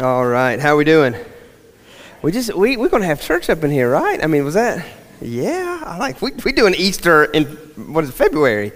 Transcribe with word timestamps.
All 0.00 0.26
right, 0.26 0.58
how 0.58 0.72
are 0.72 0.76
we 0.76 0.84
doing? 0.84 1.14
We 2.22 2.32
just 2.32 2.54
we 2.54 2.78
we're 2.78 2.88
gonna 2.88 3.04
have 3.04 3.20
church 3.20 3.50
up 3.50 3.62
in 3.64 3.70
here, 3.70 3.90
right? 3.90 4.24
I 4.24 4.28
mean, 4.28 4.46
was 4.46 4.54
that? 4.54 4.86
Yeah, 5.20 5.82
I 5.84 5.98
like 5.98 6.22
we 6.22 6.30
we 6.42 6.52
doing 6.52 6.74
Easter 6.74 7.24
in 7.24 7.44
what 7.92 8.04
is 8.04 8.10
it, 8.10 8.14
February. 8.14 8.72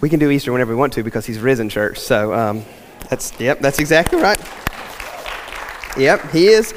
We 0.00 0.08
can 0.08 0.20
do 0.20 0.30
Easter 0.30 0.52
whenever 0.52 0.70
we 0.70 0.76
want 0.76 0.92
to 0.92 1.02
because 1.02 1.26
He's 1.26 1.40
risen, 1.40 1.68
church. 1.68 1.98
So 1.98 2.32
um, 2.32 2.64
that's 3.08 3.32
yep, 3.40 3.58
that's 3.58 3.80
exactly 3.80 4.20
right. 4.20 4.38
Yep, 5.98 6.30
He 6.30 6.46
is. 6.46 6.72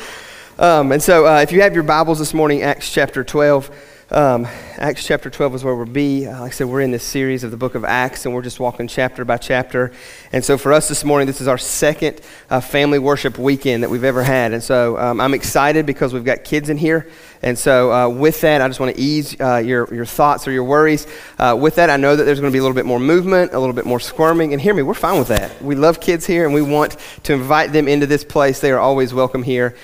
Um, 0.57 0.91
and 0.93 1.03
so, 1.03 1.27
uh, 1.27 1.41
if 1.41 1.51
you 1.51 1.61
have 1.61 1.75
your 1.75 1.83
Bibles 1.83 2.17
this 2.17 2.33
morning, 2.33 2.63
Acts 2.63 2.91
chapter 2.91 3.23
twelve. 3.23 3.69
Um, 4.13 4.45
Acts 4.77 5.07
chapter 5.07 5.31
12 5.31 5.55
is 5.55 5.63
where 5.63 5.75
we'll 5.75 5.87
be. 5.87 6.27
Uh, 6.27 6.41
like 6.41 6.51
I 6.51 6.53
said, 6.53 6.67
we're 6.67 6.81
in 6.81 6.91
this 6.91 7.03
series 7.03 7.43
of 7.43 7.49
the 7.49 7.57
book 7.57 7.73
of 7.73 7.83
Acts, 7.83 8.27
and 8.27 8.35
we're 8.35 8.43
just 8.43 8.59
walking 8.59 8.87
chapter 8.87 9.25
by 9.25 9.37
chapter. 9.37 9.91
And 10.31 10.45
so, 10.45 10.55
for 10.55 10.71
us 10.71 10.87
this 10.87 11.03
morning, 11.03 11.25
this 11.25 11.41
is 11.41 11.47
our 11.47 11.57
second 11.57 12.21
uh, 12.47 12.61
family 12.61 12.99
worship 12.99 13.39
weekend 13.39 13.81
that 13.81 13.89
we've 13.89 14.03
ever 14.03 14.21
had. 14.21 14.53
And 14.53 14.61
so, 14.61 14.99
um, 14.99 15.19
I'm 15.19 15.33
excited 15.33 15.87
because 15.87 16.13
we've 16.13 16.23
got 16.23 16.43
kids 16.43 16.69
in 16.69 16.77
here. 16.77 17.09
And 17.41 17.57
so, 17.57 17.91
uh, 17.91 18.07
with 18.07 18.41
that, 18.41 18.61
I 18.61 18.67
just 18.67 18.79
want 18.79 18.95
to 18.95 19.01
ease 19.01 19.35
uh, 19.41 19.57
your, 19.57 19.91
your 19.91 20.05
thoughts 20.05 20.47
or 20.47 20.51
your 20.51 20.65
worries. 20.65 21.07
Uh, 21.39 21.57
with 21.59 21.73
that, 21.75 21.89
I 21.89 21.97
know 21.97 22.15
that 22.15 22.23
there's 22.23 22.39
going 22.39 22.51
to 22.51 22.55
be 22.55 22.59
a 22.59 22.61
little 22.61 22.75
bit 22.75 22.85
more 22.85 22.99
movement, 22.99 23.53
a 23.53 23.59
little 23.59 23.73
bit 23.73 23.87
more 23.87 23.99
squirming. 23.99 24.53
And 24.53 24.61
hear 24.61 24.75
me, 24.75 24.83
we're 24.83 24.93
fine 24.93 25.17
with 25.17 25.29
that. 25.29 25.59
We 25.59 25.73
love 25.73 25.99
kids 25.99 26.27
here, 26.27 26.45
and 26.45 26.53
we 26.53 26.61
want 26.61 26.97
to 27.23 27.33
invite 27.33 27.71
them 27.73 27.87
into 27.87 28.05
this 28.05 28.23
place. 28.23 28.59
They 28.59 28.71
are 28.71 28.79
always 28.79 29.11
welcome 29.11 29.41
here. 29.41 29.75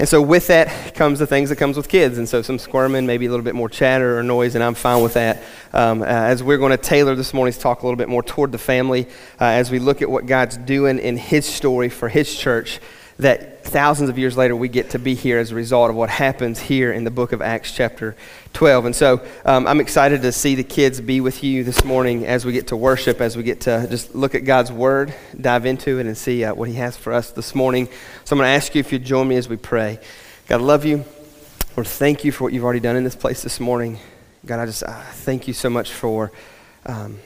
And 0.00 0.08
so 0.08 0.22
with 0.22 0.46
that 0.46 0.94
comes 0.94 1.18
the 1.18 1.26
things 1.26 1.50
that 1.50 1.56
comes 1.56 1.76
with 1.76 1.86
kids. 1.86 2.16
And 2.16 2.26
so 2.26 2.40
some 2.40 2.58
squirming, 2.58 3.04
maybe 3.04 3.26
a 3.26 3.28
little 3.28 3.44
bit 3.44 3.54
more 3.54 3.68
chatter 3.68 4.18
or 4.18 4.22
noise, 4.22 4.54
and 4.54 4.64
I'm 4.64 4.72
fine 4.72 5.02
with 5.02 5.12
that. 5.12 5.42
Um, 5.74 6.00
uh, 6.00 6.06
as 6.06 6.42
we're 6.42 6.56
going 6.56 6.70
to 6.70 6.78
tailor 6.78 7.14
this 7.14 7.34
morning's 7.34 7.58
talk 7.58 7.82
a 7.82 7.86
little 7.86 7.98
bit 7.98 8.08
more 8.08 8.22
toward 8.22 8.50
the 8.50 8.56
family, 8.56 9.06
uh, 9.38 9.44
as 9.44 9.70
we 9.70 9.78
look 9.78 10.00
at 10.00 10.08
what 10.08 10.24
God's 10.24 10.56
doing 10.56 10.98
in 10.98 11.18
His 11.18 11.44
story 11.44 11.90
for 11.90 12.08
His 12.08 12.34
church, 12.34 12.80
that 13.20 13.64
thousands 13.64 14.10
of 14.10 14.18
years 14.18 14.36
later 14.36 14.56
we 14.56 14.68
get 14.68 14.90
to 14.90 14.98
be 14.98 15.14
here 15.14 15.38
as 15.38 15.52
a 15.52 15.54
result 15.54 15.90
of 15.90 15.96
what 15.96 16.10
happens 16.10 16.58
here 16.58 16.92
in 16.92 17.04
the 17.04 17.10
book 17.10 17.32
of 17.32 17.40
Acts, 17.40 17.72
chapter 17.72 18.16
12. 18.52 18.86
And 18.86 18.96
so 18.96 19.24
um, 19.44 19.66
I'm 19.66 19.80
excited 19.80 20.22
to 20.22 20.32
see 20.32 20.54
the 20.54 20.64
kids 20.64 21.00
be 21.00 21.20
with 21.20 21.44
you 21.44 21.62
this 21.62 21.84
morning 21.84 22.26
as 22.26 22.44
we 22.44 22.52
get 22.52 22.68
to 22.68 22.76
worship, 22.76 23.20
as 23.20 23.36
we 23.36 23.42
get 23.42 23.60
to 23.62 23.86
just 23.88 24.14
look 24.14 24.34
at 24.34 24.44
God's 24.44 24.72
word, 24.72 25.14
dive 25.40 25.66
into 25.66 25.98
it, 25.98 26.06
and 26.06 26.16
see 26.16 26.44
uh, 26.44 26.54
what 26.54 26.68
He 26.68 26.74
has 26.76 26.96
for 26.96 27.12
us 27.12 27.30
this 27.30 27.54
morning. 27.54 27.86
So 28.24 28.34
I'm 28.34 28.38
going 28.38 28.48
to 28.48 28.54
ask 28.54 28.74
you 28.74 28.80
if 28.80 28.92
you'd 28.92 29.04
join 29.04 29.28
me 29.28 29.36
as 29.36 29.48
we 29.48 29.56
pray. 29.56 30.00
God, 30.48 30.60
I 30.60 30.64
love 30.64 30.84
you. 30.84 31.04
Lord, 31.76 31.86
thank 31.86 32.24
you 32.24 32.32
for 32.32 32.44
what 32.44 32.52
you've 32.52 32.64
already 32.64 32.80
done 32.80 32.96
in 32.96 33.04
this 33.04 33.16
place 33.16 33.42
this 33.42 33.60
morning. 33.60 33.98
God, 34.44 34.58
I 34.58 34.66
just 34.66 34.82
uh, 34.82 35.00
thank 35.12 35.46
you 35.46 35.54
so 35.54 35.70
much 35.70 35.92
for. 35.92 36.32
Um, 36.86 37.20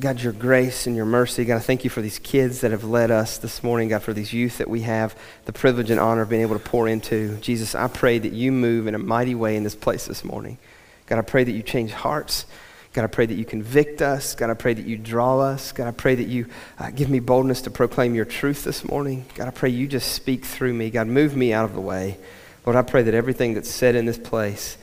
God, 0.00 0.20
your 0.20 0.32
grace 0.32 0.86
and 0.86 0.94
your 0.94 1.06
mercy. 1.06 1.44
God, 1.44 1.56
I 1.56 1.60
thank 1.60 1.84
you 1.84 1.90
for 1.90 2.02
these 2.02 2.18
kids 2.18 2.60
that 2.60 2.70
have 2.70 2.84
led 2.84 3.10
us 3.10 3.38
this 3.38 3.62
morning. 3.62 3.88
God, 3.88 4.02
for 4.02 4.12
these 4.12 4.32
youth 4.32 4.58
that 4.58 4.68
we 4.68 4.82
have 4.82 5.16
the 5.46 5.52
privilege 5.52 5.90
and 5.90 5.98
honor 5.98 6.22
of 6.22 6.28
being 6.28 6.42
able 6.42 6.58
to 6.58 6.64
pour 6.64 6.86
into. 6.86 7.36
Jesus, 7.38 7.74
I 7.74 7.88
pray 7.88 8.18
that 8.18 8.32
you 8.32 8.52
move 8.52 8.86
in 8.86 8.94
a 8.94 8.98
mighty 8.98 9.34
way 9.34 9.56
in 9.56 9.62
this 9.62 9.74
place 9.74 10.06
this 10.06 10.24
morning. 10.24 10.58
God, 11.06 11.18
I 11.18 11.22
pray 11.22 11.44
that 11.44 11.52
you 11.52 11.62
change 11.62 11.92
hearts. 11.92 12.46
God, 12.92 13.04
I 13.04 13.06
pray 13.06 13.26
that 13.26 13.34
you 13.34 13.44
convict 13.44 14.02
us. 14.02 14.34
God, 14.34 14.50
I 14.50 14.54
pray 14.54 14.74
that 14.74 14.86
you 14.86 14.98
draw 14.98 15.40
us. 15.40 15.72
God, 15.72 15.86
I 15.86 15.92
pray 15.92 16.14
that 16.14 16.28
you 16.28 16.46
uh, 16.78 16.90
give 16.90 17.08
me 17.08 17.20
boldness 17.20 17.62
to 17.62 17.70
proclaim 17.70 18.14
your 18.14 18.24
truth 18.24 18.64
this 18.64 18.86
morning. 18.86 19.24
God, 19.34 19.48
I 19.48 19.50
pray 19.50 19.70
you 19.70 19.86
just 19.86 20.12
speak 20.12 20.44
through 20.44 20.74
me. 20.74 20.90
God, 20.90 21.06
move 21.06 21.36
me 21.36 21.52
out 21.52 21.64
of 21.64 21.74
the 21.74 21.80
way. 21.80 22.18
Lord, 22.66 22.76
I 22.76 22.82
pray 22.82 23.02
that 23.02 23.14
everything 23.14 23.54
that's 23.54 23.70
said 23.70 23.94
in 23.94 24.04
this 24.04 24.18
place 24.18 24.76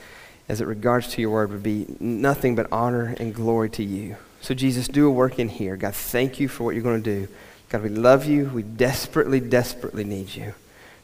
as 0.50 0.61
it 0.61 0.66
regards 0.66 1.09
to 1.09 1.22
your 1.22 1.31
word 1.31 1.52
would 1.52 1.64
be 1.64 1.86
nothing 2.00 2.56
but 2.56 2.67
honor 2.72 3.16
and 3.19 3.34
glory 3.34 3.69
to 3.72 3.84
you. 3.84 4.16
So, 4.44 4.53
Jesus, 4.53 4.89
do 4.89 5.08
a 5.08 5.09
work 5.09 5.39
in 5.39 5.47
here. 5.47 5.77
God, 5.77 5.95
thank 5.95 6.38
you 6.38 6.49
for 6.49 6.66
what 6.66 6.75
you're 6.75 6.83
going 6.83 7.02
to 7.02 7.22
do. 7.22 7.30
God, 7.69 7.81
we 7.81 7.88
love 7.88 8.25
you. 8.25 8.52
We 8.53 8.61
desperately, 8.61 9.39
desperately 9.39 10.03
need 10.03 10.35
you. 10.35 10.44
In 10.44 10.53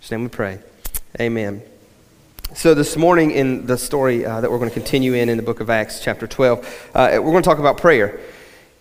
His 0.01 0.11
name 0.11 0.23
we 0.23 0.27
pray. 0.27 0.59
Amen. 1.21 1.61
So, 2.53 2.73
this 2.73 2.97
morning 2.97 3.31
in 3.31 3.65
the 3.65 3.77
story 3.77 4.25
uh, 4.25 4.41
that 4.41 4.51
we're 4.51 4.57
going 4.57 4.69
to 4.69 4.73
continue 4.73 5.13
in 5.13 5.29
in 5.29 5.37
the 5.37 5.43
book 5.43 5.61
of 5.61 5.69
Acts, 5.69 6.03
chapter 6.03 6.27
12, 6.27 6.89
uh, 6.93 7.09
we're 7.13 7.31
going 7.31 7.41
to 7.41 7.47
talk 7.47 7.59
about 7.59 7.77
prayer. 7.77 8.19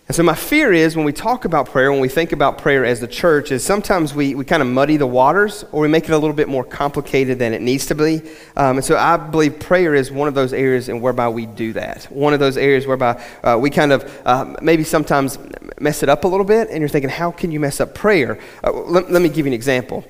And 0.09 0.15
so, 0.15 0.23
my 0.23 0.33
fear 0.33 0.73
is 0.73 0.95
when 0.95 1.05
we 1.05 1.13
talk 1.13 1.45
about 1.45 1.69
prayer, 1.69 1.91
when 1.91 2.01
we 2.01 2.09
think 2.09 2.31
about 2.31 2.57
prayer 2.57 2.83
as 2.83 2.99
the 2.99 3.07
church, 3.07 3.51
is 3.51 3.63
sometimes 3.63 4.15
we, 4.15 4.33
we 4.33 4.43
kind 4.43 4.63
of 4.63 4.67
muddy 4.67 4.97
the 4.97 5.05
waters 5.05 5.63
or 5.71 5.81
we 5.81 5.87
make 5.87 6.05
it 6.05 6.09
a 6.09 6.17
little 6.17 6.35
bit 6.35 6.47
more 6.47 6.63
complicated 6.63 7.37
than 7.37 7.53
it 7.53 7.61
needs 7.61 7.85
to 7.85 7.93
be. 7.93 8.23
Um, 8.57 8.77
and 8.77 8.83
so, 8.83 8.97
I 8.97 9.17
believe 9.17 9.59
prayer 9.59 9.93
is 9.93 10.11
one 10.11 10.27
of 10.27 10.33
those 10.33 10.51
areas 10.51 10.89
in 10.89 10.99
whereby 10.99 11.29
we 11.29 11.45
do 11.45 11.73
that. 11.73 12.05
One 12.05 12.33
of 12.33 12.39
those 12.39 12.57
areas 12.57 12.87
whereby 12.87 13.23
uh, 13.43 13.59
we 13.61 13.69
kind 13.69 13.93
of 13.93 14.21
uh, 14.25 14.55
maybe 14.63 14.83
sometimes 14.83 15.37
mess 15.79 16.01
it 16.01 16.09
up 16.09 16.23
a 16.23 16.27
little 16.27 16.43
bit, 16.43 16.69
and 16.71 16.79
you're 16.79 16.89
thinking, 16.89 17.11
how 17.11 17.29
can 17.29 17.51
you 17.51 17.59
mess 17.59 17.79
up 17.79 17.93
prayer? 17.93 18.39
Uh, 18.63 18.71
let, 18.71 19.11
let 19.11 19.21
me 19.21 19.29
give 19.29 19.45
you 19.45 19.51
an 19.51 19.53
example 19.53 20.03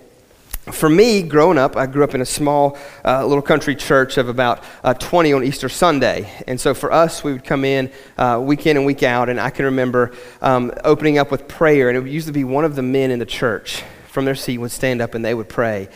for 0.71 0.89
me, 0.89 1.21
growing 1.21 1.57
up, 1.57 1.75
I 1.75 1.85
grew 1.85 2.03
up 2.03 2.15
in 2.15 2.21
a 2.21 2.25
small 2.25 2.77
uh, 3.05 3.25
little 3.25 3.41
country 3.41 3.75
church 3.75 4.17
of 4.17 4.29
about 4.29 4.63
uh, 4.83 4.93
20 4.93 5.33
on 5.33 5.43
Easter 5.43 5.69
Sunday. 5.69 6.31
And 6.47 6.59
so 6.59 6.73
for 6.73 6.91
us, 6.91 7.23
we 7.23 7.31
would 7.33 7.43
come 7.43 7.65
in 7.65 7.91
uh, 8.17 8.39
week 8.43 8.65
in 8.65 8.77
and 8.77 8.85
week 8.85 9.03
out. 9.03 9.29
And 9.29 9.39
I 9.39 9.49
can 9.49 9.65
remember 9.65 10.11
um, 10.41 10.71
opening 10.83 11.17
up 11.17 11.31
with 11.31 11.47
prayer. 11.47 11.89
And 11.89 11.97
it 11.97 12.01
would 12.01 12.11
usually 12.11 12.33
be 12.33 12.43
one 12.43 12.65
of 12.65 12.75
the 12.75 12.83
men 12.83 13.11
in 13.11 13.19
the 13.19 13.25
church 13.25 13.83
from 14.07 14.25
their 14.25 14.35
seat 14.35 14.57
would 14.57 14.71
stand 14.71 15.01
up 15.01 15.13
and 15.13 15.23
they 15.23 15.33
would 15.33 15.49
pray. 15.49 15.87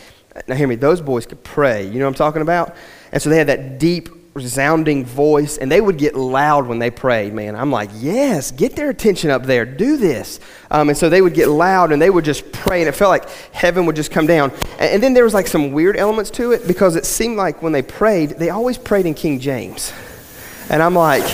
Now, 0.48 0.56
hear 0.56 0.66
me, 0.66 0.74
those 0.74 1.00
boys 1.00 1.26
could 1.26 1.44
pray. 1.44 1.84
You 1.86 1.98
know 1.98 2.06
what 2.06 2.08
I'm 2.08 2.14
talking 2.14 2.42
about? 2.42 2.74
And 3.12 3.22
so 3.22 3.30
they 3.30 3.38
had 3.38 3.46
that 3.48 3.78
deep, 3.78 4.08
resounding 4.34 5.04
voice, 5.04 5.58
and 5.58 5.70
they 5.70 5.80
would 5.80 5.96
get 5.96 6.16
loud 6.16 6.66
when 6.66 6.80
they 6.80 6.90
prayed, 6.90 7.32
man. 7.32 7.54
I'm 7.54 7.70
like, 7.70 7.90
yes, 7.94 8.50
get 8.50 8.74
their 8.74 8.90
attention 8.90 9.30
up 9.30 9.44
there, 9.44 9.64
do 9.64 9.96
this. 9.96 10.40
Um, 10.70 10.88
and 10.88 10.98
so 10.98 11.08
they 11.08 11.22
would 11.22 11.34
get 11.34 11.48
loud 11.48 11.92
and 11.92 12.02
they 12.02 12.10
would 12.10 12.24
just 12.24 12.50
pray, 12.50 12.80
and 12.80 12.88
it 12.88 12.92
felt 12.92 13.10
like 13.10 13.30
heaven 13.52 13.86
would 13.86 13.96
just 13.96 14.10
come 14.10 14.26
down. 14.26 14.50
And, 14.78 14.94
and 14.94 15.02
then 15.02 15.14
there 15.14 15.24
was 15.24 15.34
like 15.34 15.46
some 15.46 15.70
weird 15.72 15.96
elements 15.96 16.30
to 16.32 16.52
it 16.52 16.66
because 16.66 16.96
it 16.96 17.06
seemed 17.06 17.36
like 17.36 17.62
when 17.62 17.72
they 17.72 17.82
prayed, 17.82 18.30
they 18.30 18.50
always 18.50 18.76
prayed 18.76 19.06
in 19.06 19.14
King 19.14 19.38
James. 19.38 19.92
And 20.68 20.82
I'm 20.82 20.94
like, 20.94 21.24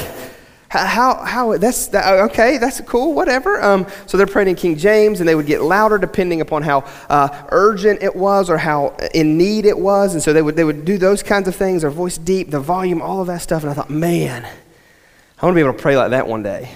how, 0.71 1.17
how, 1.25 1.57
that's, 1.59 1.89
that, 1.89 2.31
okay, 2.31 2.57
that's 2.59 2.81
cool, 2.83 3.13
whatever. 3.13 3.61
Um, 3.61 3.87
so 4.07 4.17
they're 4.17 4.27
praying 4.27 4.49
in 4.49 4.55
King 4.55 4.77
James, 4.77 5.19
and 5.19 5.29
they 5.29 5.35
would 5.35 5.47
get 5.47 5.63
louder 5.63 5.99
depending 5.99 6.41
upon 6.41 6.63
how 6.63 6.85
uh, 7.09 7.29
urgent 7.51 8.05
it 8.05 8.15
was 8.15 8.49
or 8.49 8.57
how 8.57 8.97
in 9.13 9.37
need 9.37 9.67
it 9.67 9.77
was. 9.77 10.15
And 10.15 10.23
so 10.23 10.33
they 10.33 10.43
would, 10.43 10.55
they 10.55 10.63
would 10.63 10.85
do 10.85 10.97
those 10.97 11.25
kinds 11.25 11.49
of 11.49 11.57
things, 11.57 11.83
their 11.83 11.91
voice 11.91 12.19
deep, 12.19 12.51
the 12.51 12.61
volume, 12.61 13.03
all 13.03 13.21
of 13.21 13.27
that 13.27 13.43
stuff. 13.43 13.63
And 13.63 13.71
I 13.71 13.75
thought, 13.75 13.91
man, 13.91 14.45
I 14.45 15.45
want 15.45 15.55
to 15.55 15.57
be 15.57 15.67
able 15.67 15.73
to 15.73 15.83
pray 15.83 15.97
like 15.97 16.11
that 16.11 16.29
one 16.29 16.45
day. 16.45 16.71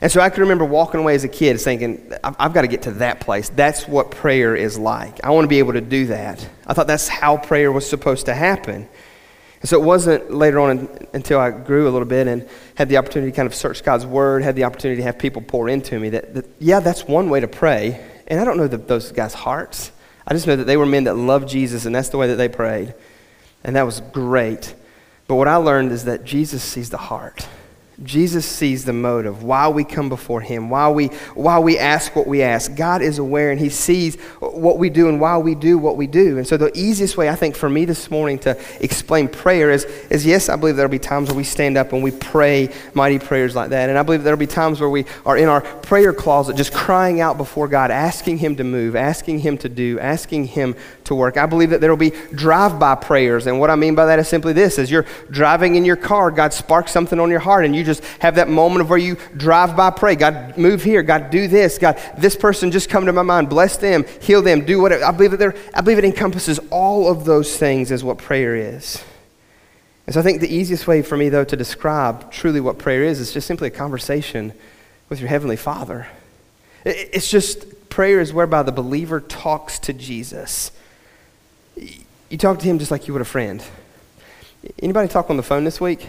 And 0.00 0.10
so 0.10 0.20
I 0.20 0.30
can 0.30 0.42
remember 0.42 0.64
walking 0.64 1.00
away 1.00 1.16
as 1.16 1.24
a 1.24 1.28
kid 1.28 1.60
thinking, 1.60 2.12
I've, 2.22 2.36
I've 2.38 2.54
got 2.54 2.62
to 2.62 2.68
get 2.68 2.82
to 2.82 2.92
that 2.92 3.20
place. 3.20 3.48
That's 3.48 3.88
what 3.88 4.12
prayer 4.12 4.54
is 4.54 4.78
like. 4.78 5.22
I 5.24 5.30
want 5.30 5.44
to 5.44 5.48
be 5.48 5.58
able 5.58 5.72
to 5.72 5.80
do 5.80 6.06
that. 6.06 6.48
I 6.64 6.74
thought 6.74 6.86
that's 6.86 7.08
how 7.08 7.38
prayer 7.38 7.72
was 7.72 7.90
supposed 7.90 8.26
to 8.26 8.34
happen. 8.34 8.88
And 9.60 9.68
so 9.68 9.80
it 9.80 9.84
wasn't 9.84 10.32
later 10.32 10.58
on 10.58 10.88
until 11.12 11.38
I 11.38 11.50
grew 11.50 11.86
a 11.86 11.90
little 11.90 12.08
bit 12.08 12.26
and 12.26 12.48
had 12.76 12.88
the 12.88 12.96
opportunity 12.96 13.30
to 13.30 13.36
kind 13.36 13.46
of 13.46 13.54
search 13.54 13.84
God's 13.84 14.06
Word, 14.06 14.42
had 14.42 14.56
the 14.56 14.64
opportunity 14.64 15.00
to 15.00 15.04
have 15.04 15.18
people 15.18 15.42
pour 15.42 15.68
into 15.68 15.98
me 15.98 16.10
that, 16.10 16.34
that 16.34 16.46
yeah, 16.58 16.80
that's 16.80 17.06
one 17.06 17.28
way 17.28 17.40
to 17.40 17.48
pray. 17.48 18.02
And 18.26 18.40
I 18.40 18.44
don't 18.44 18.56
know 18.56 18.68
the, 18.68 18.78
those 18.78 19.12
guys' 19.12 19.34
hearts. 19.34 19.92
I 20.26 20.32
just 20.32 20.46
know 20.46 20.56
that 20.56 20.64
they 20.64 20.76
were 20.76 20.86
men 20.86 21.04
that 21.04 21.14
loved 21.14 21.48
Jesus, 21.48 21.84
and 21.84 21.94
that's 21.94 22.08
the 22.08 22.16
way 22.16 22.28
that 22.28 22.36
they 22.36 22.48
prayed. 22.48 22.94
And 23.62 23.76
that 23.76 23.82
was 23.82 24.00
great. 24.00 24.74
But 25.26 25.34
what 25.34 25.48
I 25.48 25.56
learned 25.56 25.92
is 25.92 26.04
that 26.06 26.24
Jesus 26.24 26.62
sees 26.62 26.88
the 26.90 26.96
heart. 26.96 27.46
Jesus 28.02 28.46
sees 28.46 28.86
the 28.86 28.94
motive, 28.94 29.42
why 29.42 29.68
we 29.68 29.84
come 29.84 30.08
before 30.08 30.40
him, 30.40 30.70
why 30.70 30.88
we, 30.88 31.08
why 31.34 31.58
we 31.58 31.78
ask 31.78 32.16
what 32.16 32.26
we 32.26 32.42
ask. 32.42 32.74
God 32.74 33.02
is 33.02 33.18
aware 33.18 33.50
and 33.50 33.60
he 33.60 33.68
sees 33.68 34.16
what 34.38 34.78
we 34.78 34.88
do 34.88 35.10
and 35.10 35.20
why 35.20 35.36
we 35.36 35.54
do 35.54 35.76
what 35.76 35.98
we 35.98 36.06
do. 36.06 36.38
And 36.38 36.46
so 36.46 36.56
the 36.56 36.72
easiest 36.74 37.18
way, 37.18 37.28
I 37.28 37.34
think, 37.34 37.56
for 37.56 37.68
me 37.68 37.84
this 37.84 38.10
morning 38.10 38.38
to 38.40 38.58
explain 38.80 39.28
prayer 39.28 39.70
is, 39.70 39.84
is 40.08 40.24
yes, 40.24 40.48
I 40.48 40.56
believe 40.56 40.76
there'll 40.76 40.90
be 40.90 40.98
times 40.98 41.28
where 41.28 41.36
we 41.36 41.44
stand 41.44 41.76
up 41.76 41.92
and 41.92 42.02
we 42.02 42.10
pray 42.10 42.72
mighty 42.94 43.18
prayers 43.18 43.54
like 43.54 43.68
that. 43.68 43.90
And 43.90 43.98
I 43.98 44.02
believe 44.02 44.22
there'll 44.22 44.38
be 44.38 44.46
times 44.46 44.80
where 44.80 44.88
we 44.88 45.04
are 45.26 45.36
in 45.36 45.48
our 45.48 45.60
prayer 45.60 46.14
closet 46.14 46.56
just 46.56 46.72
crying 46.72 47.20
out 47.20 47.36
before 47.36 47.68
God, 47.68 47.90
asking 47.90 48.38
him 48.38 48.56
to 48.56 48.64
move, 48.64 48.96
asking 48.96 49.40
him 49.40 49.58
to 49.58 49.68
do, 49.68 50.00
asking 50.00 50.46
him 50.46 50.74
to 51.04 51.14
work. 51.14 51.36
I 51.36 51.44
believe 51.44 51.68
that 51.70 51.82
there 51.82 51.90
will 51.90 51.98
be 51.98 52.12
drive-by 52.34 52.94
prayers. 52.94 53.46
And 53.46 53.60
what 53.60 53.68
I 53.68 53.76
mean 53.76 53.94
by 53.94 54.06
that 54.06 54.18
is 54.18 54.28
simply 54.28 54.54
this. 54.54 54.78
As 54.78 54.90
you're 54.90 55.06
driving 55.30 55.74
in 55.74 55.84
your 55.84 55.96
car, 55.96 56.30
God 56.30 56.54
sparks 56.54 56.92
something 56.92 57.20
on 57.20 57.28
your 57.28 57.40
heart 57.40 57.66
and 57.66 57.76
you 57.76 57.84
just 57.84 57.89
have 58.20 58.36
that 58.36 58.48
moment 58.48 58.82
of 58.82 58.90
where 58.90 58.98
you 58.98 59.16
drive 59.36 59.76
by, 59.76 59.90
pray. 59.90 60.14
God, 60.14 60.56
move 60.56 60.82
here. 60.82 61.02
God, 61.02 61.30
do 61.30 61.48
this. 61.48 61.78
God, 61.78 62.00
this 62.16 62.36
person 62.36 62.70
just 62.70 62.88
come 62.88 63.06
to 63.06 63.12
my 63.12 63.22
mind. 63.22 63.48
Bless 63.48 63.76
them, 63.76 64.04
heal 64.20 64.42
them, 64.42 64.64
do 64.64 64.80
whatever. 64.80 65.04
I 65.04 65.10
believe 65.10 65.36
that 65.36 65.56
I 65.74 65.80
believe 65.80 65.98
it 65.98 66.04
encompasses 66.04 66.60
all 66.70 67.10
of 67.10 67.24
those 67.24 67.56
things 67.56 67.90
as 67.90 68.04
what 68.04 68.18
prayer 68.18 68.54
is. 68.54 69.02
And 70.06 70.14
so 70.14 70.20
I 70.20 70.22
think 70.22 70.40
the 70.40 70.52
easiest 70.52 70.86
way 70.86 71.02
for 71.02 71.16
me, 71.16 71.28
though, 71.28 71.44
to 71.44 71.56
describe 71.56 72.32
truly 72.32 72.60
what 72.60 72.78
prayer 72.78 73.04
is 73.04 73.20
is 73.20 73.32
just 73.32 73.46
simply 73.46 73.68
a 73.68 73.70
conversation 73.70 74.52
with 75.08 75.20
your 75.20 75.28
Heavenly 75.28 75.56
Father. 75.56 76.08
It's 76.84 77.30
just 77.30 77.88
prayer 77.90 78.20
is 78.20 78.32
whereby 78.32 78.62
the 78.62 78.72
believer 78.72 79.20
talks 79.20 79.78
to 79.80 79.92
Jesus. 79.92 80.72
You 81.76 82.38
talk 82.38 82.58
to 82.60 82.64
him 82.64 82.78
just 82.78 82.90
like 82.90 83.06
you 83.06 83.12
would 83.12 83.22
a 83.22 83.26
friend. 83.26 83.62
Anybody 84.78 85.08
talk 85.08 85.30
on 85.30 85.36
the 85.36 85.42
phone 85.42 85.64
this 85.64 85.80
week? 85.80 86.08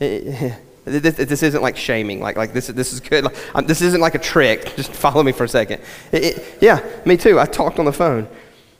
This, 0.84 1.14
this 1.14 1.42
isn't 1.42 1.62
like 1.62 1.76
shaming. 1.76 2.20
Like, 2.20 2.36
like 2.36 2.52
this, 2.52 2.66
this 2.66 2.92
is 2.92 3.00
good. 3.00 3.24
Like, 3.24 3.36
um, 3.54 3.66
this 3.66 3.82
isn't 3.82 4.00
like 4.00 4.14
a 4.14 4.18
trick. 4.18 4.72
Just 4.76 4.92
follow 4.92 5.22
me 5.22 5.32
for 5.32 5.44
a 5.44 5.48
second. 5.48 5.80
It, 6.10 6.24
it, 6.24 6.58
yeah, 6.60 6.84
me 7.04 7.16
too. 7.16 7.38
I 7.38 7.46
talked 7.46 7.78
on 7.78 7.84
the 7.84 7.92
phone. 7.92 8.26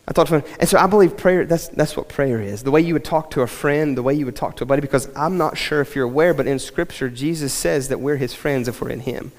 I 0.08 0.12
talked 0.12 0.32
on 0.32 0.40
the 0.40 0.46
phone. 0.46 0.56
And 0.58 0.68
so 0.68 0.78
I 0.78 0.86
believe 0.88 1.16
prayer, 1.16 1.46
that's, 1.46 1.68
that's 1.68 1.96
what 1.96 2.08
prayer 2.08 2.40
is. 2.40 2.64
The 2.64 2.72
way 2.72 2.80
you 2.80 2.94
would 2.94 3.04
talk 3.04 3.30
to 3.32 3.42
a 3.42 3.46
friend, 3.46 3.96
the 3.96 4.02
way 4.02 4.14
you 4.14 4.26
would 4.26 4.34
talk 4.34 4.56
to 4.56 4.64
a 4.64 4.66
buddy, 4.66 4.80
because 4.80 5.08
I'm 5.14 5.38
not 5.38 5.56
sure 5.56 5.80
if 5.80 5.94
you're 5.94 6.04
aware, 6.04 6.34
but 6.34 6.48
in 6.48 6.58
Scripture, 6.58 7.08
Jesus 7.08 7.52
says 7.52 7.88
that 7.88 8.00
we're 8.00 8.16
his 8.16 8.34
friends 8.34 8.66
if 8.66 8.80
we're 8.80 8.90
in 8.90 9.00
him. 9.00 9.30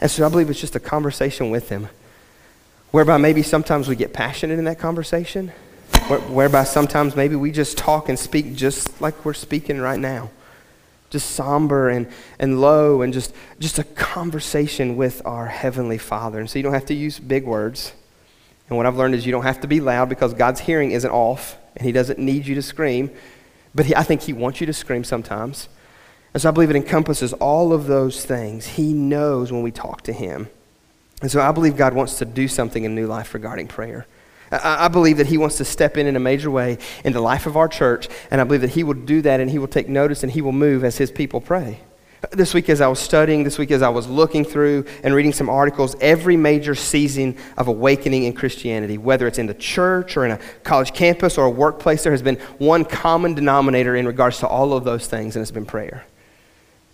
And 0.00 0.10
so 0.10 0.26
I 0.26 0.28
believe 0.28 0.50
it's 0.50 0.60
just 0.60 0.76
a 0.76 0.80
conversation 0.80 1.50
with 1.50 1.68
him, 1.68 1.88
whereby 2.90 3.18
maybe 3.18 3.42
sometimes 3.42 3.88
we 3.88 3.94
get 3.94 4.12
passionate 4.12 4.58
in 4.58 4.64
that 4.64 4.78
conversation, 4.80 5.48
whereby 6.08 6.64
sometimes 6.64 7.14
maybe 7.14 7.36
we 7.36 7.52
just 7.52 7.78
talk 7.78 8.08
and 8.08 8.18
speak 8.18 8.54
just 8.54 9.00
like 9.00 9.24
we're 9.24 9.34
speaking 9.34 9.80
right 9.80 9.98
now. 9.98 10.30
Just 11.10 11.30
somber 11.30 11.88
and, 11.88 12.08
and 12.38 12.60
low, 12.60 13.02
and 13.02 13.12
just, 13.12 13.34
just 13.58 13.78
a 13.78 13.84
conversation 13.84 14.96
with 14.96 15.22
our 15.24 15.46
Heavenly 15.46 15.98
Father. 15.98 16.38
And 16.38 16.48
so 16.50 16.58
you 16.58 16.62
don't 16.62 16.74
have 16.74 16.86
to 16.86 16.94
use 16.94 17.18
big 17.18 17.44
words. 17.44 17.92
And 18.68 18.76
what 18.76 18.86
I've 18.86 18.96
learned 18.96 19.14
is 19.14 19.24
you 19.24 19.32
don't 19.32 19.44
have 19.44 19.60
to 19.62 19.68
be 19.68 19.80
loud 19.80 20.08
because 20.08 20.34
God's 20.34 20.60
hearing 20.60 20.90
isn't 20.90 21.10
off, 21.10 21.56
and 21.76 21.86
He 21.86 21.92
doesn't 21.92 22.18
need 22.18 22.46
you 22.46 22.54
to 22.54 22.62
scream. 22.62 23.10
But 23.74 23.86
he, 23.86 23.94
I 23.94 24.02
think 24.02 24.22
He 24.22 24.32
wants 24.32 24.60
you 24.60 24.66
to 24.66 24.72
scream 24.72 25.04
sometimes. 25.04 25.68
And 26.34 26.42
so 26.42 26.50
I 26.50 26.52
believe 26.52 26.70
it 26.70 26.76
encompasses 26.76 27.32
all 27.34 27.72
of 27.72 27.86
those 27.86 28.24
things. 28.24 28.66
He 28.66 28.92
knows 28.92 29.50
when 29.50 29.62
we 29.62 29.70
talk 29.70 30.02
to 30.02 30.12
Him. 30.12 30.48
And 31.22 31.30
so 31.30 31.40
I 31.40 31.50
believe 31.52 31.76
God 31.76 31.94
wants 31.94 32.18
to 32.18 32.24
do 32.24 32.46
something 32.48 32.84
in 32.84 32.94
new 32.94 33.06
life 33.06 33.34
regarding 33.34 33.66
prayer. 33.68 34.06
I, 34.50 34.88
believe 34.88 35.18
that 35.18 35.26
He 35.26 35.38
wants 35.38 35.56
to 35.58 35.64
step 35.64 35.96
in 35.96 36.06
in 36.06 36.16
a 36.16 36.20
major 36.20 36.50
way 36.50 36.78
in 37.04 37.12
the 37.12 37.20
life 37.20 37.46
of 37.46 37.56
our 37.56 37.68
church, 37.68 38.08
and 38.30 38.40
I 38.40 38.44
believe 38.44 38.62
that 38.62 38.70
He 38.70 38.84
will 38.84 38.94
do 38.94 39.22
that 39.22 39.40
and 39.40 39.50
He 39.50 39.58
will 39.58 39.68
take 39.68 39.88
notice 39.88 40.22
and 40.22 40.32
He 40.32 40.40
will 40.40 40.52
move 40.52 40.84
as 40.84 40.96
His 40.96 41.10
people 41.10 41.40
pray. 41.40 41.80
This 42.32 42.52
week, 42.52 42.68
as 42.68 42.80
I 42.80 42.88
was 42.88 42.98
studying, 42.98 43.44
this 43.44 43.58
week, 43.58 43.70
as 43.70 43.80
I 43.80 43.90
was 43.90 44.08
looking 44.08 44.44
through 44.44 44.86
and 45.04 45.14
reading 45.14 45.32
some 45.32 45.48
articles, 45.48 45.94
every 46.00 46.36
major 46.36 46.74
season 46.74 47.36
of 47.56 47.68
awakening 47.68 48.24
in 48.24 48.32
Christianity, 48.32 48.98
whether 48.98 49.28
it's 49.28 49.38
in 49.38 49.46
the 49.46 49.54
church 49.54 50.16
or 50.16 50.24
in 50.24 50.32
a 50.32 50.40
college 50.64 50.92
campus 50.92 51.38
or 51.38 51.46
a 51.46 51.50
workplace, 51.50 52.02
there 52.02 52.12
has 52.12 52.22
been 52.22 52.36
one 52.58 52.84
common 52.84 53.34
denominator 53.34 53.94
in 53.94 54.04
regards 54.04 54.40
to 54.40 54.48
all 54.48 54.72
of 54.72 54.82
those 54.82 55.06
things, 55.06 55.36
and 55.36 55.42
it's 55.42 55.52
been 55.52 55.64
prayer. 55.64 56.06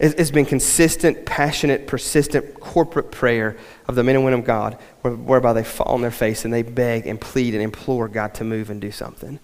It's 0.06 0.30
been 0.30 0.44
consistent, 0.44 1.24
passionate, 1.24 1.86
persistent 1.86 2.60
corporate 2.60 3.10
prayer 3.10 3.56
of 3.88 3.94
the 3.94 4.04
men 4.04 4.16
and 4.16 4.24
women 4.24 4.40
of 4.40 4.44
God, 4.44 4.74
whereby 5.00 5.54
they 5.54 5.64
fall 5.64 5.94
on 5.94 6.02
their 6.02 6.10
face 6.10 6.44
and 6.44 6.52
they 6.52 6.62
beg 6.62 7.06
and 7.06 7.18
plead 7.18 7.54
and 7.54 7.62
implore 7.62 8.06
God 8.08 8.34
to 8.34 8.44
move 8.44 8.68
and 8.68 8.82
do 8.82 8.90
something. 8.90 9.40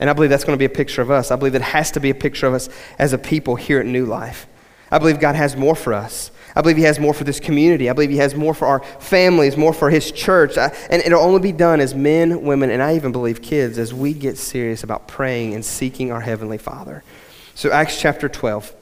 And 0.00 0.08
I 0.08 0.14
believe 0.14 0.30
that's 0.30 0.44
going 0.44 0.56
to 0.56 0.58
be 0.58 0.64
a 0.64 0.74
picture 0.74 1.02
of 1.02 1.10
us. 1.10 1.30
I 1.30 1.36
believe 1.36 1.54
it 1.54 1.60
has 1.60 1.90
to 1.90 2.00
be 2.00 2.08
a 2.08 2.14
picture 2.14 2.46
of 2.46 2.54
us 2.54 2.70
as 2.98 3.12
a 3.12 3.18
people 3.18 3.56
here 3.56 3.80
at 3.80 3.86
New 3.86 4.06
Life. 4.06 4.46
I 4.90 4.98
believe 4.98 5.20
God 5.20 5.34
has 5.34 5.56
more 5.56 5.74
for 5.74 5.92
us. 5.92 6.30
I 6.56 6.62
believe 6.62 6.78
He 6.78 6.84
has 6.84 6.98
more 6.98 7.12
for 7.12 7.24
this 7.24 7.38
community. 7.38 7.90
I 7.90 7.92
believe 7.92 8.08
He 8.08 8.16
has 8.16 8.34
more 8.34 8.54
for 8.54 8.66
our 8.66 8.80
families, 8.80 9.58
more 9.58 9.74
for 9.74 9.90
His 9.90 10.10
church. 10.10 10.56
I, 10.56 10.74
and 10.88 11.02
it'll 11.02 11.20
only 11.20 11.40
be 11.40 11.52
done 11.52 11.80
as 11.80 11.94
men, 11.94 12.40
women, 12.44 12.70
and 12.70 12.82
I 12.82 12.96
even 12.96 13.12
believe 13.12 13.42
kids 13.42 13.76
as 13.76 13.92
we 13.92 14.14
get 14.14 14.38
serious 14.38 14.82
about 14.82 15.06
praying 15.06 15.52
and 15.52 15.62
seeking 15.62 16.10
our 16.10 16.22
Heavenly 16.22 16.56
Father. 16.56 17.04
So, 17.54 17.70
Acts 17.70 18.00
chapter 18.00 18.30
12. 18.30 18.74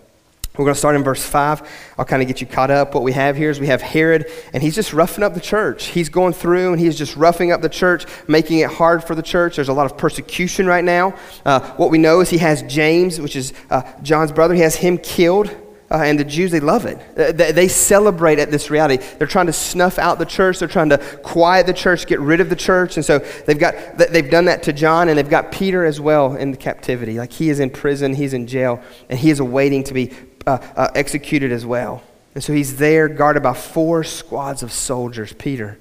We're 0.56 0.64
going 0.64 0.75
to 0.75 0.79
start 0.79 0.97
in 0.97 1.05
verse 1.05 1.25
5. 1.25 1.94
I'll 1.99 2.05
kind 2.05 2.23
of 2.23 2.29
get 2.29 2.41
you 2.41 2.47
caught 2.47 2.70
up. 2.70 2.94
What 2.94 3.03
we 3.03 3.12
have 3.12 3.37
here 3.37 3.50
is 3.50 3.61
we 3.61 3.67
have 3.67 3.82
Herod, 3.82 4.26
and 4.55 4.62
he's 4.62 4.75
just 4.75 4.93
roughing 4.93 5.23
up 5.23 5.35
the 5.35 5.41
church. 5.41 5.87
He's 5.87 6.08
going 6.08 6.32
through 6.32 6.73
and 6.73 6.81
he's 6.81 6.97
just 6.97 7.14
roughing 7.17 7.53
up 7.53 7.61
the 7.61 7.69
church, 7.69 8.06
making 8.26 8.61
it 8.61 8.70
hard 8.70 9.05
for 9.05 9.14
the 9.14 9.23
church. 9.23 9.56
There's 9.56 9.69
a 9.69 9.75
lot 9.75 9.87
of 9.87 9.99
persecution 9.99 10.67
right 10.67 10.85
now. 10.85 11.14
Uh, 11.44 11.61
what 11.73 11.91
we 11.91 11.99
know 11.99 12.20
is 12.20 12.31
he 12.31 12.38
has 12.38 12.62
James, 12.62 13.20
which 13.20 13.37
is 13.37 13.53
uh, 13.70 13.82
John's 14.03 14.32
brother, 14.32 14.55
he 14.55 14.61
has 14.61 14.76
him 14.76 14.99
killed. 14.99 15.55
Uh, 15.88 15.99
and 15.99 16.19
the 16.19 16.25
Jews, 16.25 16.50
they 16.50 16.58
love 16.58 16.85
it. 16.85 16.99
They, 17.14 17.53
they, 17.53 17.69
celebrate 17.69 18.41
at 18.41 18.50
this 18.50 18.70
reality. 18.70 18.97
They're 19.19 19.29
trying 19.29 19.47
to 19.47 19.53
snuff 19.53 20.00
out 20.00 20.19
the 20.19 20.25
church. 20.25 20.58
They're 20.58 20.67
trying 20.67 20.88
to 20.88 20.99
quiet 21.23 21.67
the 21.67 21.73
church, 21.73 22.06
get 22.06 22.19
rid 22.19 22.41
of 22.41 22.50
the 22.50 22.56
church. 22.56 22.97
And 22.97 23.06
so 23.06 23.20
they've, 23.47 23.58
got, 23.58 23.97
they've 23.97 24.29
done 24.29 24.47
that 24.47 24.64
to 24.64 24.73
John, 24.73 25.08
and 25.08 25.17
they've 25.17 25.31
got 25.31 25.53
Peter 25.53 25.85
as 25.85 26.00
well 26.00 26.35
in 26.35 26.50
the 26.50 26.56
captivity. 26.56 27.19
Like 27.19 27.32
he 27.32 27.50
is 27.50 27.61
in 27.61 27.70
prison, 27.70 28.14
he's 28.14 28.35
in 28.35 28.49
jail, 28.49 28.82
and 29.08 29.17
he 29.17 29.31
is 29.31 29.38
awaiting 29.38 29.85
to 29.85 29.94
be 29.94 30.11
uh, 30.46 30.58
uh, 30.76 30.88
executed 30.94 31.52
as 31.52 31.66
well. 31.66 32.02
And 32.34 32.44
so 32.44 32.52
he's 32.52 32.76
there 32.76 33.08
guarded 33.08 33.43
by 33.43 33.54
four 33.54 34.04
squads 34.04 34.62
of 34.62 34.70
soldiers, 34.70 35.32
Peter. 35.32 35.78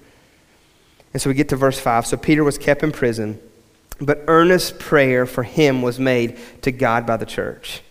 And 1.14 1.22
so 1.22 1.30
we 1.30 1.34
get 1.34 1.50
to 1.50 1.56
verse 1.56 1.80
5. 1.80 2.06
So 2.06 2.18
Peter 2.18 2.44
was 2.44 2.58
kept 2.58 2.84
in 2.84 2.92
prison, 2.92 3.40
but 4.00 4.24
earnest 4.28 4.80
prayer 4.80 5.26
for 5.26 5.44
him 5.44 5.82
was 5.82 6.00
made 6.00 6.38
to 6.62 6.72
God 6.72 7.06
by 7.06 7.18
the 7.18 7.26
church. 7.26 7.82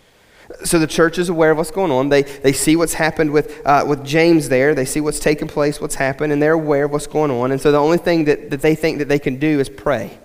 So 0.64 0.78
the 0.78 0.86
church 0.86 1.18
is 1.18 1.28
aware 1.28 1.50
of 1.50 1.56
what's 1.56 1.70
going 1.70 1.90
on. 1.90 2.10
They, 2.10 2.22
they 2.22 2.52
see 2.52 2.76
what's 2.76 2.94
happened 2.94 3.32
with, 3.32 3.66
uh, 3.66 3.84
with 3.86 4.04
James 4.04 4.48
there. 4.48 4.74
They 4.74 4.84
see 4.84 5.00
what's 5.00 5.20
taken 5.20 5.48
place, 5.48 5.80
what's 5.80 5.94
happened, 5.94 6.32
and 6.32 6.42
they're 6.42 6.52
aware 6.52 6.84
of 6.84 6.92
what's 6.92 7.06
going 7.06 7.30
on. 7.30 7.50
And 7.50 7.60
so 7.60 7.72
the 7.72 7.78
only 7.78 7.98
thing 7.98 8.24
that, 8.26 8.50
that 8.50 8.60
they 8.60 8.74
think 8.74 8.98
that 8.98 9.08
they 9.08 9.18
can 9.18 9.38
do 9.38 9.60
is 9.60 9.68
pray. 9.68 10.18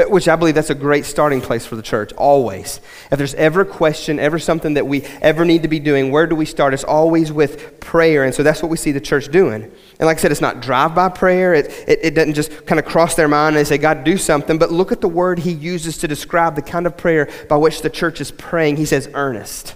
Uh, 0.00 0.08
which 0.08 0.28
I 0.28 0.36
believe 0.36 0.54
that's 0.54 0.70
a 0.70 0.74
great 0.74 1.04
starting 1.04 1.40
place 1.40 1.66
for 1.66 1.76
the 1.76 1.82
church, 1.82 2.12
always. 2.14 2.80
If 3.10 3.18
there's 3.18 3.34
ever 3.34 3.62
a 3.62 3.66
question, 3.66 4.18
ever 4.18 4.38
something 4.38 4.74
that 4.74 4.86
we 4.86 5.02
ever 5.20 5.44
need 5.44 5.62
to 5.62 5.68
be 5.68 5.78
doing, 5.78 6.10
where 6.10 6.26
do 6.26 6.34
we 6.34 6.46
start? 6.46 6.74
It's 6.74 6.84
always 6.84 7.32
with 7.32 7.80
prayer. 7.80 8.24
And 8.24 8.34
so 8.34 8.42
that's 8.42 8.62
what 8.62 8.70
we 8.70 8.76
see 8.76 8.92
the 8.92 9.00
church 9.00 9.30
doing. 9.30 9.64
And 9.64 10.06
like 10.06 10.18
I 10.18 10.20
said, 10.20 10.32
it's 10.32 10.40
not 10.40 10.60
drive 10.60 10.94
by 10.94 11.08
prayer. 11.08 11.54
It, 11.54 11.66
it, 11.86 11.98
it 12.02 12.14
doesn't 12.14 12.34
just 12.34 12.66
kind 12.66 12.78
of 12.78 12.86
cross 12.86 13.14
their 13.14 13.28
mind 13.28 13.56
and 13.56 13.64
they 13.64 13.68
say, 13.68 13.78
God, 13.78 14.04
do 14.04 14.16
something. 14.16 14.58
But 14.58 14.70
look 14.70 14.92
at 14.92 15.00
the 15.00 15.08
word 15.08 15.40
he 15.40 15.52
uses 15.52 15.98
to 15.98 16.08
describe 16.08 16.54
the 16.54 16.62
kind 16.62 16.86
of 16.86 16.96
prayer 16.96 17.28
by 17.48 17.56
which 17.56 17.82
the 17.82 17.90
church 17.90 18.20
is 18.20 18.30
praying. 18.30 18.76
He 18.76 18.86
says, 18.86 19.10
earnest. 19.14 19.74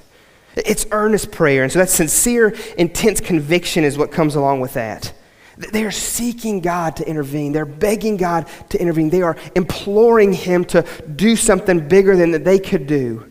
It's 0.56 0.87
earnest 0.93 1.32
prayer. 1.32 1.65
And 1.65 1.73
so 1.73 1.81
that 1.81 1.91
sincere, 1.91 2.55
intense 2.79 3.21
conviction 3.21 3.85
is 3.85 3.99
what 3.99 4.12
comes 4.12 4.37
along 4.37 4.61
with 4.61 4.75
that. 4.75 5.12
They 5.56 5.85
are 5.85 5.91
seeking 5.91 6.61
God 6.61 6.97
to 6.97 7.09
intervene. 7.09 7.53
They're 7.53 7.65
begging 7.65 8.17
God 8.17 8.49
to 8.71 8.81
intervene. 8.81 9.11
They 9.11 9.23
are 9.23 9.37
imploring 9.55 10.33
Him 10.33 10.65
to 10.67 10.85
do 11.15 11.37
something 11.37 11.89
bigger 11.89 12.17
than 12.17 12.33
that 12.33 12.45
they 12.45 12.59
could 12.59 12.87
do. 12.87 13.31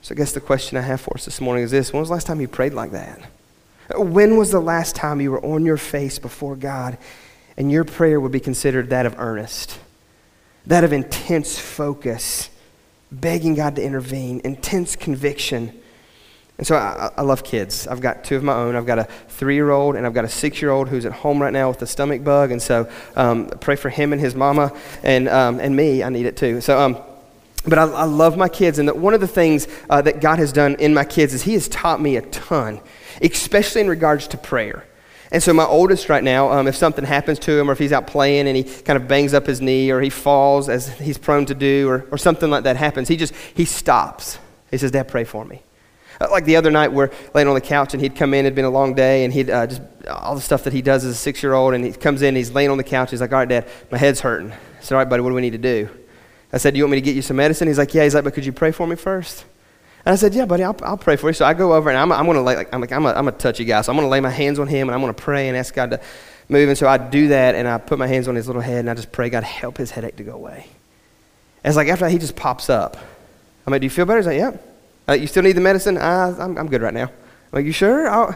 So 0.00 0.14
I 0.14 0.16
guess 0.16 0.32
the 0.32 0.40
question 0.40 0.78
I 0.78 0.80
have 0.80 1.00
for 1.00 1.14
us 1.14 1.24
this 1.24 1.40
morning 1.40 1.64
is 1.64 1.70
this 1.70 1.92
When 1.92 2.00
was 2.00 2.08
the 2.08 2.14
last 2.14 2.26
time 2.26 2.40
you 2.40 2.48
prayed 2.48 2.74
like 2.74 2.92
that? 2.92 3.20
When 3.94 4.36
was 4.36 4.50
the 4.50 4.60
last 4.60 4.96
time 4.96 5.20
you 5.20 5.30
were 5.30 5.44
on 5.44 5.64
your 5.66 5.76
face 5.76 6.18
before 6.18 6.56
God 6.56 6.96
and 7.56 7.70
your 7.70 7.84
prayer 7.84 8.18
would 8.18 8.32
be 8.32 8.40
considered 8.40 8.90
that 8.90 9.04
of 9.04 9.18
earnest, 9.18 9.78
that 10.66 10.84
of 10.84 10.92
intense 10.92 11.58
focus, 11.58 12.48
begging 13.10 13.54
God 13.54 13.76
to 13.76 13.82
intervene, 13.82 14.40
intense 14.44 14.96
conviction? 14.96 15.81
And 16.62 16.66
so 16.68 16.76
I, 16.76 17.10
I, 17.16 17.22
love 17.22 17.42
kids. 17.42 17.88
I've 17.88 18.00
got 18.00 18.22
two 18.22 18.36
of 18.36 18.44
my 18.44 18.54
own. 18.54 18.76
I've 18.76 18.86
got 18.86 19.00
a 19.00 19.08
three 19.30 19.56
year 19.56 19.70
old 19.70 19.96
and 19.96 20.06
I've 20.06 20.14
got 20.14 20.24
a 20.24 20.28
six 20.28 20.62
year 20.62 20.70
old 20.70 20.88
who's 20.88 21.04
at 21.04 21.10
home 21.10 21.42
right 21.42 21.52
now 21.52 21.68
with 21.68 21.82
a 21.82 21.88
stomach 21.88 22.22
bug. 22.22 22.52
And 22.52 22.62
so 22.62 22.88
um, 23.16 23.48
pray 23.48 23.74
for 23.74 23.90
him 23.90 24.12
and 24.12 24.22
his 24.22 24.36
mama 24.36 24.72
and, 25.02 25.28
um, 25.28 25.58
and 25.58 25.74
me. 25.74 26.04
I 26.04 26.08
need 26.08 26.24
it 26.24 26.36
too. 26.36 26.60
So, 26.60 26.78
um, 26.78 26.98
but 27.66 27.80
I, 27.80 27.82
I, 27.82 28.04
love 28.04 28.36
my 28.36 28.48
kids. 28.48 28.78
And 28.78 28.88
one 29.02 29.12
of 29.12 29.20
the 29.20 29.26
things 29.26 29.66
uh, 29.90 30.02
that 30.02 30.20
God 30.20 30.38
has 30.38 30.52
done 30.52 30.76
in 30.76 30.94
my 30.94 31.02
kids 31.02 31.34
is 31.34 31.42
He 31.42 31.54
has 31.54 31.66
taught 31.66 32.00
me 32.00 32.14
a 32.14 32.22
ton, 32.22 32.80
especially 33.20 33.80
in 33.80 33.88
regards 33.88 34.28
to 34.28 34.38
prayer. 34.38 34.84
And 35.32 35.42
so 35.42 35.52
my 35.52 35.66
oldest 35.66 36.08
right 36.08 36.22
now, 36.22 36.52
um, 36.52 36.68
if 36.68 36.76
something 36.76 37.04
happens 37.04 37.40
to 37.40 37.58
him 37.58 37.70
or 37.70 37.72
if 37.72 37.80
he's 37.80 37.92
out 37.92 38.06
playing 38.06 38.46
and 38.46 38.56
he 38.56 38.62
kind 38.62 38.96
of 38.96 39.08
bangs 39.08 39.34
up 39.34 39.46
his 39.46 39.60
knee 39.60 39.90
or 39.90 40.00
he 40.00 40.10
falls 40.10 40.68
as 40.68 40.96
he's 41.00 41.18
prone 41.18 41.44
to 41.46 41.56
do 41.56 41.88
or, 41.88 42.06
or 42.12 42.18
something 42.18 42.50
like 42.50 42.62
that 42.62 42.76
happens, 42.76 43.08
he 43.08 43.16
just, 43.16 43.34
he 43.52 43.64
stops. 43.64 44.38
He 44.70 44.78
says, 44.78 44.92
Dad, 44.92 45.08
pray 45.08 45.24
for 45.24 45.44
me. 45.44 45.62
Uh, 46.22 46.30
like 46.30 46.44
the 46.44 46.56
other 46.56 46.70
night, 46.70 46.92
we're 46.92 47.10
laying 47.34 47.48
on 47.48 47.54
the 47.54 47.60
couch 47.60 47.94
and 47.94 48.02
he'd 48.02 48.14
come 48.14 48.32
in, 48.34 48.46
it'd 48.46 48.54
been 48.54 48.64
a 48.64 48.70
long 48.70 48.94
day, 48.94 49.24
and 49.24 49.32
he'd 49.32 49.50
uh, 49.50 49.66
just 49.66 49.82
all 50.08 50.34
the 50.34 50.40
stuff 50.40 50.64
that 50.64 50.72
he 50.72 50.82
does 50.82 51.04
as 51.04 51.12
a 51.12 51.16
six 51.16 51.42
year 51.42 51.52
old, 51.52 51.74
and 51.74 51.84
he 51.84 51.92
comes 51.92 52.22
in, 52.22 52.36
he's 52.36 52.50
laying 52.50 52.70
on 52.70 52.78
the 52.78 52.84
couch, 52.84 53.10
he's 53.10 53.20
like, 53.20 53.32
All 53.32 53.38
right, 53.38 53.48
Dad, 53.48 53.68
my 53.90 53.98
head's 53.98 54.20
hurting. 54.20 54.52
I 54.52 54.56
said, 54.80 54.94
All 54.94 55.00
right, 55.00 55.08
buddy, 55.08 55.22
what 55.22 55.30
do 55.30 55.34
we 55.34 55.42
need 55.42 55.50
to 55.50 55.58
do? 55.58 55.88
I 56.52 56.58
said, 56.58 56.74
Do 56.74 56.78
you 56.78 56.84
want 56.84 56.92
me 56.92 56.98
to 56.98 57.02
get 57.02 57.16
you 57.16 57.22
some 57.22 57.36
medicine? 57.36 57.66
He's 57.66 57.78
like, 57.78 57.94
Yeah. 57.94 58.04
He's 58.04 58.14
like, 58.14 58.24
But 58.24 58.34
could 58.34 58.44
you 58.44 58.52
pray 58.52 58.72
for 58.72 58.86
me 58.86 58.96
first? 58.96 59.44
And 60.04 60.12
I 60.12 60.16
said, 60.16 60.34
Yeah, 60.34 60.44
buddy, 60.44 60.64
I'll, 60.64 60.76
I'll 60.82 60.96
pray 60.98 61.16
for 61.16 61.28
you. 61.28 61.32
So 61.32 61.44
I 61.44 61.54
go 61.54 61.72
over 61.72 61.88
and 61.88 61.98
I'm, 61.98 62.12
I'm 62.12 62.26
to 62.26 62.40
lay, 62.40 62.56
like, 62.56 62.72
I'm, 62.74 62.80
like, 62.80 62.92
I'm, 62.92 63.06
a, 63.06 63.12
I'm 63.12 63.28
a 63.28 63.32
touchy 63.32 63.64
guy, 63.64 63.80
so 63.80 63.92
I'm 63.92 63.98
to 63.98 64.06
lay 64.06 64.20
my 64.20 64.30
hands 64.30 64.58
on 64.58 64.66
him 64.66 64.88
and 64.88 64.94
I'm 64.94 65.06
to 65.06 65.14
pray 65.14 65.48
and 65.48 65.56
ask 65.56 65.74
God 65.74 65.92
to 65.92 66.00
move. 66.48 66.68
And 66.68 66.76
so 66.76 66.86
I 66.86 66.98
do 66.98 67.28
that 67.28 67.54
and 67.54 67.66
I 67.66 67.78
put 67.78 67.98
my 67.98 68.06
hands 68.06 68.28
on 68.28 68.34
his 68.34 68.46
little 68.46 68.62
head 68.62 68.80
and 68.80 68.90
I 68.90 68.94
just 68.94 69.12
pray, 69.12 69.30
God, 69.30 69.44
help 69.44 69.78
his 69.78 69.90
headache 69.90 70.16
to 70.16 70.24
go 70.24 70.34
away. 70.34 70.66
And 71.64 71.70
it's 71.70 71.76
like 71.76 71.88
after 71.88 72.04
that, 72.04 72.10
he 72.10 72.18
just 72.18 72.36
pops 72.36 72.68
up. 72.68 72.96
I'm 73.66 73.70
like, 73.70 73.80
Do 73.80 73.86
you 73.86 73.90
feel 73.90 74.04
better? 74.04 74.18
He's 74.18 74.26
like, 74.26 74.38
Yep. 74.38 74.54
Yeah. 74.54 74.71
Uh, 75.12 75.14
you 75.14 75.26
still 75.26 75.42
need 75.42 75.52
the 75.52 75.60
medicine? 75.60 75.98
Uh, 75.98 76.34
I'm, 76.38 76.56
I'm 76.56 76.68
good 76.68 76.80
right 76.80 76.94
now. 76.94 77.10
Are 77.52 77.60
you 77.60 77.72
sure? 77.72 78.08
I'll, 78.08 78.34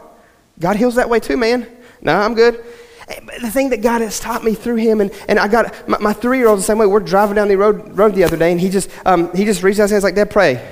God 0.59 0.76
heals 0.76 0.97
that 0.97 1.09
way 1.09 1.21
too, 1.21 1.38
man. 1.38 1.66
No, 2.02 2.14
I'm 2.14 2.35
good. 2.35 2.62
Eh, 3.09 3.21
the 3.40 3.50
thing 3.50 3.71
that 3.71 3.80
God 3.80 4.02
has 4.02 4.21
taught 4.21 4.45
me 4.45 4.54
through 4.54 4.76
him, 4.76 5.00
and, 5.00 5.11
and 5.26 5.38
I 5.38 5.49
got 5.49 5.88
my, 5.88 5.97
my 5.99 6.12
three 6.12 6.37
year 6.37 6.49
old 6.49 6.59
the 6.59 6.62
same 6.62 6.76
way. 6.76 6.87
We're 6.87 7.00
driving 7.00 7.37
down 7.37 7.49
the 7.49 7.56
road, 7.56 7.97
road 7.97 8.14
the 8.14 8.25
other 8.25 8.37
day, 8.37 8.52
and 8.52 8.61
he 8.61 8.68
just, 8.68 8.90
um, 9.06 9.35
he 9.35 9.47
just 9.47 9.62
reached 9.62 9.80
out 9.80 9.85
his 9.85 9.92
hands 9.92 10.04
like, 10.04 10.16
Dad, 10.16 10.30
pray. 10.30 10.62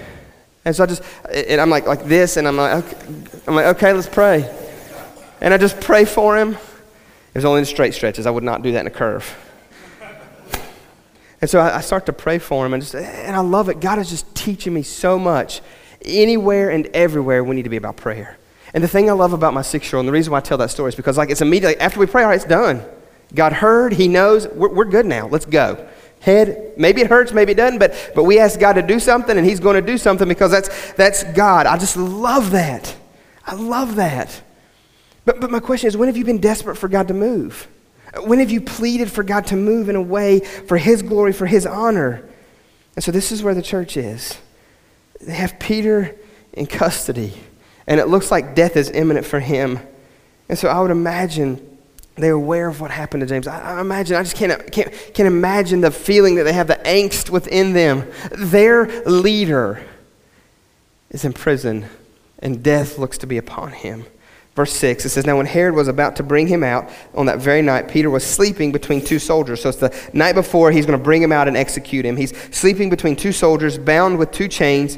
And 0.66 0.76
so 0.76 0.84
I 0.84 0.86
just, 0.86 1.02
and 1.30 1.58
I'm 1.58 1.70
like, 1.70 1.86
like 1.86 2.04
this, 2.04 2.36
and 2.36 2.46
I'm 2.46 2.58
like, 2.58 2.84
okay, 2.84 3.06
I'm 3.46 3.54
like, 3.54 3.76
okay, 3.76 3.92
let's 3.94 4.06
pray. 4.06 4.54
And 5.40 5.54
I 5.54 5.56
just 5.56 5.80
pray 5.80 6.04
for 6.04 6.36
him. 6.36 6.52
It 6.52 7.34
was 7.34 7.46
only 7.46 7.60
in 7.60 7.64
straight 7.64 7.94
stretches. 7.94 8.26
I 8.26 8.30
would 8.30 8.44
not 8.44 8.60
do 8.60 8.72
that 8.72 8.80
in 8.80 8.86
a 8.88 8.90
curve. 8.90 9.38
And 11.40 11.48
so 11.48 11.60
I, 11.60 11.78
I 11.78 11.80
start 11.80 12.04
to 12.06 12.12
pray 12.12 12.38
for 12.38 12.66
him, 12.66 12.74
and, 12.74 12.82
just, 12.82 12.94
and 12.94 13.34
I 13.34 13.40
love 13.40 13.70
it. 13.70 13.80
God 13.80 13.98
is 13.98 14.10
just 14.10 14.34
teaching 14.34 14.74
me 14.74 14.82
so 14.82 15.18
much 15.18 15.62
anywhere 16.04 16.70
and 16.70 16.86
everywhere 16.88 17.42
we 17.42 17.56
need 17.56 17.62
to 17.62 17.68
be 17.68 17.76
about 17.76 17.96
prayer. 17.96 18.36
And 18.72 18.82
the 18.82 18.88
thing 18.88 19.08
I 19.08 19.12
love 19.12 19.32
about 19.32 19.54
my 19.54 19.62
six 19.62 19.90
year 19.90 19.98
old, 19.98 20.02
and 20.02 20.08
the 20.08 20.12
reason 20.12 20.32
why 20.32 20.38
I 20.38 20.40
tell 20.40 20.58
that 20.58 20.70
story 20.70 20.88
is 20.88 20.94
because, 20.94 21.16
like, 21.16 21.30
it's 21.30 21.40
immediately 21.40 21.80
after 21.80 22.00
we 22.00 22.06
pray, 22.06 22.22
all 22.22 22.30
right, 22.30 22.36
it's 22.36 22.44
done. 22.44 22.82
God 23.32 23.52
heard, 23.52 23.92
He 23.92 24.08
knows, 24.08 24.48
we're, 24.48 24.72
we're 24.72 24.84
good 24.84 25.06
now. 25.06 25.28
Let's 25.28 25.46
go. 25.46 25.88
Head, 26.20 26.72
maybe 26.76 27.00
it 27.00 27.08
hurts, 27.08 27.32
maybe 27.32 27.52
it 27.52 27.56
doesn't, 27.56 27.78
but, 27.78 28.12
but 28.14 28.24
we 28.24 28.38
ask 28.38 28.58
God 28.58 28.72
to 28.74 28.82
do 28.82 28.98
something, 28.98 29.36
and 29.36 29.46
He's 29.46 29.60
going 29.60 29.76
to 29.76 29.86
do 29.86 29.96
something 29.96 30.26
because 30.26 30.50
that's, 30.50 30.92
that's 30.92 31.22
God. 31.22 31.66
I 31.66 31.78
just 31.78 31.96
love 31.96 32.50
that. 32.50 32.94
I 33.46 33.54
love 33.54 33.96
that. 33.96 34.42
But, 35.24 35.40
but 35.40 35.50
my 35.50 35.60
question 35.60 35.88
is 35.88 35.96
when 35.96 36.08
have 36.08 36.16
you 36.16 36.24
been 36.24 36.40
desperate 36.40 36.76
for 36.76 36.88
God 36.88 37.08
to 37.08 37.14
move? 37.14 37.68
When 38.24 38.38
have 38.38 38.50
you 38.50 38.60
pleaded 38.60 39.10
for 39.10 39.22
God 39.22 39.46
to 39.46 39.56
move 39.56 39.88
in 39.88 39.96
a 39.96 40.02
way 40.02 40.40
for 40.40 40.78
His 40.78 41.02
glory, 41.02 41.32
for 41.32 41.46
His 41.46 41.66
honor? 41.66 42.28
And 42.96 43.04
so 43.04 43.10
this 43.10 43.32
is 43.32 43.42
where 43.42 43.54
the 43.54 43.62
church 43.62 43.96
is. 43.96 44.38
They 45.20 45.34
have 45.34 45.58
Peter 45.58 46.14
in 46.52 46.66
custody, 46.66 47.34
and 47.86 48.00
it 48.00 48.08
looks 48.08 48.30
like 48.30 48.54
death 48.54 48.76
is 48.76 48.90
imminent 48.90 49.26
for 49.26 49.40
him. 49.40 49.78
And 50.48 50.58
so 50.58 50.68
I 50.68 50.80
would 50.80 50.90
imagine 50.90 51.78
they're 52.16 52.32
aware 52.32 52.68
of 52.68 52.80
what 52.80 52.90
happened 52.90 53.22
to 53.22 53.26
James. 53.26 53.46
I, 53.46 53.78
I 53.78 53.80
imagine, 53.80 54.16
I 54.16 54.22
just 54.22 54.36
can't, 54.36 54.70
can't, 54.70 54.92
can't 55.14 55.26
imagine 55.26 55.80
the 55.80 55.90
feeling 55.90 56.36
that 56.36 56.44
they 56.44 56.52
have, 56.52 56.68
the 56.68 56.80
angst 56.84 57.30
within 57.30 57.72
them. 57.72 58.08
Their 58.30 58.86
leader 59.04 59.82
is 61.10 61.24
in 61.24 61.32
prison, 61.32 61.86
and 62.38 62.62
death 62.62 62.98
looks 62.98 63.18
to 63.18 63.26
be 63.26 63.36
upon 63.36 63.72
him. 63.72 64.04
Verse 64.54 64.72
6, 64.72 65.04
it 65.04 65.08
says, 65.08 65.26
Now 65.26 65.36
when 65.36 65.46
Herod 65.46 65.74
was 65.74 65.88
about 65.88 66.16
to 66.16 66.22
bring 66.22 66.46
him 66.46 66.62
out 66.62 66.88
on 67.14 67.26
that 67.26 67.40
very 67.40 67.60
night, 67.60 67.88
Peter 67.88 68.08
was 68.08 68.24
sleeping 68.24 68.70
between 68.70 69.04
two 69.04 69.18
soldiers. 69.18 69.60
So 69.60 69.68
it's 69.68 69.78
the 69.78 69.94
night 70.12 70.36
before 70.36 70.70
he's 70.70 70.86
going 70.86 70.98
to 70.98 71.02
bring 71.02 71.22
him 71.22 71.32
out 71.32 71.48
and 71.48 71.56
execute 71.56 72.06
him. 72.06 72.16
He's 72.16 72.36
sleeping 72.54 72.88
between 72.88 73.16
two 73.16 73.32
soldiers, 73.32 73.78
bound 73.78 74.16
with 74.16 74.30
two 74.30 74.46
chains. 74.46 74.96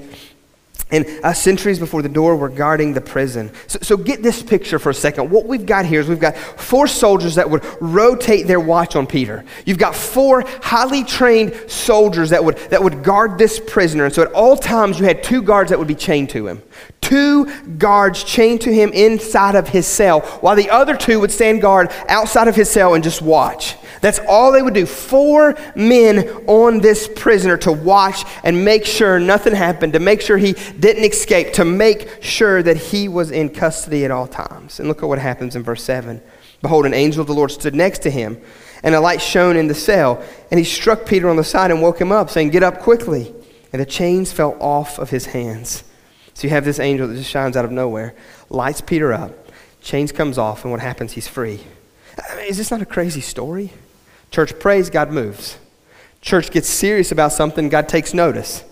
And 0.90 1.06
uh, 1.24 1.32
sentries 1.32 1.80
before 1.80 2.02
the 2.02 2.08
door 2.08 2.36
were 2.36 2.50
guarding 2.50 2.92
the 2.92 3.00
prison. 3.00 3.50
So, 3.66 3.78
so, 3.82 3.96
get 3.96 4.22
this 4.22 4.40
picture 4.40 4.78
for 4.78 4.90
a 4.90 4.94
second. 4.94 5.30
What 5.30 5.46
we've 5.46 5.66
got 5.66 5.84
here 5.84 5.98
is 5.98 6.06
we've 6.06 6.20
got 6.20 6.36
four 6.36 6.86
soldiers 6.86 7.34
that 7.34 7.50
would 7.50 7.64
rotate 7.80 8.46
their 8.46 8.60
watch 8.60 8.94
on 8.94 9.04
Peter. 9.04 9.44
You've 9.64 9.78
got 9.78 9.96
four 9.96 10.44
highly 10.62 11.02
trained 11.02 11.56
soldiers 11.66 12.30
that 12.30 12.44
would, 12.44 12.58
that 12.70 12.84
would 12.84 13.02
guard 13.02 13.36
this 13.36 13.58
prisoner. 13.58 14.04
And 14.04 14.14
so 14.14 14.22
at 14.22 14.30
all 14.30 14.56
times, 14.56 15.00
you 15.00 15.06
had 15.06 15.24
two 15.24 15.42
guards 15.42 15.70
that 15.70 15.78
would 15.80 15.88
be 15.88 15.96
chained 15.96 16.30
to 16.30 16.46
him. 16.46 16.62
Two 17.00 17.46
guards 17.78 18.24
chained 18.24 18.62
to 18.62 18.74
him 18.74 18.90
inside 18.92 19.54
of 19.54 19.68
his 19.68 19.86
cell, 19.86 20.20
while 20.40 20.56
the 20.56 20.70
other 20.70 20.96
two 20.96 21.20
would 21.20 21.30
stand 21.30 21.60
guard 21.60 21.92
outside 22.08 22.48
of 22.48 22.56
his 22.56 22.68
cell 22.68 22.94
and 22.94 23.04
just 23.04 23.22
watch. 23.22 23.76
That's 24.00 24.18
all 24.28 24.50
they 24.52 24.62
would 24.62 24.74
do. 24.74 24.86
Four 24.86 25.56
men 25.74 26.28
on 26.46 26.80
this 26.80 27.08
prisoner 27.14 27.56
to 27.58 27.72
watch 27.72 28.24
and 28.42 28.64
make 28.64 28.84
sure 28.84 29.18
nothing 29.18 29.54
happened, 29.54 29.92
to 29.92 30.00
make 30.00 30.20
sure 30.20 30.36
he 30.36 30.54
didn't 30.78 31.04
escape, 31.04 31.52
to 31.54 31.64
make 31.64 32.22
sure 32.22 32.62
that 32.62 32.76
he 32.76 33.08
was 33.08 33.30
in 33.30 33.50
custody 33.50 34.04
at 34.04 34.10
all 34.10 34.26
times. 34.26 34.80
And 34.80 34.88
look 34.88 35.02
at 35.02 35.08
what 35.08 35.18
happens 35.18 35.54
in 35.54 35.62
verse 35.62 35.84
7. 35.84 36.20
Behold, 36.62 36.86
an 36.86 36.94
angel 36.94 37.20
of 37.20 37.26
the 37.26 37.34
Lord 37.34 37.50
stood 37.50 37.74
next 37.74 38.00
to 38.00 38.10
him, 38.10 38.40
and 38.82 38.94
a 38.94 39.00
light 39.00 39.22
shone 39.22 39.56
in 39.56 39.68
the 39.68 39.74
cell. 39.74 40.22
And 40.50 40.58
he 40.58 40.64
struck 40.64 41.06
Peter 41.06 41.28
on 41.28 41.36
the 41.36 41.44
side 41.44 41.70
and 41.70 41.82
woke 41.82 42.00
him 42.00 42.10
up, 42.12 42.30
saying, 42.30 42.50
Get 42.50 42.62
up 42.62 42.80
quickly. 42.80 43.32
And 43.72 43.80
the 43.80 43.86
chains 43.86 44.32
fell 44.32 44.56
off 44.60 44.98
of 44.98 45.10
his 45.10 45.26
hands. 45.26 45.84
So 46.36 46.46
you 46.46 46.50
have 46.50 46.66
this 46.66 46.78
angel 46.78 47.08
that 47.08 47.14
just 47.14 47.30
shines 47.30 47.56
out 47.56 47.64
of 47.64 47.72
nowhere, 47.72 48.14
lights 48.50 48.82
Peter 48.82 49.10
up, 49.10 49.32
chains 49.80 50.12
comes 50.12 50.36
off, 50.36 50.64
and 50.64 50.70
what 50.70 50.80
happens? 50.80 51.12
He's 51.12 51.26
free. 51.26 51.60
I 52.18 52.36
mean, 52.36 52.44
is 52.44 52.58
this 52.58 52.70
not 52.70 52.82
a 52.82 52.84
crazy 52.84 53.22
story? 53.22 53.72
Church 54.30 54.58
prays, 54.58 54.90
God 54.90 55.10
moves. 55.10 55.56
Church 56.20 56.50
gets 56.50 56.68
serious 56.68 57.10
about 57.10 57.32
something, 57.32 57.70
God 57.70 57.88
takes 57.88 58.12
notice. 58.12 58.64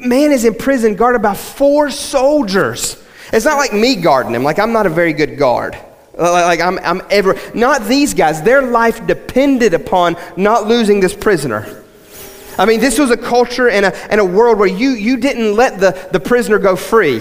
Man 0.00 0.32
is 0.32 0.44
in 0.44 0.56
prison 0.56 0.96
guarded 0.96 1.22
by 1.22 1.34
four 1.34 1.90
soldiers. 1.90 3.00
It's 3.32 3.44
not 3.44 3.56
like 3.56 3.72
me 3.72 3.94
guarding 3.94 4.34
him, 4.34 4.42
like 4.42 4.58
I'm 4.58 4.72
not 4.72 4.86
a 4.86 4.90
very 4.90 5.12
good 5.12 5.38
guard. 5.38 5.78
Like 6.18 6.60
I'm, 6.60 6.80
I'm 6.80 7.02
ever, 7.08 7.38
not 7.54 7.84
these 7.84 8.14
guys. 8.14 8.42
Their 8.42 8.62
life 8.62 9.06
depended 9.06 9.74
upon 9.74 10.16
not 10.36 10.66
losing 10.66 10.98
this 10.98 11.14
prisoner. 11.14 11.79
I 12.58 12.64
mean, 12.66 12.80
this 12.80 12.98
was 12.98 13.10
a 13.10 13.16
culture 13.16 13.68
and 13.68 13.86
a, 13.86 13.94
and 14.10 14.20
a 14.20 14.24
world 14.24 14.58
where 14.58 14.68
you, 14.68 14.90
you 14.90 15.16
didn't 15.16 15.56
let 15.56 15.80
the, 15.80 16.08
the 16.12 16.20
prisoner 16.20 16.58
go 16.58 16.76
free. 16.76 17.20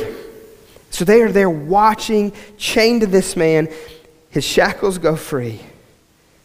So 0.89 1.05
they 1.05 1.21
are 1.21 1.31
there 1.31 1.49
watching, 1.49 2.33
chained 2.57 3.01
to 3.01 3.07
this 3.07 3.35
man. 3.35 3.69
His 4.29 4.43
shackles 4.43 4.97
go 4.97 5.15
free. 5.15 5.59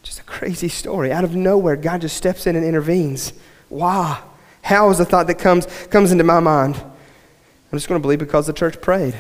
Just 0.03 0.21
a 0.21 0.25
crazy 0.25 0.69
story. 0.69 1.13
Out 1.13 1.25
of 1.25 1.35
nowhere, 1.35 1.77
God 1.77 2.03
just 2.03 2.17
steps 2.17 2.47
in 2.47 2.57
and 2.57 2.65
intervenes. 2.65 3.33
Why? 3.69 4.21
How 4.63 4.91
is 4.91 4.99
the 4.99 5.05
thought 5.05 5.27
that 5.27 5.39
comes, 5.39 5.67
comes 5.87 6.13
into 6.13 6.25
my 6.25 6.41
mind? 6.41 6.77
I'm 6.77 7.79
just 7.79 7.89
going 7.89 8.01
to 8.01 8.03
believe 8.03 8.19
because 8.19 8.47
the 8.47 8.53
church 8.53 8.81
prayed. 8.81 9.15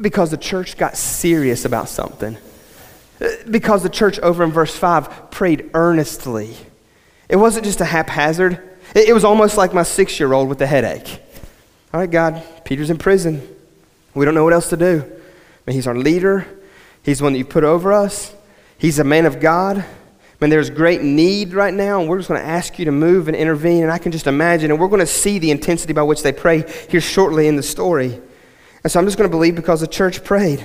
Because 0.00 0.30
the 0.30 0.36
church 0.36 0.76
got 0.76 0.96
serious 0.96 1.64
about 1.64 1.88
something. 1.88 2.36
Because 3.50 3.82
the 3.82 3.88
church, 3.88 4.18
over 4.20 4.44
in 4.44 4.50
verse 4.50 4.74
5, 4.74 5.30
prayed 5.30 5.70
earnestly. 5.74 6.54
It 7.28 7.36
wasn't 7.36 7.64
just 7.64 7.80
a 7.80 7.84
haphazard, 7.84 8.60
it, 8.94 9.08
it 9.08 9.12
was 9.12 9.24
almost 9.24 9.56
like 9.56 9.72
my 9.72 9.82
six 9.82 10.18
year 10.18 10.32
old 10.32 10.48
with 10.48 10.60
a 10.62 10.66
headache. 10.66 11.20
All 11.92 12.00
right, 12.00 12.10
God, 12.10 12.42
Peter's 12.64 12.90
in 12.90 12.98
prison. 12.98 13.46
We 14.14 14.24
don't 14.24 14.34
know 14.34 14.44
what 14.44 14.52
else 14.52 14.70
to 14.70 14.76
do. 14.76 15.04
But 15.64 15.74
he's 15.74 15.86
our 15.86 15.94
leader, 15.94 16.46
he's 17.02 17.18
the 17.18 17.24
one 17.24 17.32
that 17.34 17.38
you 17.38 17.44
put 17.44 17.64
over 17.64 17.92
us, 17.92 18.34
he's 18.78 18.98
a 18.98 19.04
man 19.04 19.26
of 19.26 19.40
God. 19.40 19.84
Man, 20.40 20.50
there's 20.50 20.70
great 20.70 21.02
need 21.02 21.54
right 21.54 21.72
now, 21.72 22.00
and 22.00 22.08
we're 22.08 22.16
just 22.16 22.28
going 22.28 22.40
to 22.40 22.46
ask 22.46 22.76
you 22.76 22.84
to 22.86 22.90
move 22.90 23.28
and 23.28 23.36
intervene. 23.36 23.84
And 23.84 23.92
I 23.92 23.98
can 23.98 24.10
just 24.10 24.26
imagine, 24.26 24.72
and 24.72 24.80
we're 24.80 24.88
going 24.88 24.98
to 24.98 25.06
see 25.06 25.38
the 25.38 25.52
intensity 25.52 25.92
by 25.92 26.02
which 26.02 26.24
they 26.24 26.32
pray 26.32 26.68
here 26.88 27.00
shortly 27.00 27.46
in 27.46 27.54
the 27.54 27.62
story. 27.62 28.20
And 28.82 28.90
so 28.90 28.98
I'm 28.98 29.06
just 29.06 29.16
going 29.16 29.30
to 29.30 29.32
believe 29.32 29.54
because 29.54 29.82
the 29.82 29.86
church 29.86 30.24
prayed, 30.24 30.64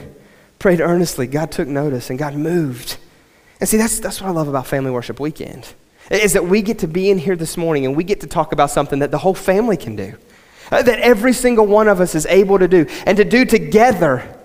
prayed 0.58 0.82
earnestly. 0.82 1.28
God 1.28 1.52
took 1.52 1.68
notice, 1.68 2.10
and 2.10 2.18
God 2.18 2.34
moved. 2.34 2.98
And 3.60 3.70
see, 3.70 3.78
that's, 3.78 4.00
that's 4.00 4.20
what 4.20 4.30
I 4.30 4.32
love 4.32 4.48
about 4.48 4.66
Family 4.66 4.90
Worship 4.90 5.20
Weekend, 5.20 5.72
is 6.10 6.34
that 6.34 6.46
we 6.46 6.62
get 6.62 6.80
to 6.80 6.88
be 6.88 7.10
in 7.10 7.18
here 7.18 7.36
this 7.36 7.58
morning 7.58 7.86
and 7.86 7.96
we 7.96 8.04
get 8.04 8.22
to 8.22 8.28
talk 8.28 8.52
about 8.52 8.72
something 8.72 9.00
that 9.00 9.12
the 9.12 9.18
whole 9.18 9.34
family 9.34 9.78
can 9.78 9.96
do, 9.96 10.16
uh, 10.72 10.82
that 10.82 11.00
every 11.00 11.34
single 11.34 11.66
one 11.66 11.88
of 11.88 12.00
us 12.02 12.16
is 12.16 12.26
able 12.28 12.60
to 12.60 12.68
do, 12.68 12.86
and 13.06 13.18
to 13.18 13.26
do 13.26 13.46
together 13.46 14.38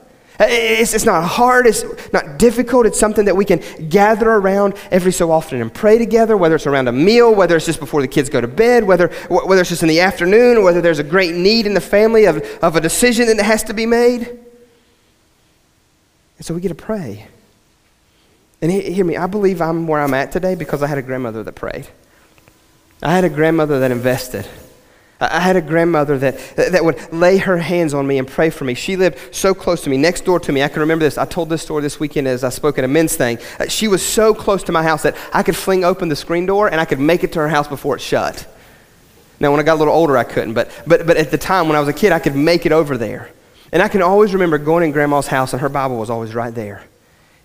it's, 0.44 0.94
it's 0.94 1.04
not 1.04 1.24
hard, 1.24 1.66
it's 1.66 1.84
not 2.12 2.38
difficult. 2.38 2.86
It's 2.86 2.98
something 2.98 3.26
that 3.26 3.36
we 3.36 3.44
can 3.44 3.62
gather 3.88 4.28
around 4.28 4.74
every 4.90 5.12
so 5.12 5.30
often 5.30 5.60
and 5.60 5.72
pray 5.72 5.98
together, 5.98 6.36
whether 6.36 6.56
it's 6.56 6.66
around 6.66 6.88
a 6.88 6.92
meal, 6.92 7.34
whether 7.34 7.56
it's 7.56 7.66
just 7.66 7.80
before 7.80 8.00
the 8.00 8.08
kids 8.08 8.28
go 8.28 8.40
to 8.40 8.48
bed, 8.48 8.84
whether, 8.84 9.08
whether 9.28 9.60
it's 9.60 9.70
just 9.70 9.82
in 9.82 9.88
the 9.88 10.00
afternoon, 10.00 10.64
whether 10.64 10.80
there's 10.80 10.98
a 10.98 11.04
great 11.04 11.34
need 11.34 11.66
in 11.66 11.74
the 11.74 11.80
family 11.80 12.24
of, 12.24 12.42
of 12.62 12.76
a 12.76 12.80
decision 12.80 13.26
that 13.28 13.44
has 13.44 13.62
to 13.64 13.74
be 13.74 13.86
made. 13.86 14.26
And 16.38 16.46
so 16.46 16.54
we 16.54 16.60
get 16.60 16.68
to 16.68 16.74
pray. 16.74 17.26
And 18.62 18.70
hear 18.70 19.04
me, 19.04 19.16
I 19.16 19.26
believe 19.26 19.60
I'm 19.60 19.88
where 19.88 20.00
I'm 20.00 20.14
at 20.14 20.30
today 20.30 20.54
because 20.54 20.84
I 20.84 20.86
had 20.86 20.96
a 20.96 21.02
grandmother 21.02 21.42
that 21.42 21.54
prayed. 21.54 21.88
I 23.02 23.12
had 23.12 23.24
a 23.24 23.28
grandmother 23.28 23.80
that 23.80 23.90
invested. 23.90 24.46
I 25.20 25.40
had 25.40 25.56
a 25.56 25.60
grandmother 25.60 26.18
that, 26.18 26.38
that 26.56 26.84
would 26.84 27.12
lay 27.12 27.38
her 27.38 27.58
hands 27.58 27.94
on 27.94 28.06
me 28.06 28.18
and 28.18 28.26
pray 28.26 28.50
for 28.50 28.64
me. 28.64 28.74
She 28.74 28.96
lived 28.96 29.34
so 29.34 29.54
close 29.54 29.82
to 29.82 29.90
me, 29.90 29.96
next 29.96 30.24
door 30.24 30.40
to 30.40 30.52
me. 30.52 30.62
I 30.62 30.68
can 30.68 30.80
remember 30.80 31.04
this. 31.04 31.18
I 31.18 31.24
told 31.24 31.48
this 31.48 31.62
story 31.62 31.82
this 31.82 32.00
weekend 32.00 32.26
as 32.26 32.42
I 32.42 32.48
spoke 32.48 32.78
at 32.78 32.84
a 32.84 32.88
men's 32.88 33.16
thing. 33.16 33.38
Uh, 33.58 33.66
she 33.66 33.86
was 33.88 34.04
so 34.04 34.34
close 34.34 34.62
to 34.64 34.72
my 34.72 34.82
house 34.82 35.02
that 35.02 35.16
I 35.32 35.42
could 35.42 35.56
fling 35.56 35.84
open 35.84 36.08
the 36.08 36.16
screen 36.16 36.46
door 36.46 36.68
and 36.68 36.80
I 36.80 36.84
could 36.84 36.98
make 37.00 37.22
it 37.24 37.32
to 37.32 37.40
her 37.40 37.48
house 37.48 37.68
before 37.68 37.96
it 37.96 38.00
shut. 38.00 38.48
Now, 39.38 39.50
when 39.50 39.60
I 39.60 39.64
got 39.64 39.74
a 39.74 39.80
little 39.80 39.94
older, 39.94 40.16
I 40.16 40.24
couldn't, 40.24 40.54
but, 40.54 40.70
but, 40.86 41.06
but 41.06 41.16
at 41.16 41.30
the 41.32 41.38
time 41.38 41.66
when 41.66 41.76
I 41.76 41.80
was 41.80 41.88
a 41.88 41.92
kid, 41.92 42.12
I 42.12 42.20
could 42.20 42.36
make 42.36 42.66
it 42.66 42.72
over 42.72 42.96
there. 42.96 43.30
And 43.72 43.82
I 43.82 43.88
can 43.88 44.02
always 44.02 44.32
remember 44.32 44.58
going 44.58 44.84
in 44.84 44.92
grandma's 44.92 45.26
house 45.26 45.52
and 45.52 45.62
her 45.62 45.68
Bible 45.68 45.98
was 45.98 46.10
always 46.10 46.34
right 46.34 46.54
there. 46.54 46.84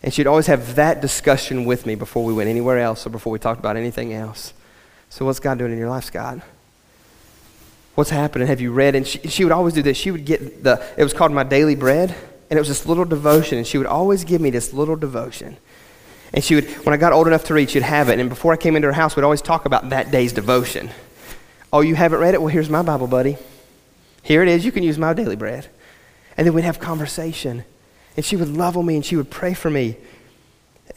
And 0.03 0.13
she'd 0.13 0.27
always 0.27 0.47
have 0.47 0.75
that 0.75 1.01
discussion 1.01 1.65
with 1.65 1.85
me 1.85 1.95
before 1.95 2.23
we 2.23 2.33
went 2.33 2.49
anywhere 2.49 2.79
else 2.79 3.05
or 3.05 3.09
before 3.09 3.31
we 3.31 3.39
talked 3.39 3.59
about 3.59 3.77
anything 3.77 4.13
else. 4.13 4.53
So, 5.09 5.25
what's 5.25 5.39
God 5.39 5.57
doing 5.57 5.71
in 5.71 5.77
your 5.77 5.89
life, 5.89 6.05
Scott? 6.05 6.41
what's 7.97 8.11
happening? 8.11 8.47
Have 8.47 8.61
you 8.61 8.71
read? 8.71 8.93
And 8.93 9.07
she, 9.07 9.17
she 9.27 9.43
would 9.43 9.51
always 9.51 9.73
do 9.73 9.81
this. 9.81 9.97
She 9.97 10.11
would 10.11 10.23
get 10.23 10.63
the, 10.63 10.85
it 10.95 11.03
was 11.03 11.13
called 11.13 11.31
My 11.31 11.43
Daily 11.43 11.73
Bread, 11.73 12.15
and 12.47 12.57
it 12.57 12.59
was 12.59 12.67
this 12.67 12.85
little 12.85 13.05
devotion, 13.05 13.57
and 13.57 13.65
she 13.65 13.79
would 13.79 13.87
always 13.87 14.23
give 14.23 14.39
me 14.39 14.51
this 14.51 14.71
little 14.71 14.95
devotion. 14.95 15.57
And 16.31 16.43
she 16.43 16.53
would, 16.53 16.65
when 16.85 16.93
I 16.93 16.97
got 16.97 17.11
old 17.11 17.25
enough 17.25 17.45
to 17.45 17.55
read, 17.55 17.71
she'd 17.71 17.81
have 17.81 18.09
it. 18.09 18.19
And 18.19 18.29
before 18.29 18.53
I 18.53 18.57
came 18.57 18.75
into 18.75 18.87
her 18.87 18.93
house, 18.93 19.15
we'd 19.15 19.23
always 19.23 19.41
talk 19.41 19.65
about 19.65 19.89
that 19.89 20.11
day's 20.11 20.31
devotion. 20.31 20.91
Oh, 21.73 21.81
you 21.81 21.95
haven't 21.95 22.19
read 22.19 22.35
it? 22.35 22.41
Well, 22.41 22.49
here's 22.49 22.69
my 22.69 22.83
Bible, 22.83 23.07
buddy. 23.07 23.35
Here 24.21 24.43
it 24.43 24.47
is. 24.47 24.63
You 24.63 24.71
can 24.71 24.83
use 24.83 24.99
my 24.99 25.13
daily 25.13 25.35
bread. 25.35 25.67
And 26.37 26.45
then 26.45 26.53
we'd 26.53 26.65
have 26.65 26.79
conversation. 26.79 27.63
And 28.17 28.25
she 28.25 28.35
would 28.35 28.49
love 28.49 28.75
on 28.75 28.85
me 28.85 28.95
and 28.95 29.05
she 29.05 29.15
would 29.15 29.29
pray 29.29 29.53
for 29.53 29.69
me. 29.69 29.95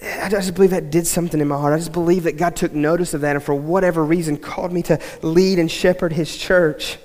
I 0.02 0.30
just 0.30 0.54
believe 0.54 0.70
that 0.70 0.90
did 0.90 1.06
something 1.06 1.40
in 1.40 1.46
my 1.46 1.58
heart. 1.58 1.74
I 1.74 1.76
just 1.76 1.92
believe 1.92 2.22
that 2.24 2.38
God 2.38 2.56
took 2.56 2.72
notice 2.72 3.12
of 3.12 3.20
that 3.20 3.36
and 3.36 3.44
for 3.44 3.54
whatever 3.54 4.02
reason 4.02 4.38
called 4.38 4.72
me 4.72 4.82
to 4.84 4.98
lead 5.20 5.58
and 5.58 5.70
shepherd 5.70 6.14
his 6.14 6.34
church. 6.34 6.96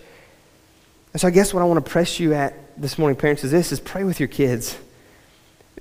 And 1.12 1.19
so 1.19 1.27
I 1.27 1.31
guess 1.31 1.53
what 1.53 1.62
I 1.62 1.65
want 1.65 1.84
to 1.84 1.91
press 1.91 2.19
you 2.19 2.34
at 2.34 2.53
this 2.81 2.98
morning, 2.98 3.17
parents, 3.17 3.43
is 3.43 3.51
this 3.51 3.72
is 3.74 3.81
pray 3.81 4.05
with 4.05 4.19
your 4.19 4.29
kids. 4.29 4.77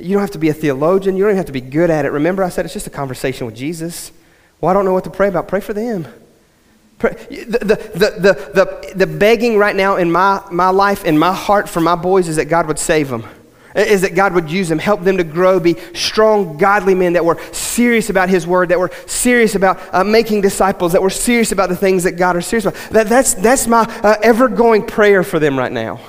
You 0.00 0.12
don't 0.12 0.23
have 0.23 0.33
to 0.33 0.38
be 0.38 0.49
a 0.49 0.55
theologian. 0.55 1.17
You 1.17 1.23
don't 1.23 1.31
even 1.31 1.37
have 1.37 1.47
to 1.47 1.53
be 1.53 1.61
good 1.61 1.91
at 1.91 2.05
it. 2.05 2.11
Remember, 2.11 2.43
I 2.43 2.49
said 2.49 2.64
it's 2.64 2.75
just 2.75 2.88
a 2.88 2.91
conversation 2.91 3.47
with 3.47 3.55
Jesus. 3.55 4.11
Well, 4.61 4.71
I 4.71 4.75
don't 4.75 4.85
know 4.85 4.93
what 4.93 5.05
to 5.05 5.11
pray 5.11 5.29
about. 5.29 5.47
Pray 5.47 5.61
for 5.61 5.73
them. 5.73 6.07
Pray. 6.99 7.12
The, 7.31 7.59
the, 7.59 7.59
the, 7.59 8.11
the, 8.19 8.53
the, 8.55 8.93
the 8.97 9.07
begging 9.07 9.57
right 9.57 9.76
now 9.76 9.97
in 9.97 10.11
my, 10.11 10.43
my 10.50 10.71
life, 10.71 11.05
in 11.05 11.17
my 11.17 11.33
heart 11.33 11.69
for 11.69 11.81
my 11.81 11.95
boys 11.95 12.26
is 12.26 12.37
that 12.37 12.47
God 12.47 12.67
would 12.67 12.79
save 12.79 13.09
them. 13.09 13.25
Is 13.75 14.02
that 14.02 14.14
God 14.14 14.35
would 14.35 14.50
use 14.50 14.69
them, 14.69 14.78
help 14.78 15.02
them 15.02 15.16
to 15.16 15.25
grow, 15.25 15.59
be 15.59 15.76
strong, 15.95 16.57
godly 16.57 16.95
men 16.95 17.14
that 17.14 17.25
were 17.25 17.40
serious 17.52 18.09
about 18.09 18.28
His 18.28 18.47
word, 18.47 18.69
that 18.69 18.78
were 18.78 18.93
serious 19.07 19.57
about 19.57 19.81
uh, 19.93 20.04
making 20.04 20.43
disciples, 20.43 20.93
that 20.93 21.02
were 21.02 21.11
serious 21.11 21.50
about 21.50 21.69
the 21.69 21.76
things 21.76 22.04
that 22.04 22.12
God 22.12 22.37
are 22.37 22.40
serious 22.40 22.66
about. 22.66 22.90
That, 22.90 23.09
that's, 23.09 23.35
that's 23.35 23.66
my 23.66 23.83
uh, 24.02 24.16
ever 24.23 24.49
going 24.49 24.87
prayer 24.87 25.25
for 25.25 25.40
them 25.40 25.59
right 25.59 25.73
now, 25.73 26.00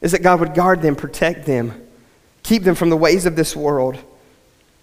is 0.00 0.12
that 0.12 0.22
God 0.22 0.40
would 0.40 0.54
guard 0.54 0.82
them, 0.82 0.96
protect 0.96 1.46
them, 1.46 1.80
keep 2.42 2.64
them 2.64 2.74
from 2.74 2.90
the 2.90 2.96
ways 2.96 3.24
of 3.24 3.36
this 3.36 3.54
world. 3.54 3.96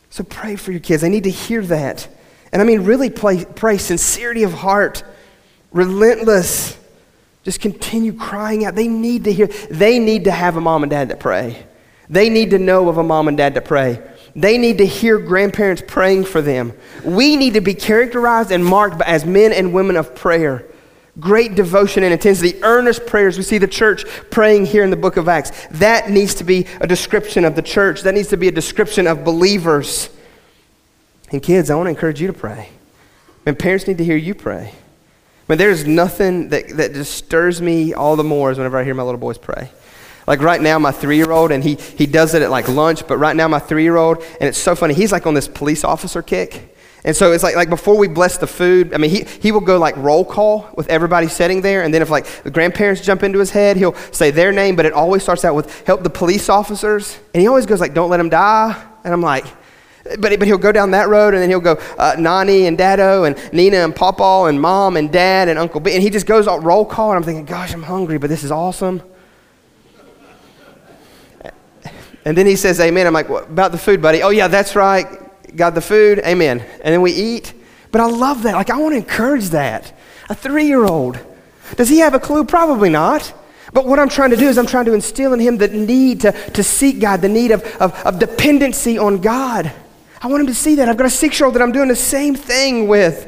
So 0.10 0.24
pray 0.24 0.56
for 0.56 0.72
your 0.72 0.80
kids. 0.80 1.02
They 1.02 1.10
need 1.10 1.26
to 1.26 1.30
hear 1.30 1.62
that. 1.64 2.08
And 2.54 2.62
I 2.62 2.66
mean, 2.66 2.84
really 2.84 3.10
pray, 3.10 3.44
pray 3.44 3.78
sincerity 3.78 4.44
of 4.44 4.54
heart, 4.54 5.04
relentless. 5.72 6.78
Just 7.44 7.60
continue 7.60 8.14
crying 8.14 8.64
out. 8.64 8.76
They 8.76 8.88
need 8.88 9.26
to 9.26 9.34
hear, 9.34 9.48
they 9.70 10.00
need 10.00 10.24
to 10.24 10.32
have 10.32 10.56
a 10.56 10.62
mom 10.62 10.84
and 10.84 10.90
dad 10.90 11.10
that 11.10 11.20
pray. 11.20 11.66
They 12.10 12.30
need 12.30 12.52
to 12.52 12.60
know 12.60 12.90
of 12.90 12.98
a 12.98 13.04
mom 13.04 13.28
and 13.28 13.38
dad 13.38 13.56
to 13.56 13.62
pray. 13.62 14.02
They 14.36 14.58
need 14.58 14.78
to 14.78 14.86
hear 14.86 15.18
grandparents 15.18 15.82
praying 15.86 16.26
for 16.26 16.42
them. 16.42 16.74
We 17.04 17.36
need 17.36 17.56
to 17.56 17.62
be 17.62 17.74
characterized 17.74 18.52
and 18.52 18.64
marked 18.64 19.02
as 19.02 19.26
men 19.26 19.52
and 19.52 19.74
women 19.74 19.96
of 19.96 20.16
prayer. 20.16 20.64
Great 21.20 21.56
devotion 21.56 22.04
and 22.04 22.14
intensity, 22.14 22.62
earnest 22.64 23.08
prayers. 23.08 23.38
We 23.38 23.44
see 23.44 23.58
the 23.58 23.68
church 23.68 24.06
praying 24.30 24.68
here 24.68 24.84
in 24.84 24.92
the 24.92 24.96
book 24.96 25.18
of 25.18 25.28
Acts. 25.28 25.68
That 25.72 26.12
needs 26.12 26.36
to 26.36 26.44
be 26.44 26.68
a 26.80 26.86
description 26.86 27.44
of 27.44 27.56
the 27.56 27.64
church. 27.64 28.04
That 28.04 28.14
needs 28.14 28.28
to 28.30 28.38
be 28.38 28.48
a 28.48 28.52
description 28.52 29.08
of 29.08 29.24
believers. 29.24 30.10
And 31.32 31.42
kids, 31.42 31.72
I 31.72 31.76
want 31.76 31.88
to 31.88 31.90
encourage 31.90 32.22
you 32.22 32.28
to 32.28 32.34
pray. 32.34 32.70
And 33.48 33.58
parents 33.58 33.88
need 33.88 33.98
to 33.98 34.04
hear 34.04 34.16
you 34.16 34.36
pray. 34.36 34.74
But 35.48 35.58
there's 35.58 35.88
nothing 35.88 36.50
that, 36.50 36.70
that 36.78 36.94
just 36.94 37.16
stirs 37.16 37.62
me 37.62 37.94
all 37.94 38.16
the 38.16 38.24
more 38.24 38.52
is 38.52 38.58
whenever 38.60 38.78
I 38.78 38.84
hear 38.84 38.94
my 38.94 39.04
little 39.04 39.20
boys 39.20 39.40
pray. 39.40 39.72
Like 40.28 40.42
right 40.42 40.62
now, 40.62 40.78
my 40.78 40.92
three 40.92 41.16
year 41.16 41.32
old, 41.32 41.52
and 41.52 41.64
he, 41.64 41.76
he 41.76 42.06
does 42.06 42.34
it 42.34 42.42
at 42.42 42.52
like 42.52 42.68
lunch, 42.68 43.08
but 43.08 43.18
right 43.18 43.36
now, 43.36 43.48
my 43.48 43.60
three 43.60 43.84
year 43.84 43.96
old, 43.96 44.18
and 44.18 44.50
it's 44.50 44.58
so 44.58 44.76
funny, 44.76 44.94
he's 44.94 45.14
like 45.14 45.26
on 45.26 45.34
this 45.34 45.48
police 45.48 45.86
officer 45.86 46.22
kick. 46.22 46.76
And 47.06 47.16
so 47.16 47.32
it's 47.32 47.44
like, 47.44 47.56
like 47.56 47.70
before 47.70 47.98
we 47.98 48.10
bless 48.10 48.38
the 48.38 48.48
food, 48.48 48.94
I 48.94 48.98
mean, 48.98 49.10
he, 49.10 49.24
he 49.24 49.54
will 49.54 49.62
go 49.62 49.78
like 49.78 49.96
roll 49.96 50.26
call 50.26 50.70
with 50.76 50.90
everybody 50.90 51.30
sitting 51.30 51.62
there. 51.62 51.84
And 51.84 51.94
then 51.94 52.02
if 52.02 52.10
like 52.10 52.26
the 52.44 52.52
grandparents 52.52 53.02
jump 53.02 53.24
into 53.24 53.40
his 53.40 53.52
head, 53.52 53.78
he'll 53.78 53.96
say 54.12 54.30
their 54.30 54.52
name, 54.52 54.76
but 54.76 54.86
it 54.86 54.92
always 54.92 55.24
starts 55.24 55.46
out 55.46 55.56
with 55.56 55.86
help 55.88 56.04
the 56.04 56.10
police 56.10 56.50
officers. 56.50 57.18
And 57.34 57.40
he 57.40 57.48
always 57.48 57.66
goes 57.66 57.80
like, 57.80 57.94
don't 57.94 58.10
let 58.10 58.18
them 58.18 58.28
die. 58.28 58.76
And 59.06 59.14
I'm 59.14 59.22
like, 59.22 59.46
but, 60.20 60.38
but 60.38 60.48
he'll 60.48 60.58
go 60.58 60.74
down 60.74 60.92
that 60.92 61.08
road 61.08 61.34
and 61.34 61.42
then 61.42 61.50
he'll 61.50 61.62
go 61.62 61.80
uh, 61.98 62.16
Nani 62.20 62.66
and 62.66 62.78
Dado 62.78 63.24
and 63.24 63.38
Nina 63.54 63.78
and 63.78 63.96
Papa 63.96 64.50
and 64.50 64.60
Mom 64.60 64.98
and 64.98 65.10
Dad 65.10 65.48
and 65.48 65.58
Uncle 65.58 65.80
B. 65.80 65.94
And 65.94 66.04
he 66.04 66.10
just 66.10 66.26
goes 66.26 66.48
all 66.48 66.60
roll 66.60 66.84
call. 66.84 67.12
And 67.12 67.18
I'm 67.18 67.24
thinking, 67.24 67.46
gosh, 67.46 67.74
I'm 67.74 67.84
hungry, 67.84 68.18
but 68.18 68.30
this 68.30 68.44
is 68.44 68.52
awesome. 68.52 69.02
And 72.28 72.38
then 72.38 72.46
he 72.46 72.58
says, 72.58 72.82
Amen. 72.82 73.08
I'm 73.08 73.14
like, 73.14 73.30
what 73.30 73.46
about 73.46 73.72
the 73.72 73.78
food, 73.78 74.02
buddy? 74.02 74.22
Oh, 74.22 74.32
yeah, 74.32 74.50
that's 74.50 74.76
right. 74.76 75.08
Got 75.56 75.76
the 75.76 75.82
food. 75.82 76.20
Amen. 76.26 76.60
And 76.60 76.94
then 76.94 77.02
we 77.02 77.14
eat. 77.14 77.54
But 77.90 78.02
I 78.02 78.06
love 78.08 78.44
that. 78.44 78.54
Like, 78.54 78.70
I 78.70 78.78
want 78.78 78.92
to 78.92 78.98
encourage 78.98 79.46
that. 79.52 79.98
A 80.28 80.36
three 80.36 80.66
year 80.66 80.84
old. 80.84 81.18
Does 81.78 81.88
he 81.88 82.00
have 82.00 82.14
a 82.14 82.20
clue? 82.20 82.44
Probably 82.44 82.90
not. 82.90 83.34
But 83.72 83.86
what 83.86 83.98
I'm 83.98 84.10
trying 84.10 84.32
to 84.32 84.36
do 84.36 84.50
is 84.50 84.58
I'm 84.58 84.68
trying 84.68 84.84
to 84.86 84.94
instill 84.94 85.32
in 85.32 85.40
him 85.40 85.58
the 85.58 85.70
need 85.70 86.20
to, 86.22 86.34
to 86.34 86.64
seek 86.64 87.00
God, 87.00 87.22
the 87.22 87.30
need 87.30 87.52
of, 87.52 87.64
of, 87.78 87.94
of 88.06 88.20
dependency 88.20 88.98
on 88.98 89.22
God. 89.22 89.72
I 90.22 90.28
want 90.28 90.42
him 90.42 90.48
to 90.48 90.54
see 90.54 90.76
that. 90.76 90.90
I've 90.90 90.98
got 90.98 91.08
a 91.08 91.10
six 91.10 91.40
year 91.40 91.46
old 91.46 91.56
that 91.56 91.62
I'm 91.62 91.72
doing 91.72 91.88
the 91.88 91.96
same 91.96 92.36
thing 92.36 92.90
with. 92.90 93.26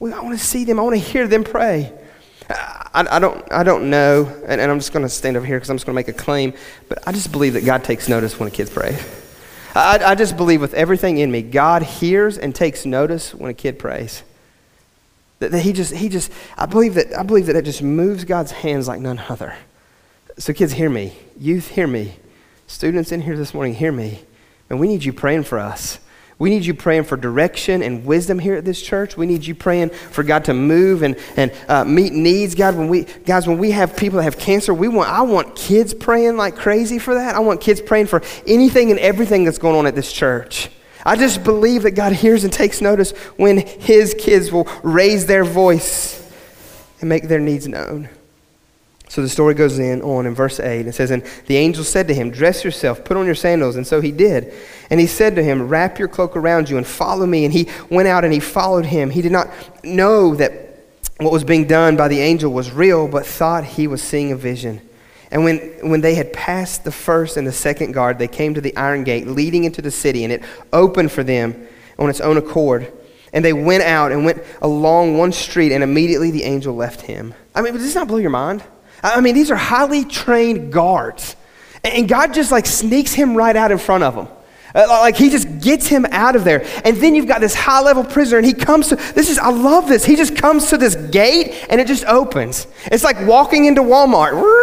I 0.00 0.22
want 0.22 0.38
to 0.38 0.42
see 0.42 0.64
them, 0.64 0.80
I 0.80 0.82
want 0.82 0.94
to 0.94 1.02
hear 1.02 1.28
them 1.28 1.44
pray. 1.44 1.92
I, 2.48 3.06
I, 3.10 3.18
don't, 3.18 3.52
I 3.52 3.62
don't 3.62 3.90
know, 3.90 4.26
and, 4.46 4.60
and 4.60 4.70
I'm 4.70 4.78
just 4.78 4.92
going 4.92 5.04
to 5.04 5.08
stand 5.08 5.36
over 5.36 5.44
here 5.44 5.56
because 5.56 5.70
I'm 5.70 5.76
just 5.76 5.86
going 5.86 5.94
to 5.94 5.98
make 5.98 6.08
a 6.08 6.12
claim, 6.12 6.54
but 6.88 7.06
I 7.06 7.12
just 7.12 7.32
believe 7.32 7.54
that 7.54 7.64
God 7.64 7.84
takes 7.84 8.08
notice 8.08 8.38
when 8.38 8.48
a 8.48 8.52
kid 8.52 8.70
prays. 8.70 9.04
I, 9.74 10.00
I 10.02 10.14
just 10.14 10.36
believe 10.36 10.60
with 10.60 10.74
everything 10.74 11.18
in 11.18 11.30
me, 11.30 11.42
God 11.42 11.82
hears 11.82 12.38
and 12.38 12.54
takes 12.54 12.86
notice 12.86 13.34
when 13.34 13.50
a 13.50 13.54
kid 13.54 13.78
prays. 13.78 14.22
That, 15.40 15.50
that 15.50 15.60
he 15.60 15.72
just, 15.72 15.94
he 15.94 16.08
just, 16.08 16.32
I 16.56 16.66
believe 16.66 16.94
that, 16.94 17.16
I 17.16 17.22
believe 17.22 17.46
that 17.46 17.56
it 17.56 17.64
just 17.64 17.82
moves 17.82 18.24
God's 18.24 18.52
hands 18.52 18.88
like 18.88 19.00
none 19.00 19.18
other. 19.28 19.54
So 20.38 20.52
kids, 20.52 20.72
hear 20.72 20.88
me. 20.88 21.12
Youth, 21.38 21.68
hear 21.68 21.86
me. 21.86 22.14
Students 22.66 23.12
in 23.12 23.22
here 23.22 23.36
this 23.36 23.52
morning, 23.52 23.74
hear 23.74 23.92
me. 23.92 24.20
And 24.70 24.80
we 24.80 24.88
need 24.88 25.04
you 25.04 25.12
praying 25.12 25.44
for 25.44 25.58
us. 25.58 25.98
We 26.38 26.50
need 26.50 26.66
you 26.66 26.74
praying 26.74 27.04
for 27.04 27.16
direction 27.16 27.82
and 27.82 28.04
wisdom 28.04 28.38
here 28.38 28.56
at 28.56 28.64
this 28.64 28.82
church. 28.82 29.16
We 29.16 29.26
need 29.26 29.46
you 29.46 29.54
praying 29.54 29.88
for 29.90 30.22
God 30.22 30.44
to 30.46 30.54
move 30.54 31.02
and, 31.02 31.16
and 31.36 31.50
uh, 31.66 31.84
meet 31.84 32.12
needs. 32.12 32.54
God, 32.54 32.76
when 32.76 32.88
we, 32.88 33.04
guys, 33.24 33.46
when 33.46 33.56
we 33.56 33.70
have 33.70 33.96
people 33.96 34.18
that 34.18 34.24
have 34.24 34.38
cancer, 34.38 34.74
we 34.74 34.88
want, 34.88 35.08
I 35.08 35.22
want 35.22 35.56
kids 35.56 35.94
praying 35.94 36.36
like 36.36 36.54
crazy 36.54 36.98
for 36.98 37.14
that. 37.14 37.34
I 37.34 37.38
want 37.38 37.62
kids 37.62 37.80
praying 37.80 38.06
for 38.06 38.22
anything 38.46 38.90
and 38.90 39.00
everything 39.00 39.44
that's 39.44 39.58
going 39.58 39.76
on 39.76 39.86
at 39.86 39.94
this 39.94 40.12
church. 40.12 40.68
I 41.06 41.16
just 41.16 41.42
believe 41.42 41.84
that 41.84 41.92
God 41.92 42.12
hears 42.12 42.44
and 42.44 42.52
takes 42.52 42.82
notice 42.82 43.12
when 43.36 43.58
His 43.58 44.14
kids 44.18 44.52
will 44.52 44.68
raise 44.82 45.24
their 45.24 45.44
voice 45.44 46.22
and 47.00 47.08
make 47.08 47.28
their 47.28 47.40
needs 47.40 47.66
known. 47.66 48.10
So 49.08 49.22
the 49.22 49.28
story 49.28 49.54
goes 49.54 49.78
in 49.78 50.02
on 50.02 50.26
in 50.26 50.34
verse 50.34 50.58
8. 50.58 50.86
It 50.86 50.94
says, 50.94 51.10
And 51.10 51.22
the 51.46 51.56
angel 51.56 51.84
said 51.84 52.08
to 52.08 52.14
him, 52.14 52.30
Dress 52.30 52.64
yourself, 52.64 53.04
put 53.04 53.16
on 53.16 53.24
your 53.24 53.36
sandals. 53.36 53.76
And 53.76 53.86
so 53.86 54.00
he 54.00 54.10
did. 54.10 54.52
And 54.90 54.98
he 54.98 55.06
said 55.06 55.36
to 55.36 55.42
him, 55.42 55.68
Wrap 55.68 55.98
your 55.98 56.08
cloak 56.08 56.36
around 56.36 56.68
you 56.68 56.76
and 56.76 56.86
follow 56.86 57.24
me. 57.24 57.44
And 57.44 57.54
he 57.54 57.68
went 57.88 58.08
out 58.08 58.24
and 58.24 58.32
he 58.32 58.40
followed 58.40 58.84
him. 58.84 59.10
He 59.10 59.22
did 59.22 59.32
not 59.32 59.48
know 59.84 60.34
that 60.34 60.66
what 61.18 61.32
was 61.32 61.44
being 61.44 61.66
done 61.66 61.96
by 61.96 62.08
the 62.08 62.20
angel 62.20 62.52
was 62.52 62.72
real, 62.72 63.08
but 63.08 63.24
thought 63.24 63.64
he 63.64 63.86
was 63.86 64.02
seeing 64.02 64.32
a 64.32 64.36
vision. 64.36 64.80
And 65.30 65.44
when, 65.44 65.58
when 65.82 66.00
they 66.00 66.14
had 66.14 66.32
passed 66.32 66.84
the 66.84 66.92
first 66.92 67.36
and 67.36 67.46
the 67.46 67.52
second 67.52 67.92
guard, 67.92 68.18
they 68.18 68.28
came 68.28 68.54
to 68.54 68.60
the 68.60 68.76
iron 68.76 69.04
gate 69.04 69.26
leading 69.26 69.64
into 69.64 69.82
the 69.82 69.90
city, 69.90 70.24
and 70.24 70.32
it 70.32 70.42
opened 70.72 71.10
for 71.10 71.24
them 71.24 71.66
on 71.98 72.10
its 72.10 72.20
own 72.20 72.36
accord. 72.36 72.92
And 73.32 73.44
they 73.44 73.52
went 73.52 73.82
out 73.82 74.12
and 74.12 74.24
went 74.24 74.42
along 74.62 75.16
one 75.16 75.32
street, 75.32 75.72
and 75.72 75.82
immediately 75.82 76.30
the 76.30 76.44
angel 76.44 76.74
left 76.74 77.02
him. 77.02 77.34
I 77.54 77.62
mean, 77.62 77.72
does 77.72 77.82
this 77.82 77.94
not 77.94 78.08
blow 78.08 78.18
your 78.18 78.30
mind? 78.30 78.62
I 79.02 79.20
mean, 79.20 79.34
these 79.34 79.50
are 79.50 79.56
highly 79.56 80.04
trained 80.04 80.72
guards. 80.72 81.36
And 81.84 82.08
God 82.08 82.34
just 82.34 82.50
like 82.50 82.66
sneaks 82.66 83.12
him 83.12 83.36
right 83.36 83.54
out 83.54 83.70
in 83.70 83.78
front 83.78 84.04
of 84.04 84.14
them. 84.14 84.28
Uh, 84.74 84.86
like 84.88 85.16
he 85.16 85.30
just 85.30 85.60
gets 85.60 85.86
him 85.86 86.04
out 86.10 86.36
of 86.36 86.44
there. 86.44 86.66
And 86.84 86.96
then 86.98 87.14
you've 87.14 87.26
got 87.26 87.40
this 87.40 87.54
high 87.54 87.80
level 87.80 88.04
prisoner, 88.04 88.38
and 88.38 88.46
he 88.46 88.52
comes 88.52 88.88
to 88.88 88.96
this 88.96 89.30
is, 89.30 89.38
I 89.38 89.50
love 89.50 89.88
this. 89.88 90.04
He 90.04 90.16
just 90.16 90.36
comes 90.36 90.68
to 90.70 90.76
this 90.76 90.96
gate 90.96 91.66
and 91.70 91.80
it 91.80 91.86
just 91.86 92.04
opens. 92.04 92.66
It's 92.86 93.04
like 93.04 93.26
walking 93.26 93.64
into 93.64 93.82
Walmart. 93.82 94.54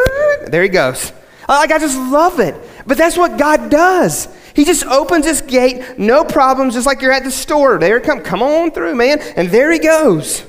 There 0.51 0.61
he 0.61 0.69
goes. 0.69 1.13
Like, 1.47 1.71
I 1.71 1.79
just 1.79 1.97
love 1.97 2.39
it. 2.39 2.55
But 2.85 2.97
that's 2.97 3.17
what 3.17 3.37
God 3.37 3.71
does. 3.71 4.27
He 4.55 4.65
just 4.65 4.85
opens 4.85 5.25
this 5.25 5.41
gate, 5.41 5.97
no 5.97 6.23
problems, 6.23 6.73
just 6.73 6.85
like 6.85 7.01
you're 7.01 7.11
at 7.11 7.23
the 7.23 7.31
store. 7.31 7.79
There, 7.79 7.99
come, 7.99 8.21
come 8.21 8.43
on 8.43 8.71
through, 8.71 8.93
man. 8.95 9.19
And 9.35 9.49
there 9.49 9.71
he 9.71 9.79
goes. 9.79 10.45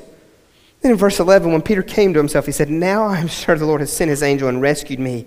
Then 0.84 0.92
in 0.92 0.98
verse 0.98 1.18
11, 1.18 1.50
when 1.50 1.62
Peter 1.62 1.82
came 1.82 2.12
to 2.12 2.18
himself, 2.18 2.44
he 2.44 2.52
said, 2.52 2.68
Now 2.68 3.06
I 3.06 3.18
am 3.18 3.26
sure 3.26 3.56
the 3.56 3.64
Lord 3.64 3.80
has 3.80 3.90
sent 3.90 4.10
his 4.10 4.22
angel 4.22 4.50
and 4.50 4.60
rescued 4.60 5.00
me 5.00 5.24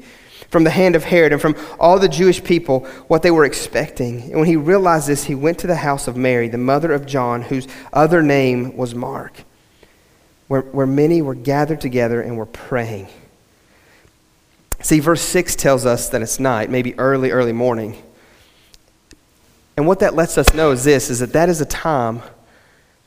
from 0.52 0.63
the 0.63 0.70
hand 0.70 0.96
of 0.96 1.04
Herod 1.04 1.34
and 1.34 1.41
from 1.41 1.56
all 1.80 1.98
the 1.98 2.08
Jewish 2.08 2.43
people 2.43 2.82
what 3.08 3.24
they 3.24 3.32
were 3.32 3.43
expecting. 3.43 4.22
And 4.22 4.36
when 4.36 4.46
he 4.46 4.56
realized 4.56 5.08
this, 5.08 5.24
he 5.24 5.34
went 5.34 5.58
to 5.58 5.65
the 5.65 5.78
house 5.78 6.08
of 6.08 6.15
Mary, 6.15 6.48
the 6.48 6.60
mother 6.60 6.93
of 6.93 7.08
John, 7.08 7.41
whose 7.41 7.67
other 7.91 8.22
name 8.22 8.78
was 8.78 8.93
Mark, 8.93 9.34
where, 10.48 10.62
where 10.62 10.86
many 10.86 11.24
were 11.24 11.34
gathered 11.34 11.82
together 11.82 12.22
and 12.22 12.38
were 12.38 12.46
praying. 12.46 13.08
See, 14.82 15.00
verse 15.00 15.24
6 15.24 15.56
tells 15.56 15.88
us 15.88 16.10
that 16.10 16.22
it's 16.22 16.39
night, 16.39 16.70
maybe 16.70 16.93
early, 17.00 17.32
early 17.32 17.52
morning. 17.52 18.00
And 19.76 19.88
what 19.88 20.02
that 20.02 20.13
lets 20.13 20.38
us 20.38 20.54
know 20.54 20.70
is 20.70 20.84
this, 20.84 21.10
is 21.10 21.17
that 21.17 21.34
that 21.34 21.50
is 21.50 21.62
a 21.62 21.65
time 21.65 22.22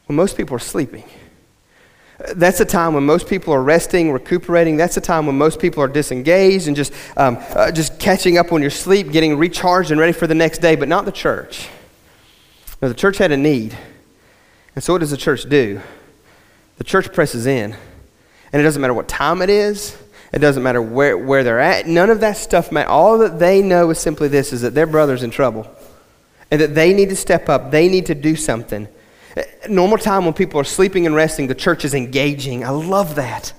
when 0.07 0.17
most 0.17 0.37
people 0.37 0.57
are 0.57 0.59
sleeping. 0.59 1.05
That's 2.35 2.61
a 2.61 2.65
time 2.65 2.95
when 2.95 3.05
most 3.05 3.27
people 3.27 3.55
are 3.55 3.63
resting, 3.63 4.13
recuperating. 4.13 4.77
That's 4.77 4.97
a 4.97 5.01
time 5.01 5.27
when 5.27 5.39
most 5.39 5.59
people 5.59 5.83
are 5.83 5.89
disengaged 5.89 6.67
and 6.67 6.77
just, 6.77 6.93
um, 7.17 7.39
uh, 7.51 7.73
just 7.73 7.99
catching 7.99 8.37
up 8.37 8.53
on 8.53 8.61
your 8.61 8.71
sleep, 8.71 9.11
getting 9.11 9.37
recharged 9.39 9.91
and 9.91 9.99
ready 9.99 10.13
for 10.13 10.27
the 10.27 10.35
next 10.35 10.59
day, 10.59 10.77
but 10.77 10.89
not 10.89 11.07
the 11.07 11.13
church. 11.13 11.69
Now, 12.83 12.89
the 12.89 12.95
church 12.95 13.19
had 13.19 13.33
a 13.33 13.37
need. 13.37 13.77
And 14.75 14.85
so, 14.85 14.93
what 14.93 14.99
does 14.99 15.11
the 15.11 15.17
church 15.17 15.49
do? 15.49 15.81
The 16.77 16.85
church 16.85 17.13
presses 17.13 17.47
in. 17.47 17.75
And 18.53 18.61
it 18.61 18.65
doesn't 18.65 18.83
matter 18.83 18.95
what 18.95 19.09
time 19.09 19.43
it 19.43 19.51
is, 19.51 19.97
it 20.33 20.39
doesn't 20.41 20.63
matter 20.63 20.83
where, 20.83 21.17
where 21.17 21.43
they're 21.43 21.61
at. 21.61 21.87
None 21.87 22.11
of 22.11 22.21
that 22.21 22.37
stuff 22.37 22.71
matters. 22.71 22.91
All 22.91 23.19
that 23.19 23.39
they 23.39 23.63
know 23.63 23.91
is 23.91 23.99
simply 23.99 24.29
this 24.29 24.53
is 24.53 24.61
that 24.63 24.75
their 24.75 24.87
brother's 24.87 25.23
in 25.23 25.31
trouble 25.31 25.71
and 26.51 26.61
that 26.61 26.75
they 26.75 26.93
need 26.93 27.09
to 27.11 27.17
step 27.17 27.49
up, 27.49 27.71
they 27.71 27.89
need 27.89 28.07
to 28.07 28.15
do 28.15 28.37
something. 28.37 28.89
Normal 29.69 29.99
time 29.99 30.25
when 30.25 30.35
people 30.35 30.61
are 30.61 30.65
sleeping 30.65 31.07
and 31.07 31.15
resting, 31.15 31.47
the 31.47 31.55
church 31.55 31.85
is 31.85 31.95
engaging. 31.95 32.65
I 32.65 32.71
love 32.71 33.15
that. 33.15 33.53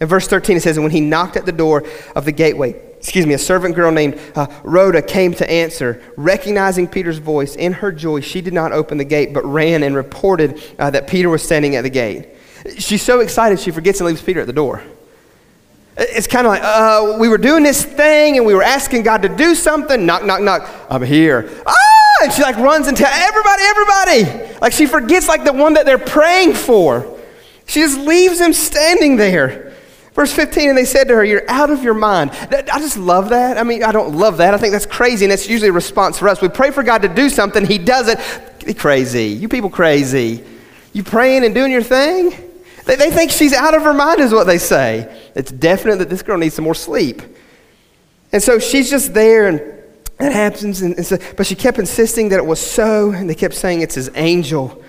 In 0.00 0.06
verse 0.06 0.28
13, 0.28 0.58
it 0.58 0.60
says, 0.60 0.76
And 0.76 0.84
when 0.84 0.92
he 0.92 1.00
knocked 1.00 1.36
at 1.36 1.46
the 1.46 1.52
door 1.52 1.84
of 2.14 2.24
the 2.24 2.32
gateway, 2.32 2.80
excuse 2.98 3.26
me, 3.26 3.34
a 3.34 3.38
servant 3.38 3.74
girl 3.74 3.90
named 3.90 4.20
uh, 4.34 4.46
Rhoda 4.62 5.02
came 5.02 5.32
to 5.34 5.50
answer. 5.50 6.02
Recognizing 6.16 6.86
Peter's 6.86 7.18
voice, 7.18 7.56
in 7.56 7.72
her 7.74 7.90
joy, 7.92 8.20
she 8.20 8.40
did 8.40 8.52
not 8.52 8.72
open 8.72 8.98
the 8.98 9.04
gate, 9.04 9.32
but 9.32 9.44
ran 9.44 9.82
and 9.82 9.96
reported 9.96 10.62
uh, 10.78 10.90
that 10.90 11.06
Peter 11.06 11.28
was 11.28 11.42
standing 11.42 11.76
at 11.76 11.82
the 11.82 11.90
gate. 11.90 12.28
She's 12.78 13.02
so 13.02 13.20
excited, 13.20 13.60
she 13.60 13.70
forgets 13.70 14.00
and 14.00 14.08
leaves 14.08 14.22
Peter 14.22 14.40
at 14.40 14.46
the 14.46 14.52
door. 14.52 14.82
It's 15.96 16.26
kind 16.26 16.46
of 16.46 16.50
like, 16.50 16.62
uh, 16.62 17.16
we 17.18 17.28
were 17.28 17.38
doing 17.38 17.62
this 17.62 17.82
thing 17.82 18.36
and 18.36 18.44
we 18.44 18.54
were 18.54 18.62
asking 18.62 19.02
God 19.02 19.22
to 19.22 19.30
do 19.30 19.54
something. 19.54 20.04
Knock, 20.04 20.24
knock, 20.24 20.42
knock. 20.42 20.68
I'm 20.90 21.02
here. 21.02 21.48
Ah! 21.66 21.85
And 22.22 22.32
she 22.32 22.42
like 22.42 22.56
runs 22.56 22.88
and 22.88 22.96
tells 22.96 23.14
everybody, 23.14 23.62
everybody. 23.62 24.58
Like 24.60 24.72
she 24.72 24.86
forgets 24.86 25.28
like 25.28 25.44
the 25.44 25.52
one 25.52 25.74
that 25.74 25.86
they're 25.86 25.98
praying 25.98 26.54
for. 26.54 27.18
She 27.66 27.80
just 27.80 27.98
leaves 27.98 28.40
him 28.40 28.52
standing 28.52 29.16
there. 29.16 29.66
Verse 30.16 30.32
15, 30.32 30.70
and 30.70 30.78
they 30.78 30.86
said 30.86 31.08
to 31.08 31.14
her, 31.14 31.22
You're 31.22 31.48
out 31.48 31.68
of 31.68 31.84
your 31.84 31.92
mind. 31.92 32.30
I 32.32 32.78
just 32.78 32.96
love 32.96 33.28
that. 33.28 33.58
I 33.58 33.64
mean, 33.64 33.84
I 33.84 33.92
don't 33.92 34.16
love 34.16 34.38
that. 34.38 34.54
I 34.54 34.56
think 34.56 34.72
that's 34.72 34.86
crazy, 34.86 35.26
and 35.26 35.32
that's 35.32 35.46
usually 35.46 35.68
a 35.68 35.74
response 35.74 36.18
for 36.18 36.26
us. 36.30 36.40
We 36.40 36.48
pray 36.48 36.70
for 36.70 36.82
God 36.82 37.02
to 37.02 37.08
do 37.08 37.28
something, 37.28 37.66
He 37.66 37.76
does 37.76 38.08
it. 38.08 38.78
Crazy. 38.78 39.26
You 39.26 39.48
people 39.48 39.68
crazy. 39.68 40.42
You 40.94 41.04
praying 41.04 41.44
and 41.44 41.54
doing 41.54 41.70
your 41.70 41.82
thing? 41.82 42.30
They, 42.86 42.96
they 42.96 43.10
think 43.10 43.30
she's 43.30 43.52
out 43.52 43.74
of 43.74 43.82
her 43.82 43.92
mind, 43.92 44.20
is 44.20 44.32
what 44.32 44.46
they 44.46 44.56
say. 44.56 45.30
It's 45.34 45.52
definite 45.52 45.96
that 45.96 46.08
this 46.08 46.22
girl 46.22 46.38
needs 46.38 46.54
some 46.54 46.64
more 46.64 46.74
sleep. 46.74 47.20
And 48.32 48.42
so 48.42 48.58
she's 48.58 48.88
just 48.88 49.12
there, 49.12 49.48
and 49.48 49.75
it 50.18 50.32
happens. 50.32 50.82
And, 50.82 50.96
and 50.96 51.06
so, 51.06 51.18
but 51.36 51.46
she 51.46 51.54
kept 51.54 51.78
insisting 51.78 52.30
that 52.30 52.38
it 52.38 52.46
was 52.46 52.60
so, 52.60 53.10
and 53.10 53.28
they 53.28 53.34
kept 53.34 53.54
saying 53.54 53.82
it's 53.82 53.94
his 53.94 54.10
angel. 54.14 54.82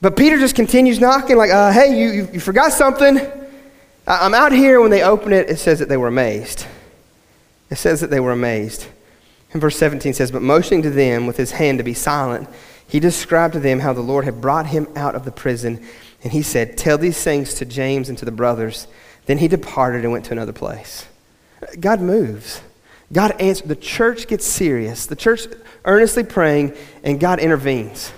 But 0.00 0.16
Peter 0.16 0.38
just 0.38 0.54
continues 0.54 1.00
knocking, 1.00 1.36
like, 1.36 1.50
uh, 1.50 1.72
hey, 1.72 1.98
you, 1.98 2.28
you, 2.32 2.40
forgot 2.40 2.72
something. 2.72 3.20
I'm 4.06 4.34
out 4.34 4.52
here. 4.52 4.80
When 4.80 4.90
they 4.90 5.02
open 5.02 5.32
it, 5.32 5.48
it 5.48 5.58
says 5.58 5.78
that 5.78 5.88
they 5.88 5.96
were 5.96 6.08
amazed. 6.08 6.66
It 7.70 7.76
says 7.76 8.00
that 8.00 8.10
they 8.10 8.20
were 8.20 8.32
amazed. 8.32 8.86
And 9.52 9.60
verse 9.60 9.78
17 9.78 10.12
says, 10.12 10.30
But 10.30 10.42
motioning 10.42 10.82
to 10.82 10.90
them 10.90 11.26
with 11.26 11.36
his 11.36 11.52
hand 11.52 11.78
to 11.78 11.84
be 11.84 11.94
silent, 11.94 12.48
he 12.86 13.00
described 13.00 13.54
to 13.54 13.60
them 13.60 13.80
how 13.80 13.92
the 13.92 14.02
Lord 14.02 14.24
had 14.24 14.40
brought 14.40 14.66
him 14.66 14.88
out 14.94 15.14
of 15.14 15.24
the 15.24 15.32
prison. 15.32 15.82
And 16.22 16.32
he 16.32 16.42
said, 16.42 16.76
Tell 16.76 16.98
these 16.98 17.22
things 17.22 17.54
to 17.54 17.64
James 17.64 18.08
and 18.08 18.18
to 18.18 18.24
the 18.24 18.30
brothers. 18.30 18.86
Then 19.26 19.38
he 19.38 19.48
departed 19.48 20.02
and 20.02 20.12
went 20.12 20.26
to 20.26 20.32
another 20.32 20.52
place. 20.52 21.06
God 21.80 22.00
moves. 22.00 22.60
God 23.12 23.40
answers. 23.40 23.66
The 23.66 23.76
church 23.76 24.26
gets 24.26 24.44
serious. 24.44 25.06
The 25.06 25.16
church 25.16 25.46
earnestly 25.84 26.24
praying, 26.24 26.74
and 27.02 27.20
God 27.20 27.38
intervenes 27.38 28.12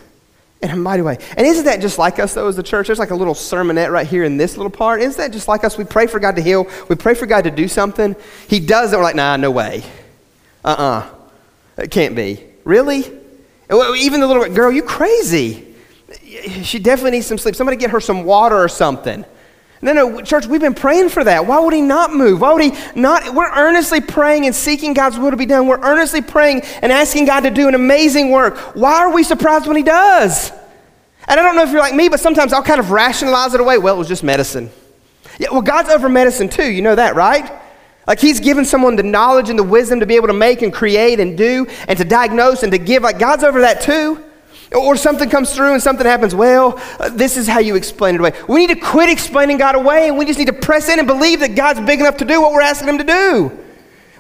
in 0.62 0.70
a 0.70 0.76
mighty 0.76 1.02
way. 1.02 1.18
And 1.36 1.46
isn't 1.46 1.64
that 1.64 1.80
just 1.80 1.98
like 1.98 2.18
us, 2.18 2.34
though, 2.34 2.48
as 2.48 2.56
the 2.56 2.62
church? 2.62 2.86
There's 2.86 2.98
like 2.98 3.10
a 3.10 3.16
little 3.16 3.34
sermonette 3.34 3.90
right 3.90 4.06
here 4.06 4.24
in 4.24 4.36
this 4.36 4.56
little 4.56 4.70
part. 4.70 5.00
Isn't 5.02 5.18
that 5.18 5.32
just 5.32 5.48
like 5.48 5.64
us? 5.64 5.76
We 5.76 5.84
pray 5.84 6.06
for 6.06 6.18
God 6.18 6.36
to 6.36 6.42
heal, 6.42 6.66
we 6.88 6.96
pray 6.96 7.14
for 7.14 7.26
God 7.26 7.44
to 7.44 7.50
do 7.50 7.68
something. 7.68 8.16
He 8.48 8.60
does 8.60 8.92
it, 8.92 8.96
we're 8.96 9.02
like, 9.02 9.16
nah, 9.16 9.36
no 9.36 9.50
way. 9.50 9.82
Uh 10.64 10.68
uh-uh. 10.68 10.82
uh. 10.82 11.82
It 11.82 11.90
can't 11.90 12.16
be. 12.16 12.42
Really? 12.64 13.00
Even 13.70 14.20
the 14.20 14.26
little 14.26 14.48
girl, 14.48 14.72
you 14.72 14.82
crazy. 14.82 15.74
She 16.62 16.78
definitely 16.78 17.12
needs 17.12 17.26
some 17.26 17.38
sleep. 17.38 17.54
Somebody 17.54 17.76
get 17.76 17.90
her 17.90 18.00
some 18.00 18.24
water 18.24 18.56
or 18.56 18.68
something. 18.68 19.24
No, 19.82 19.92
no, 19.92 20.22
church, 20.22 20.46
we've 20.46 20.60
been 20.60 20.74
praying 20.74 21.10
for 21.10 21.22
that. 21.22 21.46
Why 21.46 21.60
would 21.60 21.74
he 21.74 21.82
not 21.82 22.12
move? 22.12 22.40
Why 22.40 22.52
would 22.52 22.62
he 22.62 22.72
not? 22.94 23.34
We're 23.34 23.50
earnestly 23.50 24.00
praying 24.00 24.46
and 24.46 24.54
seeking 24.54 24.94
God's 24.94 25.18
will 25.18 25.30
to 25.30 25.36
be 25.36 25.46
done. 25.46 25.66
We're 25.66 25.82
earnestly 25.82 26.22
praying 26.22 26.62
and 26.80 26.90
asking 26.90 27.26
God 27.26 27.40
to 27.40 27.50
do 27.50 27.68
an 27.68 27.74
amazing 27.74 28.30
work. 28.30 28.56
Why 28.74 28.94
are 28.94 29.12
we 29.12 29.22
surprised 29.22 29.66
when 29.66 29.76
he 29.76 29.82
does? 29.82 30.50
And 31.28 31.38
I 31.38 31.42
don't 31.42 31.56
know 31.56 31.62
if 31.62 31.70
you're 31.70 31.80
like 31.80 31.94
me, 31.94 32.08
but 32.08 32.20
sometimes 32.20 32.52
I'll 32.52 32.62
kind 32.62 32.80
of 32.80 32.90
rationalize 32.90 33.52
it 33.52 33.60
away. 33.60 33.78
Well, 33.78 33.94
it 33.94 33.98
was 33.98 34.08
just 34.08 34.22
medicine. 34.22 34.70
Yeah, 35.38 35.48
well, 35.50 35.62
God's 35.62 35.90
over 35.90 36.08
medicine 36.08 36.48
too. 36.48 36.70
You 36.70 36.82
know 36.82 36.94
that, 36.94 37.14
right? 37.14 37.52
Like 38.06 38.20
he's 38.20 38.40
given 38.40 38.64
someone 38.64 38.96
the 38.96 39.02
knowledge 39.02 39.50
and 39.50 39.58
the 39.58 39.64
wisdom 39.64 40.00
to 40.00 40.06
be 40.06 40.16
able 40.16 40.28
to 40.28 40.32
make 40.32 40.62
and 40.62 40.72
create 40.72 41.20
and 41.20 41.36
do 41.36 41.66
and 41.88 41.98
to 41.98 42.04
diagnose 42.04 42.62
and 42.62 42.72
to 42.72 42.78
give. 42.78 43.02
Like 43.02 43.18
God's 43.18 43.42
over 43.42 43.60
that 43.62 43.82
too. 43.82 44.22
Or 44.74 44.96
something 44.96 45.30
comes 45.30 45.54
through 45.54 45.74
and 45.74 45.82
something 45.82 46.06
happens, 46.06 46.34
well, 46.34 46.80
uh, 46.98 47.08
this 47.08 47.36
is 47.36 47.46
how 47.46 47.60
you 47.60 47.76
explain 47.76 48.16
it 48.16 48.20
away. 48.20 48.32
We 48.48 48.66
need 48.66 48.74
to 48.74 48.80
quit 48.80 49.08
explaining 49.08 49.58
God 49.58 49.76
away 49.76 50.08
and 50.08 50.18
we 50.18 50.24
just 50.24 50.38
need 50.38 50.46
to 50.46 50.52
press 50.52 50.88
in 50.88 50.98
and 50.98 51.06
believe 51.06 51.40
that 51.40 51.54
God's 51.54 51.80
big 51.80 52.00
enough 52.00 52.16
to 52.16 52.24
do 52.24 52.40
what 52.40 52.52
we're 52.52 52.62
asking 52.62 52.88
Him 52.88 52.98
to 52.98 53.04
do. 53.04 53.66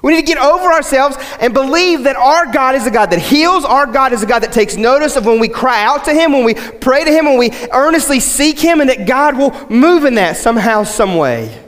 We 0.02 0.14
need 0.14 0.20
to 0.20 0.34
get 0.34 0.38
over 0.38 0.70
ourselves 0.70 1.16
and 1.40 1.52
believe 1.52 2.04
that 2.04 2.14
our 2.14 2.52
God 2.52 2.76
is 2.76 2.86
a 2.86 2.92
God 2.92 3.10
that 3.10 3.18
heals. 3.18 3.64
Our 3.64 3.86
God 3.86 4.12
is 4.12 4.22
a 4.22 4.26
God 4.26 4.40
that 4.44 4.52
takes 4.52 4.76
notice 4.76 5.16
of 5.16 5.26
when 5.26 5.40
we 5.40 5.48
cry 5.48 5.82
out 5.82 6.04
to 6.04 6.14
Him, 6.14 6.32
when 6.32 6.44
we 6.44 6.54
pray 6.54 7.04
to 7.04 7.10
Him, 7.10 7.24
when 7.24 7.38
we 7.38 7.50
earnestly 7.72 8.20
seek 8.20 8.58
Him, 8.58 8.80
and 8.80 8.88
that 8.88 9.08
God 9.08 9.36
will 9.36 9.68
move 9.68 10.04
in 10.04 10.14
that 10.14 10.36
somehow, 10.36 10.84
some 10.84 11.16
way. 11.16 11.60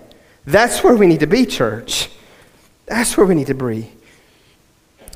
That's 0.45 0.85
where 0.85 0.95
we 0.95 1.07
need 1.07 1.21
to 1.21 1.27
be, 1.27 1.47
church. 1.47 2.11
That's 2.87 3.17
where 3.17 3.27
we 3.27 3.35
need 3.35 3.49
to 3.49 3.55
be. 3.55 3.91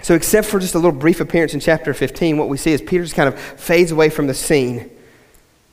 So, 0.03 0.15
except 0.15 0.49
for 0.49 0.59
just 0.59 0.75
a 0.75 0.79
little 0.79 0.93
brief 0.93 1.21
appearance 1.21 1.55
in 1.55 1.61
chapter 1.61 1.95
15, 1.95 2.37
what 2.37 2.49
we 2.49 2.57
see 2.57 2.73
is 2.73 2.83
Peter 2.83 3.05
just 3.05 3.15
kind 3.15 3.29
of 3.29 3.39
fades 3.39 3.93
away 3.93 4.11
from 4.11 4.27
the 4.27 4.35
scene. 4.35 4.91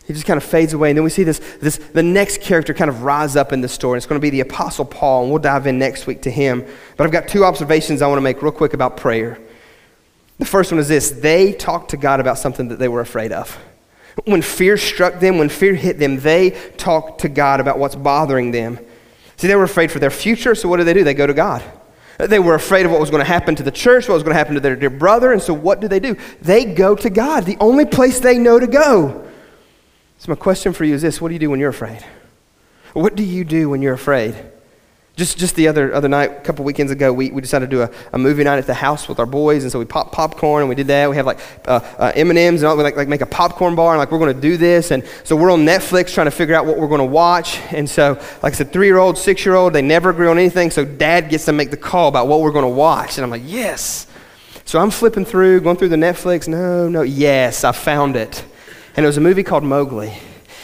He 0.05 0.13
just 0.13 0.25
kind 0.25 0.37
of 0.37 0.43
fades 0.43 0.73
away. 0.73 0.89
And 0.89 0.97
then 0.97 1.03
we 1.03 1.09
see 1.09 1.23
this, 1.23 1.39
this 1.61 1.77
the 1.77 2.01
next 2.01 2.41
character 2.41 2.73
kind 2.73 2.89
of 2.89 3.03
rise 3.03 3.35
up 3.35 3.53
in 3.53 3.61
the 3.61 3.67
story. 3.67 3.97
It's 3.97 4.07
going 4.07 4.19
to 4.19 4.23
be 4.23 4.31
the 4.31 4.39
Apostle 4.39 4.85
Paul, 4.85 5.23
and 5.23 5.31
we'll 5.31 5.41
dive 5.41 5.67
in 5.67 5.77
next 5.77 6.07
week 6.07 6.23
to 6.23 6.31
him. 6.31 6.65
But 6.95 7.03
I've 7.03 7.11
got 7.11 7.27
two 7.27 7.43
observations 7.43 8.01
I 8.01 8.07
want 8.07 8.17
to 8.17 8.23
make 8.23 8.41
real 8.41 8.51
quick 8.51 8.73
about 8.73 8.97
prayer. 8.97 9.39
The 10.37 10.45
first 10.45 10.71
one 10.71 10.79
is 10.79 10.87
this 10.87 11.11
they 11.11 11.53
talked 11.53 11.91
to 11.91 11.97
God 11.97 12.19
about 12.19 12.37
something 12.37 12.69
that 12.69 12.79
they 12.79 12.87
were 12.87 13.01
afraid 13.01 13.31
of. 13.31 13.57
When 14.25 14.41
fear 14.41 14.77
struck 14.77 15.19
them, 15.19 15.37
when 15.37 15.49
fear 15.49 15.75
hit 15.75 15.99
them, 15.99 16.19
they 16.19 16.51
talked 16.77 17.21
to 17.21 17.29
God 17.29 17.59
about 17.59 17.77
what's 17.77 17.95
bothering 17.95 18.51
them. 18.51 18.79
See, 19.37 19.47
they 19.47 19.55
were 19.55 19.63
afraid 19.63 19.91
for 19.91 19.99
their 19.99 20.09
future, 20.09 20.55
so 20.55 20.67
what 20.67 20.77
do 20.77 20.83
they 20.83 20.93
do? 20.93 21.03
They 21.03 21.13
go 21.13 21.27
to 21.27 21.33
God. 21.33 21.63
They 22.19 22.39
were 22.39 22.55
afraid 22.55 22.86
of 22.86 22.91
what 22.91 22.99
was 22.99 23.10
going 23.10 23.21
to 23.21 23.27
happen 23.27 23.55
to 23.55 23.63
the 23.63 23.71
church, 23.71 24.10
what 24.10 24.15
was 24.15 24.23
going 24.23 24.34
to 24.34 24.38
happen 24.38 24.55
to 24.55 24.60
their 24.60 24.75
dear 24.75 24.89
brother, 24.89 25.32
and 25.32 25.41
so 25.41 25.53
what 25.53 25.79
do 25.79 25.88
they 25.88 26.01
do? 26.01 26.17
They 26.41 26.65
go 26.65 26.93
to 26.95 27.10
God, 27.10 27.45
the 27.45 27.55
only 27.62 27.86
place 27.86 28.19
they 28.19 28.38
know 28.38 28.60
to 28.60 28.67
go. 28.67 29.25
So, 30.17 30.29
my 30.29 30.36
question 30.36 30.73
for 30.73 30.84
you 30.84 30.95
is 30.95 31.01
this 31.01 31.21
what 31.21 31.29
do 31.29 31.36
you 31.36 31.39
do 31.39 31.49
when 31.49 31.62
you're 31.62 31.69
afraid? 31.69 32.03
What 32.91 33.15
do 33.15 33.23
you 33.23 33.45
do 33.45 33.69
when 33.69 33.82
you're 33.82 33.93
afraid? 33.93 34.36
Just, 35.19 35.38
just 35.38 35.55
the 35.55 35.67
other, 35.67 35.93
other 35.93 36.08
night, 36.08 36.32
a 36.32 36.39
couple 36.39 36.63
weekends 36.63 36.93
ago, 36.93 37.12
we, 37.12 37.29
we 37.29 37.41
decided 37.41 37.69
to 37.69 37.75
do 37.75 37.82
a, 37.82 37.89
a 38.13 38.17
movie 38.17 38.45
night 38.45 38.58
at 38.58 38.67
the 38.67 38.73
house 38.73 39.10
with 39.10 39.19
our 39.19 39.25
boys, 39.25 39.63
and 39.63 39.71
so 39.71 39.77
we 39.77 39.84
popped 39.84 40.13
popcorn, 40.13 40.62
and 40.62 40.69
we 40.69 40.75
did 40.75 40.88
that. 40.88 41.10
We 41.10 41.17
have 41.17 41.25
like 41.25 41.39
uh, 41.67 41.82
uh, 41.97 42.13
M&Ms, 42.15 42.62
and 42.62 42.69
all, 42.69 42.77
we 42.77 42.84
like, 42.84 42.95
like 42.95 43.10
make 43.10 43.19
a 43.19 43.25
popcorn 43.25 43.75
bar, 43.75 43.91
and 43.91 43.99
like 43.99 44.13
we're 44.13 44.17
going 44.19 44.34
to 44.34 44.41
do 44.41 44.55
this. 44.55 44.91
And 44.91 45.03
so 45.25 45.36
we're 45.36 45.51
on 45.51 45.65
Netflix 45.65 46.13
trying 46.13 46.27
to 46.27 46.32
figure 46.32 46.55
out 46.55 46.65
what 46.65 46.77
we're 46.77 46.88
going 46.88 46.99
to 46.99 47.03
watch. 47.03 47.60
And 47.73 47.89
so, 47.89 48.13
like 48.41 48.53
I 48.53 48.55
said, 48.55 48.71
three-year-old, 48.71 49.17
six-year-old, 49.17 49.73
they 49.73 49.82
never 49.82 50.10
agree 50.10 50.29
on 50.29 50.38
anything, 50.38 50.71
so 50.71 50.86
dad 50.86 51.29
gets 51.29 51.43
to 51.45 51.51
make 51.51 51.69
the 51.69 51.75
call 51.75 52.08
about 52.08 52.29
what 52.29 52.39
we're 52.39 52.53
going 52.53 52.63
to 52.63 52.69
watch. 52.69 53.17
And 53.17 53.25
I'm 53.25 53.29
like, 53.29 53.43
yes. 53.43 54.08
So 54.63 54.79
I'm 54.79 54.89
flipping 54.89 55.25
through, 55.25 55.60
going 55.60 55.75
through 55.75 55.89
the 55.89 55.97
Netflix. 55.97 56.47
No, 56.47 56.88
no, 56.88 57.01
yes, 57.01 57.65
I 57.65 57.73
found 57.73 58.15
it. 58.15 58.45
And 58.95 59.03
it 59.03 59.08
was 59.08 59.17
a 59.17 59.21
movie 59.21 59.43
called 59.43 59.65
Mowgli. 59.65 60.13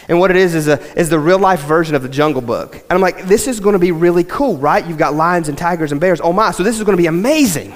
And 0.08 0.20
what 0.20 0.30
it 0.30 0.38
is 0.38 0.54
is, 0.54 0.68
a, 0.68 0.80
is 1.00 1.10
the 1.10 1.20
real 1.20 1.39
life 1.39 1.62
version 1.62 1.96
of 1.96 2.04
the 2.04 2.10
Jungle 2.10 2.41
Book. 2.41 2.76
And 2.76 2.91
I'm 2.91 3.02
like, 3.02 3.26
this 3.26 3.48
is 3.48 3.60
going 3.60 3.74
to 3.74 3.80
be 3.80 3.91
really 3.91 4.24
cool, 4.24 4.58
right? 4.58 4.86
You've 4.86 4.98
got 4.98 5.15
lions 5.15 5.50
and 5.50 5.58
tigers 5.58 5.91
and 5.91 6.00
bears. 6.00 6.22
Oh 6.22 6.32
my, 6.32 6.52
so 6.52 6.63
this 6.63 6.78
is 6.78 6.84
going 6.84 6.96
to 6.96 7.02
be 7.02 7.08
amazing. 7.08 7.76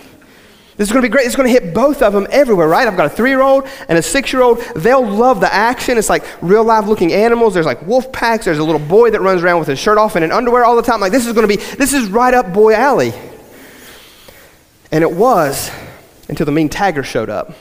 This 0.80 0.88
is 0.88 0.94
going 0.94 1.04
to 1.04 1.10
be 1.10 1.12
great. 1.12 1.26
It's 1.26 1.36
going 1.36 1.54
to 1.54 1.60
hit 1.60 1.74
both 1.74 2.02
of 2.02 2.14
them 2.14 2.26
everywhere, 2.30 2.68
right? 2.68 2.88
I've 2.88 2.96
got 2.96 3.08
a 3.08 3.10
three 3.10 3.32
year 3.32 3.42
old 3.42 3.68
and 3.90 3.98
a 3.98 4.02
six 4.02 4.32
year 4.32 4.42
old. 4.42 4.60
They'll 4.78 5.06
love 5.06 5.42
the 5.42 5.54
action. 5.54 5.98
It's 5.98 6.08
like 6.08 6.24
real 6.42 6.64
live 6.64 6.88
looking 6.88 7.12
animals. 7.12 7.54
There's 7.54 7.66
like 7.66 7.86
wolf 7.86 8.14
packs. 8.14 8.46
There's 8.46 8.60
a 8.60 8.64
little 8.64 8.80
boy 8.80 9.10
that 9.12 9.20
runs 9.20 9.44
around 9.44 9.60
with 9.60 9.68
his 9.68 9.78
shirt 9.78 9.98
off 9.98 10.16
and 10.16 10.24
in 10.24 10.32
underwear 10.32 10.64
all 10.64 10.78
the 10.78 10.82
time. 10.82 11.02
Like, 11.02 11.12
this 11.12 11.26
is 11.26 11.34
going 11.34 11.50
to 11.50 11.54
be, 11.54 11.62
this 11.76 11.92
is 11.92 12.08
right 12.08 12.34
up 12.34 12.54
boy 12.54 12.76
alley. 12.76 13.12
And 14.92 15.04
it 15.04 15.12
was 15.12 15.70
until 16.30 16.46
the 16.46 16.54
mean 16.54 16.70
tiger 16.70 17.04
showed 17.04 17.30
up. 17.30 17.54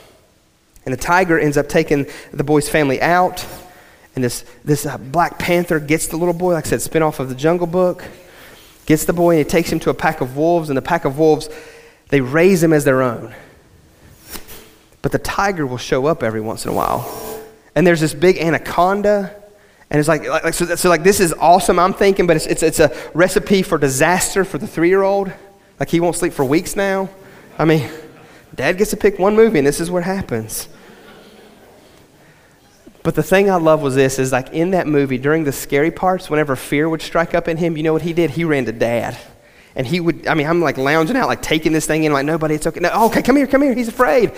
And 0.85 0.93
the 0.93 0.99
tiger 0.99 1.41
ends 1.41 1.57
up 1.57 1.69
taking 1.69 2.07
the 2.33 2.45
boy's 2.45 2.69
family 2.69 3.03
out 3.03 3.45
and 4.19 4.25
this, 4.25 4.45
this 4.65 4.85
uh, 4.85 4.99
Black 4.99 5.39
Panther 5.39 5.79
gets 5.79 6.09
the 6.09 6.17
little 6.17 6.35
boy, 6.35 6.55
like 6.55 6.67
I 6.67 6.71
said, 6.71 6.83
spin 6.83 7.05
off 7.05 7.21
of 7.21 7.29
the 7.29 7.37
Jungle 7.37 7.69
Book, 7.69 8.05
gets 8.85 9.05
the 9.05 9.13
boy 9.13 9.37
and 9.37 9.39
he 9.39 9.45
takes 9.45 9.71
him 9.71 9.79
to 9.79 9.91
a 9.91 9.95
pack 9.95 10.21
of 10.21 10.37
wolves, 10.37 10.71
and 10.71 10.77
the 10.77 10.83
pack 10.83 11.05
of 11.05 11.21
wolves, 11.21 11.49
they 12.09 12.21
raise 12.21 12.61
him 12.61 12.73
as 12.73 12.83
their 12.83 13.01
own. 13.01 13.33
But 15.03 15.13
the 15.13 15.21
tiger 15.21 15.69
will 15.69 15.79
show 15.79 16.07
up 16.07 16.25
every 16.25 16.41
once 16.41 16.65
in 16.65 16.73
a 16.73 16.75
while. 16.75 17.45
And 17.77 17.87
there's 17.87 18.01
this 18.01 18.13
big 18.13 18.39
anaconda. 18.39 19.37
And 19.89 20.01
it's 20.01 20.09
like, 20.09 20.27
like 20.27 20.53
so, 20.53 20.75
so, 20.75 20.89
like 20.89 21.05
this 21.05 21.21
is 21.21 21.33
awesome, 21.35 21.79
I'm 21.79 21.95
thinking, 21.95 22.27
but 22.27 22.35
it's, 22.35 22.47
it's, 22.47 22.65
it's 22.65 22.81
a 22.81 22.93
recipe 23.15 23.63
for 23.63 23.79
disaster 23.79 24.45
for 24.45 24.59
the 24.59 24.67
three 24.67 24.89
year 24.89 25.03
old. 25.03 25.31
Like 25.79 25.91
he 25.91 26.01
won't 26.01 26.17
sleep 26.17 26.33
for 26.33 26.45
weeks 26.45 26.75
now. 26.75 27.09
I 27.57 27.65
mean, 27.65 27.89
dad 28.53 28.79
gets 28.79 28.91
to 28.91 28.97
pick 28.97 29.21
one 29.21 29.37
movie, 29.37 29.59
and 29.59 29.67
this 29.67 29.79
is 29.79 29.93
what 29.93 30.03
happens. 30.03 30.67
But 33.03 33.15
the 33.15 33.23
thing 33.23 33.51
I 33.51 33.57
love 33.57 33.81
was 33.81 33.95
this 33.95 34.19
is 34.19 34.33
like 34.33 34.51
in 34.51 34.73
that 34.73 34.87
movie, 34.87 35.19
during 35.19 35.45
the 35.45 35.53
scary 35.53 35.91
parts, 35.91 36.29
whenever 36.29 36.57
fear 36.57 36.89
would 36.89 37.03
strike 37.03 37.35
up 37.35 37.49
in 37.49 37.57
him, 37.57 37.77
you 37.77 37.83
know 37.83 37.93
what 37.93 38.03
he 38.03 38.13
did? 38.13 38.31
He 38.31 38.45
ran 38.45 38.65
to 38.67 38.73
dad. 38.73 39.17
And 39.77 39.87
he 39.87 40.01
would, 40.01 40.27
I 40.27 40.35
mean, 40.35 40.47
I'm 40.47 40.61
like 40.61 40.77
lounging 40.77 41.17
out, 41.17 41.29
like 41.29 41.41
taking 41.41 41.73
this 41.73 41.87
thing 41.87 42.05
in, 42.05 42.13
like, 42.13 42.27
nobody, 42.27 42.57
it's 42.57 42.67
okay. 42.67 42.81
No, 42.81 42.91
oh, 42.93 43.07
okay, 43.07 43.23
come 43.23 43.37
here, 43.37 43.47
come 43.47 43.63
here. 43.63 43.75
He's 43.75 43.89
afraid. 43.89 44.33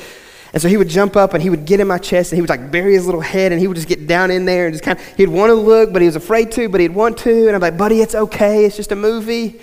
And 0.52 0.60
so 0.60 0.68
he 0.68 0.76
would 0.76 0.88
jump 0.88 1.16
up 1.16 1.32
and 1.32 1.42
he 1.42 1.48
would 1.48 1.64
get 1.64 1.80
in 1.80 1.86
my 1.86 1.98
chest 1.98 2.32
and 2.32 2.36
he 2.36 2.42
would 2.42 2.50
like 2.50 2.70
bury 2.70 2.94
his 2.94 3.06
little 3.06 3.20
head 3.20 3.52
and 3.52 3.60
he 3.60 3.68
would 3.68 3.76
just 3.76 3.88
get 3.88 4.06
down 4.06 4.30
in 4.30 4.44
there 4.44 4.66
and 4.66 4.74
just 4.74 4.84
kind 4.84 4.98
of, 4.98 5.06
he'd 5.16 5.28
want 5.28 5.50
to 5.50 5.54
look, 5.54 5.92
but 5.92 6.02
he 6.02 6.06
was 6.06 6.16
afraid 6.16 6.50
to, 6.52 6.68
but 6.68 6.80
he'd 6.80 6.94
want 6.94 7.18
to. 7.18 7.46
And 7.46 7.54
I'm 7.54 7.62
like, 7.62 7.78
buddy, 7.78 8.00
it's 8.00 8.14
okay. 8.14 8.66
It's 8.66 8.76
just 8.76 8.92
a 8.92 8.96
movie. 8.96 9.60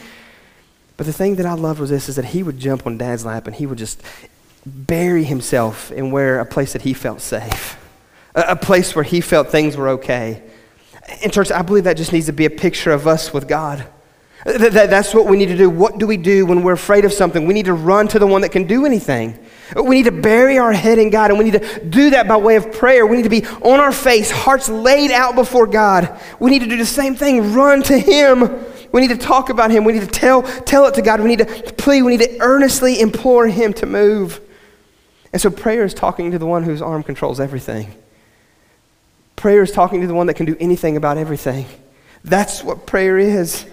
But 0.95 1.05
the 1.05 1.13
thing 1.13 1.36
that 1.36 1.45
I 1.45 1.53
loved 1.53 1.79
was 1.79 1.89
this 1.89 2.10
is 2.10 2.15
that 2.15 2.25
he 2.25 2.41
would 2.41 2.57
jump 2.57 2.88
on 2.88 2.97
dad's 2.97 3.25
lap 3.25 3.45
and 3.47 3.55
he 3.55 3.65
would 3.65 3.77
just 3.77 4.01
bury 4.65 5.25
himself 5.25 5.91
in 5.91 6.10
where 6.10 6.39
a 6.39 6.45
place 6.45 6.73
that 6.73 6.81
he 6.81 6.93
felt 6.93 7.21
safe 7.21 7.77
a, 8.38 8.56
place 8.56 8.95
where 8.95 9.04
he 9.04 9.19
felt 9.19 9.50
things 9.50 9.76
were 9.76 9.89
okay. 9.89 10.43
In 11.21 11.32
church, 11.32 11.52
I 11.52 11.62
believe 11.62 11.86
that 11.86 11.97
just 11.97 12.13
needs 12.13 12.28
to 12.28 12.34
be 12.34 12.45
a 12.45 12.50
picture 12.50 12.91
of 12.91 13.08
us 13.08 13.34
with 13.34 13.47
God. 13.47 13.88
That's 14.45 15.13
what 15.13 15.26
we 15.26 15.36
need 15.36 15.47
to 15.47 15.58
do. 15.58 15.69
What 15.69 15.97
do 15.97 16.06
we 16.08 16.15
do 16.15 16.45
when 16.45 16.63
we're 16.63 16.73
afraid 16.73 17.04
of 17.04 17.12
something? 17.12 17.47
We 17.47 17.54
need 17.54 17.65
to 17.65 17.73
run 17.73 18.08
to 18.10 18.19
the 18.19 18.28
one 18.28 18.41
that 18.41 18.52
can 18.52 18.65
do 18.65 18.86
anything. 18.86 19.38
We 19.76 19.95
need 19.95 20.06
to 20.06 20.12
bury 20.12 20.58
our 20.58 20.71
head 20.71 21.00
in 21.00 21.10
God, 21.10 21.32
and 21.32 21.39
we 21.39 21.45
need 21.45 21.62
to 21.62 21.86
do 21.86 22.12
that 22.12 22.28
by 22.28 22.38
way 22.38 22.56
of 22.56 22.71
prayer. 22.71 23.06
We 23.06 23.17
need 23.17 23.23
to 23.23 23.30
be 23.30 23.45
on 23.45 23.80
our 23.80 23.91
face, 23.91 24.32
hearts 24.32 24.69
laid 24.69 25.12
out 25.12 25.36
before 25.36 25.67
God. 25.67 26.17
We 26.39 26.52
need 26.52 26.60
to 26.60 26.67
do 26.67 26.78
the 26.78 26.86
same 26.86 27.15
thing 27.15 27.54
run 27.54 27.84
to 27.84 27.97
Him. 27.97 28.63
We 28.91 29.02
need 29.02 29.10
to 29.10 29.17
talk 29.17 29.50
about 29.50 29.71
Him. 29.71 29.84
We 29.84 29.93
need 29.93 30.04
to 30.04 30.08
tell, 30.08 30.43
tell 30.43 30.86
it 30.86 30.93
to 30.93 31.02
God. 31.02 31.19
We 31.19 31.28
need 31.28 31.39
to 31.39 31.73
plead. 31.73 32.04
We 32.04 32.15
need 32.15 32.26
to 32.26 32.38
earnestly 32.39 33.02
implore 33.02 33.47
Him 33.47 33.73
to 33.73 33.86
move. 33.86 34.39
And 35.34 35.41
so 35.41 35.50
prayer 35.50 35.84
is 35.84 35.93
talking 35.93 36.32
to 36.32 36.39
the 36.39 36.45
one 36.45 36.63
whose 36.63 36.82
arm 36.82 37.04
controls 37.04 37.39
everything. 37.39 37.93
Prayer 39.38 39.62
is 39.62 39.71
talking 39.71 40.02
to 40.02 40.08
the 40.08 40.15
one 40.15 40.28
that 40.28 40.34
can 40.34 40.45
do 40.45 40.58
anything 40.60 40.97
about 40.97 41.17
everything. 41.17 41.67
That's 42.23 42.63
what 42.63 42.86
prayer 42.86 43.17
is. 43.17 43.65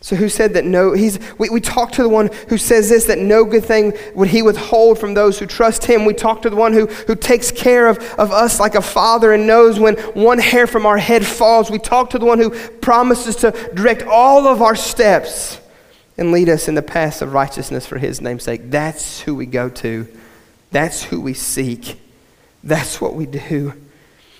So, 0.00 0.14
who 0.14 0.28
said 0.28 0.54
that 0.54 0.64
no? 0.64 0.92
He's, 0.92 1.18
we, 1.38 1.48
we 1.48 1.60
talk 1.60 1.92
to 1.92 2.02
the 2.02 2.08
one 2.08 2.30
who 2.48 2.58
says 2.58 2.88
this 2.88 3.04
that 3.06 3.18
no 3.18 3.44
good 3.44 3.64
thing 3.64 3.94
would 4.14 4.28
he 4.28 4.42
withhold 4.42 4.98
from 4.98 5.14
those 5.14 5.38
who 5.38 5.46
trust 5.46 5.84
him. 5.84 6.04
We 6.04 6.14
talk 6.14 6.42
to 6.42 6.50
the 6.50 6.56
one 6.56 6.72
who, 6.72 6.86
who 6.86 7.16
takes 7.16 7.50
care 7.50 7.88
of, 7.88 7.98
of 8.14 8.30
us 8.30 8.60
like 8.60 8.74
a 8.74 8.82
father 8.82 9.32
and 9.32 9.46
knows 9.46 9.80
when 9.80 9.96
one 10.14 10.38
hair 10.38 10.66
from 10.66 10.84
our 10.84 10.98
head 10.98 11.26
falls. 11.26 11.70
We 11.70 11.78
talk 11.78 12.10
to 12.10 12.18
the 12.18 12.26
one 12.26 12.38
who 12.38 12.50
promises 12.50 13.36
to 13.36 13.52
direct 13.74 14.02
all 14.02 14.46
of 14.46 14.62
our 14.62 14.76
steps 14.76 15.60
and 16.16 16.32
lead 16.32 16.48
us 16.48 16.68
in 16.68 16.74
the 16.74 16.82
paths 16.82 17.22
of 17.22 17.32
righteousness 17.32 17.86
for 17.86 17.98
his 17.98 18.20
namesake. 18.20 18.70
That's 18.70 19.20
who 19.20 19.34
we 19.36 19.46
go 19.46 19.68
to, 19.68 20.06
that's 20.70 21.04
who 21.04 21.20
we 21.20 21.34
seek, 21.34 22.00
that's 22.62 23.00
what 23.00 23.14
we 23.14 23.26
do. 23.26 23.72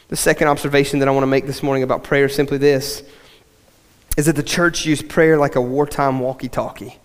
The 0.08 0.16
second 0.16 0.48
observation 0.48 1.00
that 1.00 1.08
I 1.08 1.10
want 1.10 1.22
to 1.22 1.28
make 1.28 1.46
this 1.46 1.62
morning 1.62 1.82
about 1.82 2.02
prayer 2.02 2.26
is 2.26 2.34
simply 2.34 2.58
this 2.58 3.02
is 4.16 4.26
that 4.26 4.34
the 4.34 4.42
church 4.42 4.84
used 4.84 5.08
prayer 5.08 5.38
like 5.38 5.54
a 5.54 5.60
wartime 5.60 6.18
walkie 6.18 6.48
talkie. 6.48 6.98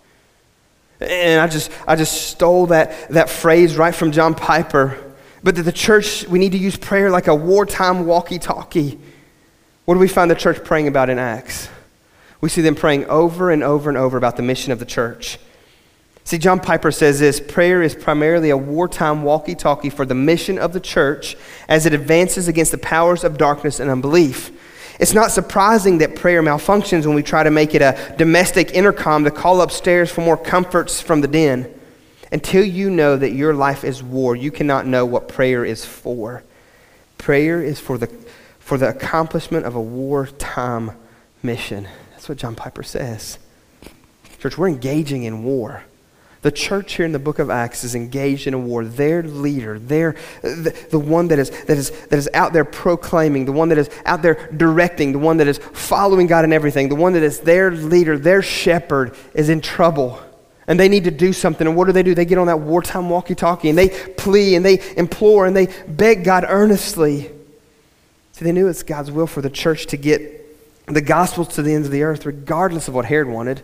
And 1.00 1.39
I 1.39 1.48
just, 1.48 1.70
I 1.88 1.96
just 1.96 2.30
stole 2.30 2.68
that, 2.68 3.10
that 3.10 3.30
phrase 3.30 3.78
right 3.78 3.94
from 3.94 4.12
John 4.12 4.34
Piper. 4.34 4.98
But 5.44 5.56
that 5.56 5.63
the 5.63 5.72
church, 5.72 6.26
we 6.28 6.39
need 6.39 6.54
to 6.54 6.58
use 6.58 6.76
prayer 6.76 7.12
like 7.12 7.28
a 7.28 7.36
wartime 7.36 8.08
walkie 8.08 8.39
talkie. 8.39 9.00
What 9.86 9.96
do 9.96 10.00
we 10.00 10.08
find 10.08 10.32
the 10.32 10.36
church 10.36 10.63
praying 10.63 10.88
about 10.88 11.10
in 11.10 11.20
Acts? 11.20 11.70
We 12.42 12.50
see 12.50 12.62
them 12.62 12.76
praying 12.76 13.06
over 13.06 13.52
and 13.52 13.62
over 13.63 13.89
and 13.89 13.98
over 13.98 14.18
about 14.18 14.38
the 14.38 14.44
mission 14.44 14.72
of 14.72 14.80
the 14.80 14.86
church. 14.86 15.38
See, 16.26 16.38
John 16.38 16.60
Piper 16.60 16.92
says 16.92 17.20
this 17.20 17.40
prayer 17.40 17.82
is 17.82 17.96
primarily 17.96 18.50
a 18.50 18.58
wartime 18.58 19.24
walkie 19.24 19.56
talkie 19.56 19.90
for 19.90 20.06
the 20.06 20.16
mission 20.16 20.58
of 20.58 20.72
the 20.72 20.80
church 20.80 21.36
as 21.68 21.86
it 21.86 21.94
advances 21.94 22.48
against 22.48 22.72
the 22.72 22.78
powers 22.78 23.24
of 23.24 23.38
darkness 23.38 23.80
and 23.80 23.92
unbelief. 23.92 24.52
It's 25.00 25.14
not 25.14 25.32
surprising 25.32 25.98
that 25.98 26.16
prayer 26.16 26.42
malfunctions 26.42 27.06
when 27.06 27.16
we 27.16 27.24
try 27.24 27.44
to 27.44 27.52
make 27.52 27.76
it 27.76 27.82
a 27.82 28.16
domestic 28.18 28.72
intercom 28.72 29.26
to 29.26 29.32
call 29.32 29.62
upstairs 29.62 30.12
for 30.12 30.22
more 30.22 30.38
comforts 30.38 31.02
from 31.02 31.22
the 31.22 31.28
den. 31.28 31.74
Until 32.32 32.64
you 32.64 32.90
know 32.90 33.18
that 33.18 33.32
your 33.32 33.54
life 33.54 33.84
is 33.84 34.02
war, 34.02 34.36
you 34.36 34.50
cannot 34.50 34.88
know 34.88 35.06
what 35.06 35.28
prayer 35.28 35.66
is 35.66 35.84
for. 35.84 36.44
Prayer 37.18 37.62
is 37.62 37.80
for 37.80 37.98
the, 37.98 38.08
for 38.60 38.78
the 38.78 38.90
accomplishment 38.90 39.66
of 39.66 39.76
a 39.76 39.82
wartime 39.82 40.92
mission. 41.44 41.88
That's 42.12 42.30
what 42.30 42.38
John 42.38 42.56
Piper 42.56 42.82
says. 42.82 43.38
Church, 44.40 44.58
we're 44.58 44.70
engaging 44.70 45.24
in 45.24 45.44
war. 45.44 45.84
The 46.43 46.51
church 46.51 46.95
here 46.95 47.06
in 47.06 47.13
the 47.13 47.19
book 47.19 47.39
of 47.39 47.49
Acts 47.49 47.86
is 47.86 47.95
engaged 47.95 48.47
in 48.47 48.53
a 48.53 48.60
war. 48.60 48.84
Their 48.84 49.23
leader, 49.23 49.79
their, 49.79 50.17
the, 50.41 50.75
the 50.91 50.99
one 50.99 51.29
that 51.29 51.39
is, 51.39 51.49
that, 51.49 51.77
is, 51.77 51.91
that 52.08 52.19
is 52.19 52.29
out 52.34 52.51
there 52.51 52.65
proclaiming, 52.65 53.45
the 53.45 53.53
one 53.53 53.69
that 53.69 53.77
is 53.77 53.89
out 54.06 54.21
there 54.21 54.51
directing, 54.56 55.13
the 55.13 55.19
one 55.19 55.38
that 55.38 55.47
is 55.47 55.58
following 55.58 56.27
God 56.27 56.43
in 56.43 56.51
everything, 56.51 56.89
the 56.89 56.95
one 56.95 57.13
that 57.13 57.23
is 57.23 57.39
their 57.39 57.71
leader, 57.71 58.19
their 58.19 58.41
shepherd, 58.41 59.15
is 59.34 59.47
in 59.47 59.62
trouble. 59.62 60.21
And 60.67 60.77
they 60.77 60.89
need 60.89 61.06
to 61.06 61.12
do 61.12 61.32
something. 61.32 61.65
And 61.65 61.77
what 61.77 61.86
do 61.86 61.93
they 61.93 62.03
do? 62.03 62.13
They 62.13 62.25
get 62.25 62.38
on 62.38 62.47
that 62.47 62.60
wartime 62.60 63.10
walkie 63.10 63.36
talkie 63.36 63.69
and 63.69 63.77
they 63.77 63.88
plea 63.88 64.56
and 64.56 64.65
they 64.65 64.82
implore 64.97 65.45
and 65.45 65.56
they 65.56 65.67
beg 65.88 66.25
God 66.25 66.43
earnestly. 66.45 67.32
See, 68.34 68.43
they 68.43 68.51
knew 68.51 68.67
it's 68.67 68.84
God's 68.84 69.12
will 69.12 69.27
for 69.27 69.41
the 69.41 69.49
church 69.49 69.86
to 69.88 69.97
get 69.97 70.41
the 70.88 71.01
gospels 71.01 71.56
to 71.56 71.62
the 71.62 71.73
ends 71.73 71.88
of 71.88 71.93
the 71.93 72.03
earth, 72.03 72.25
regardless 72.25 72.89
of 72.89 72.93
what 72.93 73.06
Herod 73.06 73.29
wanted. 73.29 73.63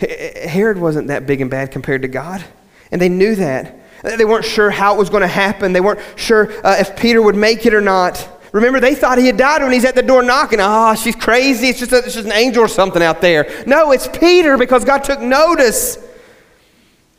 Herod 0.00 0.78
wasn't 0.78 1.08
that 1.08 1.26
big 1.26 1.40
and 1.40 1.50
bad 1.50 1.70
compared 1.70 2.02
to 2.02 2.08
God. 2.08 2.44
And 2.90 3.00
they 3.00 3.08
knew 3.08 3.34
that. 3.36 3.76
They 4.02 4.24
weren't 4.24 4.46
sure 4.46 4.70
how 4.70 4.94
it 4.94 4.98
was 4.98 5.10
going 5.10 5.20
to 5.20 5.28
happen. 5.28 5.72
They 5.72 5.80
weren't 5.80 6.00
sure 6.16 6.50
uh, 6.66 6.76
if 6.78 6.96
Peter 6.96 7.20
would 7.20 7.36
make 7.36 7.66
it 7.66 7.74
or 7.74 7.82
not. 7.82 8.26
Remember, 8.52 8.80
they 8.80 8.94
thought 8.94 9.18
he 9.18 9.26
had 9.26 9.36
died 9.36 9.62
when 9.62 9.72
he's 9.72 9.84
at 9.84 9.94
the 9.94 10.02
door 10.02 10.22
knocking. 10.22 10.58
Ah, 10.60 10.90
oh, 10.90 10.94
she's 10.94 11.14
crazy. 11.14 11.68
It's 11.68 11.78
just, 11.78 11.92
a, 11.92 11.98
it's 11.98 12.14
just 12.14 12.26
an 12.26 12.32
angel 12.32 12.64
or 12.64 12.68
something 12.68 13.02
out 13.02 13.20
there. 13.20 13.64
No, 13.66 13.92
it's 13.92 14.08
Peter 14.08 14.56
because 14.56 14.84
God 14.84 15.04
took 15.04 15.20
notice. 15.20 15.98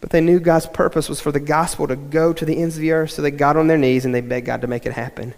But 0.02 0.10
they 0.10 0.20
knew 0.20 0.40
God's 0.40 0.66
purpose 0.66 1.08
was 1.08 1.22
for 1.22 1.32
the 1.32 1.40
gospel 1.40 1.88
to 1.88 1.96
go 1.96 2.34
to 2.34 2.44
the 2.44 2.58
ends 2.58 2.76
of 2.76 2.82
the 2.82 2.92
earth, 2.92 3.12
so 3.12 3.22
they 3.22 3.32
got 3.32 3.56
on 3.56 3.68
their 3.68 3.78
knees 3.78 4.04
and 4.04 4.14
they 4.14 4.22
begged 4.22 4.48
God 4.48 4.62
to 4.62 4.68
make 4.68 4.88
it 4.88 4.94
happen. 4.94 5.36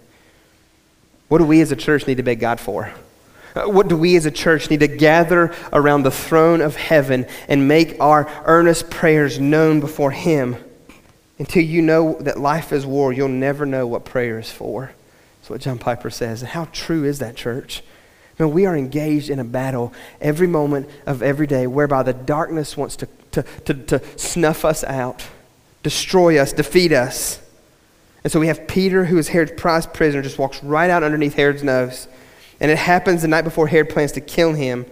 What 1.28 1.38
do 1.38 1.44
we 1.44 1.60
as 1.60 1.70
a 1.70 1.76
church 1.76 2.06
need 2.06 2.16
to 2.16 2.22
beg 2.22 2.40
God 2.40 2.58
for? 2.58 2.92
Uh, 3.54 3.68
what 3.68 3.88
do 3.88 3.96
we 3.96 4.16
as 4.16 4.26
a 4.26 4.30
church 4.30 4.68
need 4.68 4.80
to 4.80 4.88
gather 4.88 5.54
around 5.72 6.02
the 6.02 6.10
throne 6.10 6.60
of 6.60 6.74
heaven 6.76 7.26
and 7.48 7.68
make 7.68 7.96
our 8.00 8.28
earnest 8.44 8.90
prayers 8.90 9.38
known 9.38 9.80
before 9.80 10.10
Him? 10.10 10.56
Until 11.38 11.62
you 11.62 11.82
know 11.82 12.14
that 12.20 12.38
life 12.38 12.72
is 12.72 12.86
war, 12.86 13.12
you'll 13.12 13.28
never 13.28 13.66
know 13.66 13.86
what 13.86 14.04
prayer 14.04 14.38
is 14.38 14.50
for. 14.50 14.92
That's 15.40 15.50
what 15.50 15.60
John 15.60 15.78
Piper 15.78 16.10
says. 16.10 16.42
And 16.42 16.50
how 16.50 16.66
true 16.66 17.04
is 17.04 17.18
that, 17.18 17.36
church? 17.36 17.82
Man, 18.38 18.50
we 18.50 18.66
are 18.66 18.76
engaged 18.76 19.30
in 19.30 19.38
a 19.38 19.44
battle 19.44 19.92
every 20.20 20.46
moment 20.46 20.88
of 21.06 21.22
every 21.22 21.46
day 21.46 21.66
whereby 21.66 22.02
the 22.02 22.12
darkness 22.12 22.76
wants 22.76 22.96
to, 22.96 23.08
to, 23.32 23.42
to, 23.66 23.74
to 23.74 24.18
snuff 24.18 24.64
us 24.64 24.82
out, 24.84 25.24
destroy 25.82 26.38
us, 26.38 26.52
defeat 26.52 26.92
us. 26.92 27.40
And 28.24 28.32
so 28.32 28.40
we 28.40 28.46
have 28.46 28.66
Peter, 28.66 29.04
who 29.04 29.18
is 29.18 29.28
Herod's 29.28 29.52
prized 29.56 29.92
prisoner, 29.92 30.22
just 30.22 30.38
walks 30.38 30.62
right 30.64 30.90
out 30.90 31.02
underneath 31.02 31.34
Herod's 31.34 31.62
nose. 31.62 32.08
And 32.60 32.70
it 32.70 32.78
happens 32.78 33.22
the 33.22 33.28
night 33.28 33.42
before 33.42 33.66
Herod 33.66 33.90
plans 33.90 34.12
to 34.12 34.20
kill 34.20 34.52
him 34.52 34.86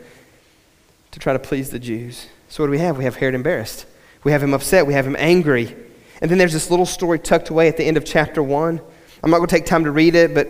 to 1.13 1.19
try 1.19 1.33
to 1.33 1.39
please 1.39 1.71
the 1.71 1.79
Jews. 1.79 2.27
So, 2.49 2.63
what 2.63 2.67
do 2.67 2.73
we 2.73 2.79
have? 2.79 2.99
We 2.99 3.05
have 3.05 3.17
Herod 3.17 3.35
embarrassed. 3.35 3.87
We 4.25 4.33
have 4.33 4.43
him 4.43 4.55
upset. 4.55 4.87
We 4.87 4.95
have 4.95 5.07
him 5.07 5.17
angry. 5.19 5.75
And 6.21 6.31
then 6.31 6.39
there's 6.39 6.53
this 6.53 6.71
little 6.71 6.87
story 6.87 7.19
tucked 7.19 7.49
away 7.49 7.69
at 7.69 7.77
the 7.77 7.85
end 7.85 7.97
of 7.97 8.05
chapter 8.05 8.43
1. 8.43 8.81
I'm 9.23 9.31
not 9.31 9.39
going 9.39 9.49
to 9.49 9.55
take 9.55 9.67
time 9.67 9.85
to 9.85 9.91
read 9.91 10.15
it, 10.15 10.35
but, 10.35 10.49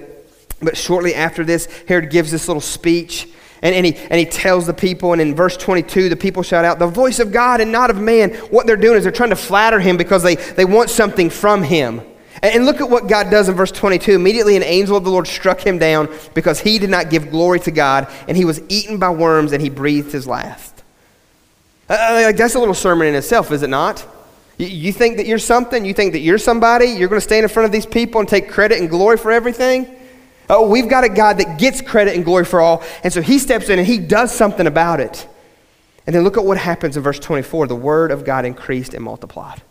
but 0.60 0.76
shortly 0.76 1.14
after 1.14 1.44
this, 1.44 1.66
Herod 1.88 2.10
gives 2.10 2.30
this 2.30 2.48
little 2.48 2.60
speech. 2.60 3.28
And, 3.62 3.74
and, 3.74 3.86
he, 3.86 3.94
and 3.94 4.18
he 4.18 4.26
tells 4.26 4.66
the 4.66 4.74
people, 4.74 5.12
and 5.12 5.22
in 5.22 5.34
verse 5.34 5.56
22, 5.56 6.08
the 6.08 6.16
people 6.16 6.42
shout 6.42 6.64
out, 6.64 6.78
The 6.78 6.86
voice 6.86 7.20
of 7.20 7.32
God 7.32 7.60
and 7.60 7.72
not 7.72 7.90
of 7.90 8.00
man. 8.00 8.30
What 8.50 8.66
they're 8.66 8.76
doing 8.76 8.96
is 8.96 9.04
they're 9.04 9.12
trying 9.12 9.30
to 9.30 9.36
flatter 9.36 9.80
him 9.80 9.96
because 9.96 10.22
they, 10.22 10.34
they 10.34 10.64
want 10.64 10.90
something 10.90 11.30
from 11.30 11.62
him. 11.62 12.02
And 12.42 12.64
look 12.64 12.80
at 12.80 12.88
what 12.88 13.08
God 13.08 13.30
does 13.30 13.48
in 13.48 13.54
verse 13.54 13.70
22. 13.70 14.12
Immediately, 14.12 14.56
an 14.56 14.62
angel 14.62 14.96
of 14.96 15.04
the 15.04 15.10
Lord 15.10 15.26
struck 15.26 15.60
him 15.60 15.78
down 15.78 16.08
because 16.34 16.60
he 16.60 16.78
did 16.78 16.90
not 16.90 17.10
give 17.10 17.30
glory 17.30 17.60
to 17.60 17.70
God, 17.70 18.08
and 18.26 18.36
he 18.36 18.44
was 18.44 18.62
eaten 18.68 18.98
by 18.98 19.10
worms, 19.10 19.52
and 19.52 19.60
he 19.60 19.68
breathed 19.68 20.12
his 20.12 20.26
last. 20.26 20.82
Uh, 21.90 21.92
uh 21.92 22.32
that's 22.32 22.54
a 22.54 22.58
little 22.58 22.74
sermon 22.74 23.08
in 23.08 23.14
itself, 23.14 23.52
is 23.52 23.62
it 23.62 23.70
not? 23.70 24.06
You 24.58 24.92
think 24.92 25.16
that 25.16 25.26
you're 25.26 25.38
something? 25.38 25.84
You 25.84 25.94
think 25.94 26.12
that 26.12 26.20
you're 26.20 26.38
somebody? 26.38 26.86
You're 26.86 27.08
going 27.08 27.20
to 27.20 27.24
stand 27.24 27.42
in 27.42 27.48
front 27.48 27.66
of 27.66 27.72
these 27.72 27.86
people 27.86 28.20
and 28.20 28.28
take 28.28 28.48
credit 28.48 28.78
and 28.78 28.88
glory 28.88 29.16
for 29.16 29.32
everything? 29.32 29.96
Oh, 30.48 30.68
we've 30.68 30.88
got 30.88 31.04
a 31.04 31.08
God 31.08 31.38
that 31.38 31.58
gets 31.58 31.80
credit 31.80 32.14
and 32.14 32.24
glory 32.24 32.44
for 32.44 32.60
all. 32.60 32.82
And 33.02 33.12
so 33.12 33.22
he 33.22 33.38
steps 33.38 33.70
in 33.70 33.78
and 33.78 33.88
he 33.88 33.98
does 33.98 34.32
something 34.32 34.66
about 34.66 35.00
it. 35.00 35.26
And 36.06 36.14
then 36.14 36.22
look 36.22 36.36
at 36.36 36.44
what 36.44 36.58
happens 36.58 36.96
in 36.96 37.02
verse 37.02 37.18
24. 37.18 37.68
The 37.68 37.76
word 37.76 38.10
of 38.10 38.24
God 38.24 38.44
increased 38.44 38.94
and 38.94 39.02
multiplied 39.02 39.62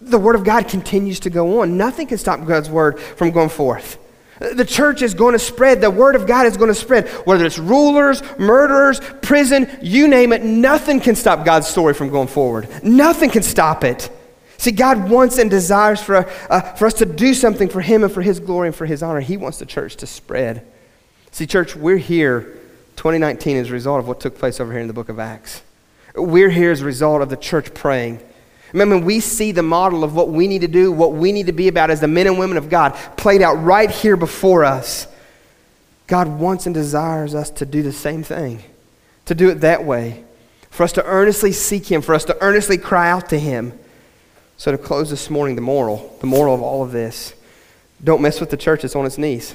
the 0.00 0.18
Word 0.18 0.34
of 0.34 0.44
God 0.44 0.68
continues 0.68 1.20
to 1.20 1.30
go 1.30 1.60
on. 1.60 1.76
Nothing 1.76 2.06
can 2.06 2.18
stop 2.18 2.44
God's 2.46 2.70
Word 2.70 2.98
from 2.98 3.30
going 3.30 3.50
forth. 3.50 3.98
The 4.38 4.64
church 4.64 5.02
is 5.02 5.12
going 5.12 5.34
to 5.34 5.38
spread. 5.38 5.82
The 5.82 5.90
Word 5.90 6.16
of 6.16 6.26
God 6.26 6.46
is 6.46 6.56
going 6.56 6.68
to 6.68 6.74
spread. 6.74 7.08
Whether 7.26 7.44
it's 7.44 7.58
rulers, 7.58 8.22
murderers, 8.38 9.00
prison, 9.20 9.70
you 9.82 10.08
name 10.08 10.32
it, 10.32 10.42
nothing 10.42 10.98
can 10.98 11.14
stop 11.14 11.44
God's 11.44 11.66
story 11.66 11.92
from 11.92 12.08
going 12.08 12.28
forward. 12.28 12.82
Nothing 12.82 13.28
can 13.28 13.42
stop 13.42 13.84
it. 13.84 14.10
See, 14.56 14.72
God 14.72 15.10
wants 15.10 15.38
and 15.38 15.50
desires 15.50 16.02
for, 16.02 16.28
uh, 16.50 16.60
for 16.74 16.86
us 16.86 16.94
to 16.94 17.06
do 17.06 17.34
something 17.34 17.68
for 17.68 17.82
Him 17.82 18.02
and 18.02 18.12
for 18.12 18.22
His 18.22 18.40
glory 18.40 18.68
and 18.68 18.76
for 18.76 18.86
His 18.86 19.02
honor. 19.02 19.20
He 19.20 19.36
wants 19.36 19.58
the 19.58 19.66
church 19.66 19.96
to 19.96 20.06
spread. 20.06 20.66
See, 21.32 21.46
church, 21.46 21.76
we're 21.76 21.98
here 21.98 22.58
2019 22.96 23.58
as 23.58 23.68
a 23.68 23.72
result 23.72 24.00
of 24.00 24.08
what 24.08 24.20
took 24.20 24.38
place 24.38 24.58
over 24.60 24.72
here 24.72 24.80
in 24.80 24.86
the 24.86 24.94
book 24.94 25.10
of 25.10 25.18
Acts. 25.18 25.62
We're 26.14 26.50
here 26.50 26.70
as 26.70 26.80
a 26.80 26.86
result 26.86 27.20
of 27.20 27.28
the 27.28 27.36
church 27.36 27.72
praying. 27.74 28.20
Remember, 28.72 28.98
we 28.98 29.20
see 29.20 29.52
the 29.52 29.62
model 29.62 30.04
of 30.04 30.14
what 30.14 30.28
we 30.28 30.46
need 30.46 30.60
to 30.60 30.68
do, 30.68 30.92
what 30.92 31.12
we 31.12 31.32
need 31.32 31.46
to 31.46 31.52
be 31.52 31.68
about 31.68 31.90
as 31.90 32.00
the 32.00 32.08
men 32.08 32.26
and 32.26 32.38
women 32.38 32.56
of 32.56 32.68
God 32.68 32.92
played 33.16 33.42
out 33.42 33.54
right 33.54 33.90
here 33.90 34.16
before 34.16 34.64
us. 34.64 35.06
God 36.06 36.28
wants 36.28 36.66
and 36.66 36.74
desires 36.74 37.34
us 37.34 37.50
to 37.50 37.66
do 37.66 37.82
the 37.82 37.92
same 37.92 38.22
thing, 38.22 38.62
to 39.26 39.34
do 39.34 39.48
it 39.48 39.60
that 39.60 39.84
way, 39.84 40.24
for 40.70 40.84
us 40.84 40.92
to 40.92 41.04
earnestly 41.04 41.52
seek 41.52 41.90
Him, 41.90 42.02
for 42.02 42.14
us 42.14 42.24
to 42.26 42.36
earnestly 42.40 42.78
cry 42.78 43.10
out 43.10 43.28
to 43.30 43.38
Him. 43.38 43.78
So, 44.56 44.72
to 44.72 44.78
close 44.78 45.08
this 45.08 45.30
morning, 45.30 45.56
the 45.56 45.62
moral, 45.62 46.16
the 46.20 46.26
moral 46.26 46.54
of 46.54 46.62
all 46.62 46.82
of 46.82 46.92
this 46.92 47.34
don't 48.02 48.22
mess 48.22 48.40
with 48.40 48.50
the 48.50 48.56
church 48.56 48.82
that's 48.82 48.96
on 48.96 49.04
its 49.04 49.18
knees. 49.18 49.54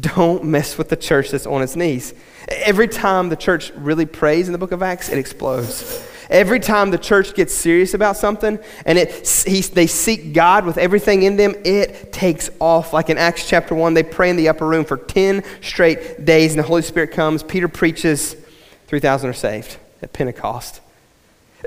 Don't 0.00 0.44
mess 0.44 0.76
with 0.76 0.88
the 0.88 0.96
church 0.96 1.30
that's 1.30 1.46
on 1.46 1.62
its 1.62 1.76
knees. 1.76 2.14
Every 2.48 2.88
time 2.88 3.28
the 3.28 3.36
church 3.36 3.70
really 3.76 4.06
prays 4.06 4.46
in 4.48 4.52
the 4.52 4.58
book 4.58 4.72
of 4.72 4.82
Acts, 4.82 5.08
it 5.08 5.18
explodes. 5.18 6.06
Every 6.30 6.60
time 6.60 6.92
the 6.92 6.98
church 6.98 7.34
gets 7.34 7.52
serious 7.52 7.92
about 7.92 8.16
something 8.16 8.60
and 8.86 8.98
it, 8.98 9.26
he, 9.46 9.62
they 9.62 9.88
seek 9.88 10.32
God 10.32 10.64
with 10.64 10.78
everything 10.78 11.24
in 11.24 11.36
them, 11.36 11.54
it 11.64 12.12
takes 12.12 12.48
off. 12.60 12.92
Like 12.92 13.10
in 13.10 13.18
Acts 13.18 13.48
chapter 13.48 13.74
1, 13.74 13.94
they 13.94 14.04
pray 14.04 14.30
in 14.30 14.36
the 14.36 14.48
upper 14.48 14.66
room 14.66 14.84
for 14.84 14.96
10 14.96 15.42
straight 15.60 16.24
days, 16.24 16.52
and 16.52 16.60
the 16.60 16.66
Holy 16.66 16.82
Spirit 16.82 17.10
comes. 17.10 17.42
Peter 17.42 17.66
preaches, 17.66 18.36
3,000 18.86 19.28
are 19.28 19.32
saved 19.32 19.76
at 20.02 20.12
Pentecost. 20.12 20.80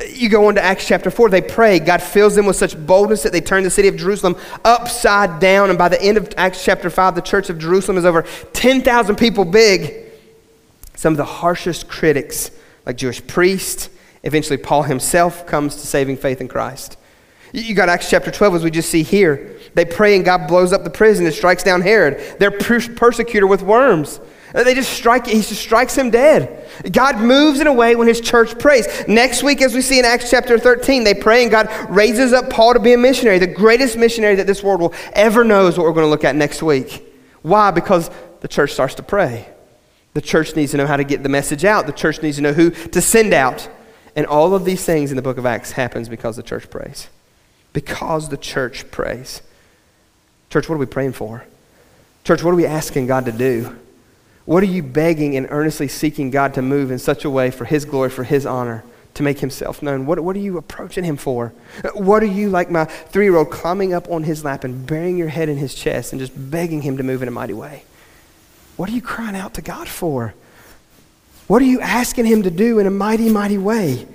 You 0.10 0.30
go 0.30 0.47
into 0.47 0.63
Acts 0.63 0.88
chapter 0.88 1.12
4, 1.12 1.30
they 1.30 1.41
pray. 1.41 1.80
God 1.80 2.02
fills 2.02 2.34
them 2.34 2.45
with 2.45 2.56
such 2.56 2.78
boldness 2.78 3.23
that 3.23 3.34
they 3.34 3.41
turn 3.41 3.63
the 3.63 3.69
city 3.69 3.89
of 3.89 3.97
Jerusalem 3.97 4.38
upside 4.63 5.41
down. 5.41 5.69
And 5.69 5.78
by 5.78 5.89
the 5.89 6.02
end 6.02 6.17
of 6.17 6.34
Acts 6.38 6.63
chapter 6.63 6.89
5, 6.89 7.15
the 7.15 7.21
church 7.21 7.49
of 7.49 7.60
Jerusalem 7.60 7.97
is 7.97 8.06
over 8.06 8.23
10,000 8.54 9.15
people 9.17 9.43
big. 9.45 10.06
Some 10.95 11.13
of 11.13 11.17
the 11.17 11.26
harshest 11.26 11.89
critics, 11.89 12.49
like 12.86 12.95
Jewish 12.95 13.26
priests, 13.28 13.89
eventually 14.24 14.58
Paul 14.58 14.84
himself 14.84 15.46
comes 15.46 15.76
to 15.76 15.88
saving 15.88 16.18
faith 16.18 16.42
in 16.42 16.48
Christ. 16.48 16.98
You 17.54 17.76
got 17.76 17.88
Acts 17.88 18.10
chapter 18.10 18.32
12, 18.32 18.56
as 18.56 18.64
we 18.64 18.72
just 18.72 18.90
see 18.90 19.04
here. 19.04 19.60
They 19.76 19.86
pray 19.86 20.16
and 20.16 20.26
God 20.26 20.48
blows 20.48 20.74
up 20.74 20.84
the 20.84 20.90
prison 20.90 21.26
and 21.26 21.36
strikes 21.36 21.62
down 21.62 21.82
Herod, 21.82 22.40
their 22.40 22.50
persecutor 22.50 23.46
with 23.46 23.62
worms. 23.62 24.20
They 24.54 24.76
just 24.76 24.92
strike, 24.92 25.28
he 25.28 25.42
just 25.42 25.62
strikes 25.62 25.96
him 25.96 26.12
dead. 26.12 26.70
God 26.92 27.20
moves 27.20 27.60
in 27.60 27.66
a 27.66 27.74
way 27.74 27.96
when 27.96 28.08
his 28.08 28.22
church 28.22 28.58
prays. 28.60 28.88
Next 29.08 29.42
week, 29.42 29.62
as 29.62 29.74
we 29.74 29.82
see 29.82 29.98
in 30.00 30.06
Acts 30.06 30.30
chapter 30.30 30.60
13, 30.60 31.04
they 31.04 31.16
pray 31.16 31.44
and 31.44 31.52
God 31.52 31.70
raises 31.90 32.34
up 32.34 32.52
Paul 32.52 32.74
to 32.74 32.80
be 32.80 32.94
a 32.94 32.98
missionary, 32.98 33.40
the 33.40 33.48
greatest 33.48 33.98
missionary 33.98 34.36
that 34.36 34.48
this 34.48 34.64
world 34.64 34.80
will 34.80 34.94
ever 35.14 35.44
know 35.44 35.68
is 35.68 35.78
what 35.78 35.86
we're 35.86 35.94
going 35.94 36.06
to 36.06 36.10
look 36.10 36.24
at 36.24 36.36
next 36.36 36.62
week. 36.62 37.04
Why? 37.42 37.72
Because 37.72 38.12
the 38.42 38.48
church 38.48 38.74
starts 38.74 38.96
to 38.96 39.04
pray. 39.04 39.48
The 40.14 40.22
church 40.22 40.56
needs 40.56 40.72
to 40.72 40.78
know 40.78 40.88
how 40.88 40.98
to 40.98 41.04
get 41.04 41.24
the 41.24 41.30
message 41.30 41.66
out. 41.66 41.88
The 41.88 41.92
church 41.92 42.22
needs 42.22 42.38
to 42.38 42.44
know 42.44 42.54
who 42.54 42.70
to 42.70 43.02
send 43.02 43.34
out. 43.34 43.68
And 44.15 44.26
all 44.26 44.54
of 44.54 44.65
these 44.65 44.86
things 44.86 45.12
in 45.12 45.15
the 45.15 45.21
book 45.21 45.38
of 45.38 45.45
Acts 45.45 45.71
happens 45.71 46.08
because 46.08 46.36
the 46.36 46.43
church 46.43 46.69
prays. 46.69 47.08
Because 47.71 48.30
the 48.30 48.38
church 48.38 48.91
prays. 48.91 49.41
Church, 50.49 50.69
what 50.69 50.76
are 50.76 50.80
we 50.80 50.86
praying 50.86 51.13
for? 51.13 51.45
Church, 52.23 52.43
what 52.43 52.52
are 52.52 52.56
we 52.56 52.65
asking 52.65 53.08
God 53.08 53.26
to 53.26 53.32
do? 53.32 53.76
What 54.45 54.62
are 54.62 54.67
you 54.67 54.84
begging 54.84 55.36
and 55.36 55.47
earnestly 55.49 55.88
seeking 55.88 56.30
God 56.30 56.54
to 56.56 56.62
move 56.62 56.91
in 56.91 56.99
such 56.99 57.26
a 57.26 57.30
way 57.30 57.49
for 57.49 57.65
His 57.65 57.86
glory, 57.86 58.10
for 58.10 58.23
His 58.23 58.45
honor, 58.45 58.84
to 59.15 59.23
make 59.23 59.39
Himself 59.39 59.82
known? 59.82 60.06
What, 60.06 60.19
what 60.19 60.36
are 60.36 60.39
you 60.39 60.58
approaching 60.58 61.04
Him 61.04 61.17
for? 61.17 61.54
What 61.93 62.21
are 62.21 62.28
you, 62.28 62.49
like 62.49 62.69
my 62.69 62.86
three 62.86 63.26
year 63.26 63.36
old, 63.36 63.52
climbing 63.52 63.93
up 63.93 64.10
on 64.12 64.23
His 64.23 64.43
lap 64.43 64.63
and 64.63 64.86
burying 64.86 65.17
your 65.17 65.30
head 65.30 65.49
in 65.49 65.58
His 65.58 65.73
chest 65.73 66.13
and 66.13 66.19
just 66.19 66.34
begging 66.52 66.82
Him 66.82 66.97
to 66.97 67.04
move 67.04 67.21
in 67.21 67.28
a 67.28 67.32
mighty 67.32 67.54
way? 67.54 67.84
What 68.76 68.89
are 68.89 68.93
you 68.93 69.02
crying 69.02 69.36
out 69.36 69.54
to 69.56 69.62
God 69.62 69.88
for? 69.88 70.34
What 71.47 71.62
are 71.62 71.65
you 71.65 71.82
asking 71.82 72.25
Him 72.25 72.43
to 72.43 72.51
do 72.51 72.79
in 72.79 72.88
a 72.88 72.91
mighty, 72.91 73.29
mighty 73.29 73.58
way? 73.58 74.08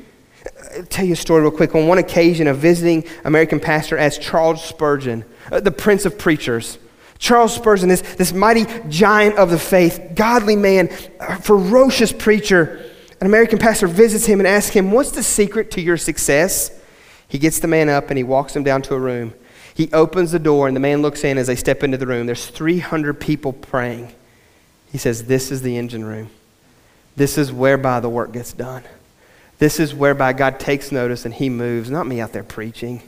I'll 0.77 0.85
tell 0.85 1.05
you 1.05 1.13
a 1.13 1.17
story 1.17 1.43
real 1.43 1.51
quick. 1.51 1.75
On 1.75 1.87
one 1.87 1.99
occasion, 1.99 2.47
a 2.47 2.55
visiting 2.55 3.05
American 3.25 3.61
pastor 3.61 3.99
asked 3.99 4.23
Charles 4.23 4.65
Spurgeon, 4.65 5.25
uh, 5.51 5.61
the 5.61 5.71
prince 5.71 6.05
of 6.05 6.19
preachers, 6.19 6.79
Charles 7.19 7.55
Spurgeon, 7.55 7.89
this, 7.89 8.01
this 8.01 8.33
mighty 8.33 8.67
giant 8.89 9.37
of 9.37 9.51
the 9.51 9.59
faith, 9.59 10.13
godly 10.15 10.57
man, 10.57 10.89
ferocious 11.41 12.13
preacher. 12.13 12.85
An 13.21 13.27
American 13.27 13.59
pastor 13.59 13.89
visits 13.89 14.25
him 14.25 14.39
and 14.39 14.47
asks 14.47 14.75
him, 14.75 14.93
What's 14.93 15.11
the 15.11 15.23
secret 15.23 15.73
to 15.73 15.81
your 15.81 15.97
success? 15.97 16.71
He 17.29 17.39
gets 17.39 17.59
the 17.59 17.69
man 17.69 17.89
up 17.89 18.11
and 18.11 18.17
he 18.17 18.25
walks 18.25 18.55
him 18.55 18.63
down 18.63 18.83
to 18.83 18.95
a 18.95 18.99
room. 18.99 19.35
He 19.75 19.93
opens 19.93 20.31
the 20.31 20.39
door 20.39 20.69
and 20.69 20.77
the 20.77 20.81
man 20.81 21.03
looks 21.03 21.25
in 21.25 21.39
as 21.39 21.49
they 21.49 21.57
step 21.57 21.83
into 21.83 21.97
the 21.97 22.07
room. 22.07 22.27
There's 22.27 22.47
300 22.47 23.21
people 23.21 23.53
praying. 23.53 24.15
He 24.93 24.99
says, 24.99 25.25
This 25.25 25.51
is 25.51 25.63
the 25.63 25.77
engine 25.77 26.05
room. 26.05 26.31
This 27.19 27.37
is 27.37 27.53
whereby 27.53 27.99
the 27.99 28.09
work 28.09 28.33
gets 28.33 28.53
done. 28.53 28.85
This 29.59 29.81
is 29.81 29.93
whereby 29.93 30.33
God 30.33 30.61
takes 30.61 30.93
notice 30.93 31.25
and 31.25 31.35
he 31.35 31.51
moves, 31.51 31.91
not 31.91 32.07
me 32.07 32.21
out 32.21 32.33
there 32.33 32.45
preaching. 32.45 33.03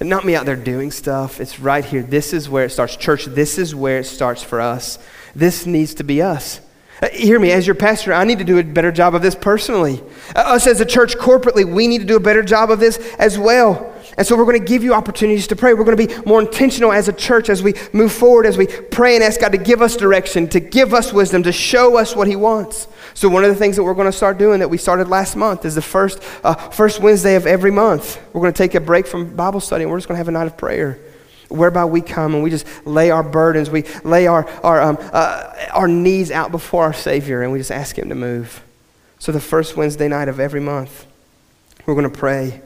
Not 0.00 0.24
me 0.24 0.34
out 0.34 0.46
there 0.46 0.56
doing 0.56 0.90
stuff. 0.90 1.40
It's 1.40 1.60
right 1.60 1.84
here. 1.84 2.02
This 2.02 2.32
is 2.32 2.48
where 2.48 2.64
it 2.64 2.70
starts. 2.70 2.96
Church, 2.96 3.26
this 3.26 3.56
is 3.56 3.72
where 3.72 4.00
it 4.00 4.04
starts 4.04 4.42
for 4.42 4.60
us. 4.60 4.98
This 5.34 5.64
needs 5.64 5.94
to 5.94 6.04
be 6.04 6.20
us. 6.20 6.60
Uh, 7.00 7.08
hear 7.10 7.38
me, 7.38 7.52
as 7.52 7.66
your 7.66 7.76
pastor, 7.76 8.12
I 8.12 8.24
need 8.24 8.38
to 8.40 8.44
do 8.44 8.58
a 8.58 8.64
better 8.64 8.90
job 8.90 9.14
of 9.14 9.22
this 9.22 9.36
personally. 9.36 10.02
Uh, 10.34 10.40
us 10.40 10.66
as 10.66 10.80
a 10.80 10.84
church 10.84 11.16
corporately, 11.16 11.64
we 11.64 11.86
need 11.86 12.00
to 12.00 12.04
do 12.04 12.16
a 12.16 12.20
better 12.20 12.42
job 12.42 12.70
of 12.70 12.80
this 12.80 12.98
as 13.18 13.38
well. 13.38 13.94
And 14.16 14.26
so 14.26 14.36
we're 14.36 14.44
going 14.46 14.58
to 14.58 14.64
give 14.64 14.82
you 14.82 14.94
opportunities 14.94 15.46
to 15.48 15.56
pray. 15.56 15.74
We're 15.74 15.84
going 15.84 15.96
to 15.96 16.06
be 16.06 16.26
more 16.26 16.40
intentional 16.40 16.90
as 16.90 17.08
a 17.08 17.12
church 17.12 17.50
as 17.50 17.62
we 17.62 17.74
move 17.92 18.12
forward, 18.12 18.46
as 18.46 18.56
we 18.56 18.66
pray 18.66 19.14
and 19.14 19.22
ask 19.22 19.40
God 19.40 19.52
to 19.52 19.58
give 19.58 19.82
us 19.82 19.94
direction, 19.96 20.48
to 20.48 20.60
give 20.60 20.94
us 20.94 21.12
wisdom, 21.12 21.42
to 21.42 21.52
show 21.52 21.98
us 21.98 22.16
what 22.16 22.26
He 22.26 22.36
wants. 22.36 22.88
So 23.12 23.28
one 23.28 23.44
of 23.44 23.50
the 23.50 23.56
things 23.56 23.76
that 23.76 23.84
we're 23.84 23.94
going 23.94 24.10
to 24.10 24.16
start 24.16 24.38
doing 24.38 24.60
that 24.60 24.68
we 24.68 24.78
started 24.78 25.08
last 25.08 25.36
month 25.36 25.64
is 25.64 25.74
the 25.74 25.82
first, 25.82 26.22
uh, 26.44 26.54
first 26.54 27.00
Wednesday 27.00 27.34
of 27.34 27.46
every 27.46 27.70
month. 27.70 28.18
We're 28.32 28.40
going 28.40 28.52
to 28.52 28.58
take 28.58 28.74
a 28.74 28.80
break 28.80 29.06
from 29.06 29.36
Bible 29.36 29.60
study 29.60 29.84
and 29.84 29.90
we're 29.90 29.98
just 29.98 30.08
going 30.08 30.16
to 30.16 30.18
have 30.18 30.28
a 30.28 30.32
night 30.32 30.46
of 30.46 30.56
prayer 30.56 30.98
whereby 31.48 31.84
we 31.84 32.00
come 32.00 32.34
and 32.34 32.42
we 32.42 32.50
just 32.50 32.66
lay 32.86 33.10
our 33.10 33.22
burdens, 33.22 33.70
we 33.70 33.84
lay 34.02 34.26
our, 34.26 34.48
our, 34.62 34.80
um, 34.80 34.98
uh, 35.12 35.54
our 35.72 35.88
needs 35.88 36.30
out 36.30 36.50
before 36.50 36.84
our 36.84 36.92
Savior, 36.92 37.42
and 37.42 37.52
we 37.52 37.58
just 37.58 37.70
ask 37.70 37.96
Him 37.96 38.08
to 38.08 38.14
move. 38.14 38.62
So, 39.18 39.30
the 39.32 39.40
first 39.40 39.76
Wednesday 39.76 40.08
night 40.08 40.28
of 40.28 40.40
every 40.40 40.60
month, 40.60 41.06
we're 41.86 41.94
going 41.94 42.10
to 42.10 42.18
pray. 42.18 42.60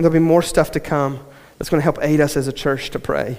And 0.00 0.04
there'll 0.06 0.14
be 0.14 0.18
more 0.18 0.40
stuff 0.40 0.70
to 0.70 0.80
come 0.80 1.20
that's 1.58 1.68
going 1.68 1.78
to 1.78 1.84
help 1.84 1.98
aid 2.00 2.22
us 2.22 2.34
as 2.34 2.48
a 2.48 2.54
church 2.54 2.88
to 2.92 2.98
pray. 2.98 3.36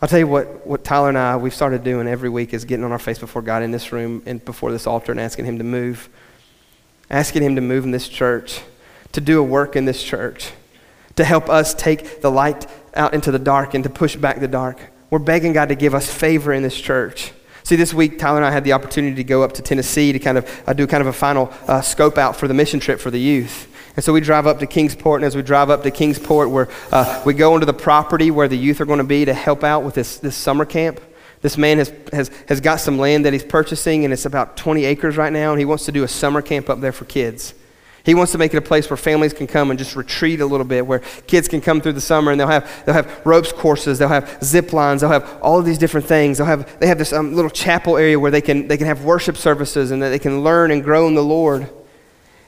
I'll 0.00 0.08
tell 0.08 0.20
you 0.20 0.28
what, 0.28 0.64
what 0.64 0.84
Tyler 0.84 1.08
and 1.08 1.18
I, 1.18 1.36
we've 1.36 1.52
started 1.52 1.82
doing 1.82 2.06
every 2.06 2.28
week 2.28 2.54
is 2.54 2.64
getting 2.64 2.84
on 2.84 2.92
our 2.92 3.00
face 3.00 3.18
before 3.18 3.42
God 3.42 3.64
in 3.64 3.72
this 3.72 3.90
room 3.90 4.22
and 4.24 4.44
before 4.44 4.70
this 4.70 4.86
altar 4.86 5.10
and 5.10 5.20
asking 5.20 5.46
Him 5.46 5.58
to 5.58 5.64
move. 5.64 6.08
Asking 7.10 7.42
Him 7.42 7.56
to 7.56 7.60
move 7.60 7.82
in 7.82 7.90
this 7.90 8.08
church, 8.08 8.60
to 9.10 9.20
do 9.20 9.40
a 9.40 9.42
work 9.42 9.74
in 9.74 9.86
this 9.86 10.00
church, 10.00 10.52
to 11.16 11.24
help 11.24 11.48
us 11.48 11.74
take 11.74 12.20
the 12.20 12.30
light 12.30 12.68
out 12.94 13.12
into 13.12 13.32
the 13.32 13.40
dark 13.40 13.74
and 13.74 13.82
to 13.82 13.90
push 13.90 14.14
back 14.14 14.38
the 14.38 14.46
dark. 14.46 14.92
We're 15.10 15.18
begging 15.18 15.52
God 15.52 15.68
to 15.70 15.74
give 15.74 15.96
us 15.96 16.08
favor 16.08 16.52
in 16.52 16.62
this 16.62 16.80
church. 16.80 17.32
See, 17.64 17.74
this 17.74 17.92
week, 17.92 18.20
Tyler 18.20 18.36
and 18.36 18.46
I 18.46 18.52
had 18.52 18.62
the 18.62 18.74
opportunity 18.74 19.16
to 19.16 19.24
go 19.24 19.42
up 19.42 19.50
to 19.54 19.62
Tennessee 19.62 20.12
to 20.12 20.20
kind 20.20 20.38
of 20.38 20.62
uh, 20.64 20.74
do 20.74 20.86
kind 20.86 21.00
of 21.00 21.08
a 21.08 21.12
final 21.12 21.52
uh, 21.66 21.80
scope 21.80 22.18
out 22.18 22.36
for 22.36 22.46
the 22.46 22.54
mission 22.54 22.78
trip 22.78 23.00
for 23.00 23.10
the 23.10 23.18
youth. 23.18 23.74
And 23.98 24.04
so 24.04 24.12
we 24.12 24.20
drive 24.20 24.46
up 24.46 24.60
to 24.60 24.66
Kingsport, 24.68 25.22
and 25.22 25.26
as 25.26 25.34
we 25.34 25.42
drive 25.42 25.70
up 25.70 25.82
to 25.82 25.90
Kingsport, 25.90 26.50
where 26.50 26.68
uh, 26.92 27.20
we 27.26 27.34
go 27.34 27.54
into 27.54 27.66
the 27.66 27.72
property 27.72 28.30
where 28.30 28.46
the 28.46 28.56
youth 28.56 28.80
are 28.80 28.84
going 28.84 28.98
to 28.98 29.04
be 29.04 29.24
to 29.24 29.34
help 29.34 29.64
out 29.64 29.82
with 29.82 29.96
this, 29.96 30.18
this 30.18 30.36
summer 30.36 30.64
camp. 30.64 31.00
This 31.40 31.58
man 31.58 31.78
has, 31.78 31.92
has, 32.12 32.30
has 32.46 32.60
got 32.60 32.76
some 32.76 32.96
land 32.96 33.24
that 33.24 33.32
he's 33.32 33.42
purchasing, 33.42 34.04
and 34.04 34.12
it's 34.12 34.24
about 34.24 34.56
20 34.56 34.84
acres 34.84 35.16
right 35.16 35.32
now, 35.32 35.50
and 35.50 35.58
he 35.58 35.64
wants 35.64 35.84
to 35.86 35.90
do 35.90 36.04
a 36.04 36.08
summer 36.08 36.40
camp 36.40 36.70
up 36.70 36.78
there 36.78 36.92
for 36.92 37.06
kids. 37.06 37.54
He 38.04 38.14
wants 38.14 38.30
to 38.30 38.38
make 38.38 38.54
it 38.54 38.58
a 38.58 38.62
place 38.62 38.88
where 38.88 38.96
families 38.96 39.32
can 39.32 39.48
come 39.48 39.68
and 39.68 39.76
just 39.76 39.96
retreat 39.96 40.40
a 40.40 40.46
little 40.46 40.64
bit, 40.64 40.86
where 40.86 41.00
kids 41.26 41.48
can 41.48 41.60
come 41.60 41.80
through 41.80 41.94
the 41.94 42.00
summer 42.00 42.30
and 42.30 42.40
they'll 42.40 42.46
have, 42.46 42.70
they'll 42.86 42.94
have 42.94 43.20
ropes 43.26 43.50
courses, 43.50 43.98
they'll 43.98 44.06
have 44.06 44.38
zip 44.44 44.72
lines, 44.72 45.00
they'll 45.00 45.10
have 45.10 45.40
all 45.42 45.58
of 45.58 45.64
these 45.64 45.76
different 45.76 46.06
things. 46.06 46.38
They'll 46.38 46.46
have, 46.46 46.78
they 46.78 46.86
have 46.86 46.98
this 46.98 47.12
um, 47.12 47.34
little 47.34 47.50
chapel 47.50 47.96
area 47.96 48.20
where 48.20 48.30
they 48.30 48.42
can, 48.42 48.68
they 48.68 48.76
can 48.76 48.86
have 48.86 49.02
worship 49.02 49.36
services 49.36 49.90
and 49.90 50.00
that 50.02 50.10
they 50.10 50.20
can 50.20 50.44
learn 50.44 50.70
and 50.70 50.84
grow 50.84 51.08
in 51.08 51.16
the 51.16 51.24
Lord. 51.24 51.68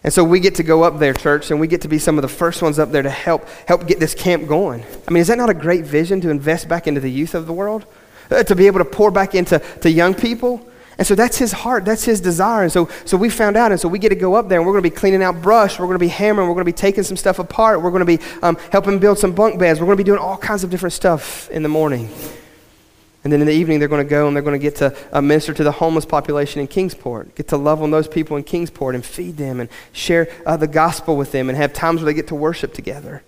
And 0.03 0.13
so 0.13 0.25
we 0.25 0.41
get 0.41 0.55
to 0.55 0.63
go 0.63 0.83
up 0.83 0.99
there, 0.99 1.13
church, 1.13 1.51
and 1.51 1.61
we 1.61 1.67
get 1.67 1.83
to 1.83 1.89
be 1.89 1.99
some 1.99 2.17
of 2.17 2.23
the 2.23 2.29
first 2.29 2.63
ones 2.63 2.79
up 2.79 2.91
there 2.91 3.03
to 3.03 3.11
help, 3.11 3.47
help 3.67 3.87
get 3.87 4.01
this 4.01 4.15
camp 4.15 4.49
going. 4.49 4.85
I 5.07 5.11
mean, 5.11 5.21
is 5.21 5.29
that 5.29 5.37
not 5.37 5.51
a 5.51 5.55
great 5.55 5.85
vision 5.85 6.21
to 6.23 6.31
invest 6.31 6.69
back 6.69 6.87
into 6.87 7.01
the 7.01 7.11
youth 7.11 7.35
of 7.35 7.47
the 7.47 7.53
world? 7.53 7.85
Uh, 8.31 8.43
to 8.45 8.55
be 8.55 8.67
able 8.67 8.79
to 8.79 8.85
pour 8.85 9.11
back 9.11 9.35
into 9.35 9.59
to 9.59 9.91
young 9.91 10.15
people? 10.15 10.67
And 10.97 11.07
so 11.07 11.15
that's 11.15 11.39
his 11.39 11.53
heart, 11.53 11.85
that's 11.85 12.05
his 12.05 12.21
desire. 12.21 12.63
And 12.63 12.73
so, 12.73 12.89
so 13.05 13.17
we 13.17 13.31
found 13.31 13.57
out, 13.57 13.73
and 13.73 13.81
so 13.81 13.89
we 13.89 13.99
get 13.99 14.11
to 14.11 14.15
go 14.15 14.35
up 14.35 14.49
there, 14.49 14.59
and 14.59 14.67
we're 14.67 14.75
going 14.75 14.85
to 14.85 14.91
be 14.91 14.95
cleaning 14.95 15.23
out 15.23 15.41
brush, 15.41 15.79
we're 15.79 15.87
going 15.87 15.95
to 15.95 15.99
be 15.99 16.09
hammering, 16.09 16.47
we're 16.47 16.55
going 16.55 16.67
to 16.67 16.73
be 16.73 16.77
taking 16.77 17.05
some 17.05 17.17
stuff 17.17 17.39
apart, 17.39 17.81
we're 17.83 17.91
going 17.91 18.07
to 18.07 18.19
be 18.19 18.19
um, 18.43 18.57
helping 18.71 18.99
build 18.99 19.19
some 19.19 19.33
bunk 19.33 19.59
beds, 19.59 19.81
we're 19.81 19.87
going 19.87 19.97
to 19.97 20.05
be 20.05 20.07
doing 20.07 20.19
all 20.19 20.37
kinds 20.37 20.63
of 20.63 20.71
different 20.71 20.93
stuff 20.93 21.51
in 21.51 21.63
the 21.63 21.69
morning. 21.69 22.11
And 23.23 23.33
then 23.33 23.41
in 23.41 23.47
the 23.47 23.53
evening, 23.53 23.79
they're 23.79 23.89
going 23.89 24.05
to 24.05 24.09
go 24.09 24.27
and 24.27 24.35
they're 24.35 24.43
going 24.43 24.59
to 24.59 24.63
get 24.63 24.77
to 24.77 24.97
uh, 25.13 25.21
minister 25.21 25.53
to 25.53 25.63
the 25.63 25.73
homeless 25.73 26.07
population 26.07 26.61
in 26.61 26.67
Kingsport, 26.67 27.35
get 27.35 27.49
to 27.49 27.59
love 27.59 27.83
on 27.83 27.91
those 27.91 28.09
people 28.09 28.37
in 28.39 28.45
Kingsport 28.45 28.95
and 28.95 29.05
feed 29.05 29.37
them 29.37 29.61
and 29.61 29.69
share 29.93 30.29
uh, 30.47 30.57
the 30.57 30.67
gospel 30.67 31.17
with 31.17 31.31
them 31.31 31.51
and 31.51 31.59
have 31.59 31.75
times 31.75 32.01
where 32.01 32.07
they 32.07 32.15
get 32.15 32.29
to 32.29 32.35
worship 32.35 32.73
together. 32.73 33.23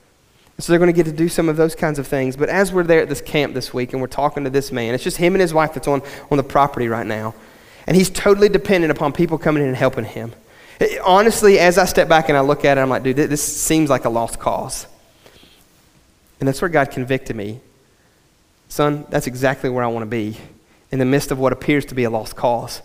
And 0.57 0.65
so 0.65 0.73
they're 0.73 0.79
going 0.79 0.93
to 0.93 0.97
get 0.97 1.07
to 1.07 1.17
do 1.17 1.29
some 1.29 1.49
of 1.49 1.57
those 1.57 1.75
kinds 1.75 1.99
of 1.99 2.07
things. 2.07 2.37
But 2.37 2.49
as 2.49 2.73
we're 2.73 2.85
there 2.85 3.03
at 3.03 3.11
this 3.11 3.21
camp 3.21 3.53
this 3.53 3.75
week 3.75 3.93
and 3.93 4.01
we're 4.01 4.09
talking 4.09 4.45
to 4.45 4.51
this 4.51 4.73
man, 4.73 4.95
it's 4.95 5.05
just 5.05 5.19
him 5.19 5.35
and 5.35 5.43
his 5.43 5.53
wife 5.53 5.75
that's 5.75 5.89
on, 5.89 6.03
on 6.31 6.39
the 6.39 6.43
property 6.43 6.89
right 6.89 7.07
now. 7.07 7.35
And 7.87 7.95
he's 7.95 8.09
totally 8.09 8.49
dependent 8.49 8.91
upon 8.91 9.13
people 9.13 9.37
coming 9.37 9.63
in 9.63 9.69
and 9.69 9.77
helping 9.77 10.05
him. 10.05 10.33
It, 10.81 11.01
honestly, 11.05 11.59
as 11.59 11.77
I 11.77 11.85
step 11.85 12.09
back 12.09 12.29
and 12.29 12.39
I 12.39 12.41
look 12.41 12.65
at 12.65 12.79
it, 12.79 12.81
I'm 12.81 12.89
like, 12.89 13.03
dude, 13.03 13.17
this 13.17 13.43
seems 13.43 13.91
like 13.91 14.05
a 14.05 14.09
lost 14.09 14.39
cause. 14.39 14.87
And 16.41 16.49
that's 16.49 16.63
where 16.63 16.69
God 16.69 16.91
convicted 16.91 17.37
me. 17.37 17.61
Son, 18.73 19.05
that's 19.11 19.27
exactly 19.27 19.69
where 19.69 19.85
I 19.85 19.89
want 19.89 20.01
to 20.01 20.09
be 20.09 20.35
in 20.91 20.99
the 20.99 21.05
midst 21.05 21.31
of 21.31 21.39
what 21.39 21.53
appears 21.53 21.85
to 21.85 21.95
be 21.95 22.05
a 22.05 22.11
lost 22.11 22.37
cause. 22.37 22.81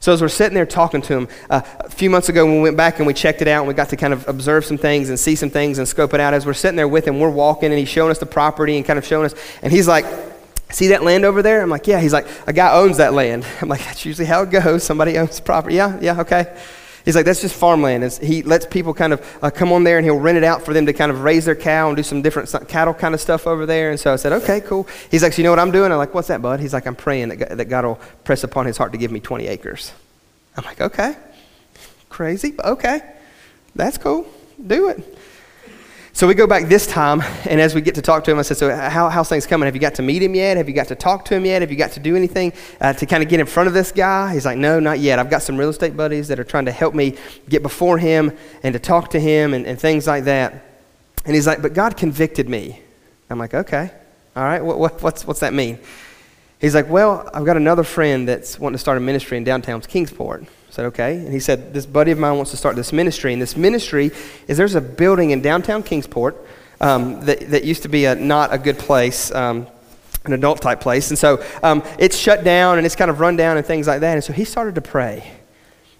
So 0.00 0.10
as 0.14 0.22
we're 0.22 0.28
sitting 0.28 0.54
there 0.54 0.64
talking 0.64 1.02
to 1.02 1.14
him, 1.14 1.28
uh, 1.50 1.60
a 1.80 1.90
few 1.90 2.08
months 2.08 2.30
ago 2.30 2.46
when 2.46 2.54
we 2.54 2.62
went 2.62 2.78
back 2.78 3.00
and 3.00 3.06
we 3.06 3.12
checked 3.12 3.42
it 3.42 3.48
out 3.48 3.58
and 3.58 3.68
we 3.68 3.74
got 3.74 3.90
to 3.90 3.98
kind 3.98 4.14
of 4.14 4.26
observe 4.28 4.64
some 4.64 4.78
things 4.78 5.10
and 5.10 5.20
see 5.20 5.34
some 5.36 5.50
things 5.50 5.76
and 5.76 5.86
scope 5.86 6.14
it 6.14 6.20
out, 6.20 6.32
as 6.32 6.46
we're 6.46 6.54
sitting 6.54 6.78
there 6.78 6.88
with 6.88 7.06
him, 7.06 7.20
we're 7.20 7.28
walking 7.28 7.70
and 7.70 7.78
he's 7.78 7.90
showing 7.90 8.10
us 8.10 8.18
the 8.18 8.24
property 8.24 8.78
and 8.78 8.86
kind 8.86 8.98
of 8.98 9.04
showing 9.04 9.26
us, 9.26 9.34
and 9.60 9.70
he's 9.70 9.86
like, 9.86 10.06
See 10.70 10.86
that 10.88 11.02
land 11.02 11.26
over 11.26 11.42
there? 11.42 11.60
I'm 11.60 11.68
like, 11.68 11.86
Yeah. 11.86 12.00
He's 12.00 12.14
like, 12.14 12.26
A 12.46 12.52
guy 12.54 12.72
owns 12.72 12.96
that 12.96 13.12
land. 13.12 13.44
I'm 13.60 13.68
like, 13.68 13.84
That's 13.84 14.06
usually 14.06 14.26
how 14.26 14.40
it 14.40 14.50
goes. 14.50 14.84
Somebody 14.84 15.18
owns 15.18 15.38
property. 15.38 15.74
Yeah, 15.74 15.98
yeah, 16.00 16.18
okay. 16.22 16.56
He's 17.06 17.14
like, 17.14 17.24
that's 17.24 17.40
just 17.40 17.54
farmland. 17.54 18.02
It's, 18.02 18.18
he 18.18 18.42
lets 18.42 18.66
people 18.66 18.92
kind 18.92 19.12
of 19.12 19.38
uh, 19.40 19.48
come 19.48 19.72
on 19.72 19.84
there 19.84 19.96
and 19.96 20.04
he'll 20.04 20.18
rent 20.18 20.36
it 20.36 20.42
out 20.42 20.64
for 20.64 20.74
them 20.74 20.86
to 20.86 20.92
kind 20.92 21.12
of 21.12 21.22
raise 21.22 21.44
their 21.44 21.54
cow 21.54 21.86
and 21.86 21.96
do 21.96 22.02
some 22.02 22.20
different 22.20 22.52
cattle 22.66 22.92
kind 22.92 23.14
of 23.14 23.20
stuff 23.20 23.46
over 23.46 23.64
there. 23.64 23.92
And 23.92 24.00
so 24.00 24.12
I 24.12 24.16
said, 24.16 24.32
okay, 24.32 24.60
cool. 24.60 24.88
He's 25.08 25.22
like, 25.22 25.32
so 25.32 25.38
you 25.38 25.44
know 25.44 25.50
what 25.50 25.60
I'm 25.60 25.70
doing? 25.70 25.92
I'm 25.92 25.98
like, 25.98 26.14
what's 26.14 26.26
that, 26.28 26.42
bud? 26.42 26.58
He's 26.58 26.72
like, 26.72 26.84
I'm 26.84 26.96
praying 26.96 27.28
that 27.28 27.36
God, 27.36 27.48
that 27.50 27.64
God 27.66 27.84
will 27.84 28.00
press 28.24 28.42
upon 28.42 28.66
his 28.66 28.76
heart 28.76 28.90
to 28.90 28.98
give 28.98 29.12
me 29.12 29.20
20 29.20 29.46
acres. 29.46 29.92
I'm 30.56 30.64
like, 30.64 30.80
okay. 30.80 31.16
Crazy, 32.10 32.50
but 32.50 32.66
okay. 32.66 33.02
That's 33.76 33.98
cool. 33.98 34.26
Do 34.66 34.88
it. 34.88 35.18
So 36.16 36.26
we 36.26 36.32
go 36.32 36.46
back 36.46 36.68
this 36.68 36.86
time, 36.86 37.20
and 37.44 37.60
as 37.60 37.74
we 37.74 37.82
get 37.82 37.94
to 37.96 38.00
talk 38.00 38.24
to 38.24 38.30
him, 38.30 38.38
I 38.38 38.42
said, 38.42 38.56
So, 38.56 38.74
how, 38.74 39.10
how's 39.10 39.28
things 39.28 39.46
coming? 39.46 39.66
Have 39.66 39.74
you 39.74 39.82
got 39.82 39.96
to 39.96 40.02
meet 40.02 40.22
him 40.22 40.34
yet? 40.34 40.56
Have 40.56 40.66
you 40.66 40.74
got 40.74 40.88
to 40.88 40.94
talk 40.94 41.26
to 41.26 41.34
him 41.34 41.44
yet? 41.44 41.60
Have 41.60 41.70
you 41.70 41.76
got 41.76 41.92
to 41.92 42.00
do 42.00 42.16
anything 42.16 42.54
uh, 42.80 42.94
to 42.94 43.04
kind 43.04 43.22
of 43.22 43.28
get 43.28 43.38
in 43.38 43.44
front 43.44 43.66
of 43.66 43.74
this 43.74 43.92
guy? 43.92 44.32
He's 44.32 44.46
like, 44.46 44.56
No, 44.56 44.80
not 44.80 44.98
yet. 44.98 45.18
I've 45.18 45.28
got 45.28 45.42
some 45.42 45.58
real 45.58 45.68
estate 45.68 45.94
buddies 45.94 46.28
that 46.28 46.40
are 46.40 46.44
trying 46.44 46.64
to 46.64 46.72
help 46.72 46.94
me 46.94 47.18
get 47.50 47.62
before 47.62 47.98
him 47.98 48.34
and 48.62 48.72
to 48.72 48.78
talk 48.78 49.10
to 49.10 49.20
him 49.20 49.52
and, 49.52 49.66
and 49.66 49.78
things 49.78 50.06
like 50.06 50.24
that. 50.24 50.64
And 51.26 51.34
he's 51.34 51.46
like, 51.46 51.60
But 51.60 51.74
God 51.74 51.98
convicted 51.98 52.48
me. 52.48 52.80
I'm 53.28 53.38
like, 53.38 53.52
Okay. 53.52 53.90
All 54.34 54.42
right. 54.42 54.64
What, 54.64 54.78
what, 54.78 55.02
what's, 55.02 55.26
what's 55.26 55.40
that 55.40 55.52
mean? 55.52 55.78
He's 56.62 56.74
like, 56.74 56.88
Well, 56.88 57.28
I've 57.34 57.44
got 57.44 57.58
another 57.58 57.84
friend 57.84 58.26
that's 58.26 58.58
wanting 58.58 58.76
to 58.76 58.80
start 58.80 58.96
a 58.96 59.02
ministry 59.02 59.36
in 59.36 59.44
downtown 59.44 59.82
Kingsport 59.82 60.46
said, 60.76 60.84
okay. 60.84 61.16
And 61.16 61.32
he 61.32 61.40
said, 61.40 61.72
this 61.72 61.86
buddy 61.86 62.10
of 62.10 62.18
mine 62.18 62.36
wants 62.36 62.50
to 62.50 62.58
start 62.58 62.76
this 62.76 62.92
ministry. 62.92 63.32
And 63.32 63.40
this 63.40 63.56
ministry 63.56 64.10
is 64.46 64.58
there's 64.58 64.74
a 64.74 64.80
building 64.80 65.30
in 65.30 65.40
downtown 65.40 65.82
Kingsport 65.82 66.36
um, 66.82 67.24
that, 67.24 67.40
that 67.50 67.64
used 67.64 67.82
to 67.84 67.88
be 67.88 68.04
a, 68.04 68.14
not 68.14 68.52
a 68.52 68.58
good 68.58 68.78
place, 68.78 69.34
um, 69.34 69.66
an 70.26 70.34
adult 70.34 70.60
type 70.60 70.82
place. 70.82 71.08
And 71.08 71.18
so 71.18 71.42
um, 71.62 71.82
it's 71.98 72.14
shut 72.14 72.44
down 72.44 72.76
and 72.76 72.84
it's 72.84 72.94
kind 72.94 73.10
of 73.10 73.20
run 73.20 73.36
down 73.36 73.56
and 73.56 73.64
things 73.64 73.86
like 73.86 74.00
that. 74.00 74.12
And 74.12 74.22
so 74.22 74.34
he 74.34 74.44
started 74.44 74.74
to 74.74 74.82
pray. 74.82 75.32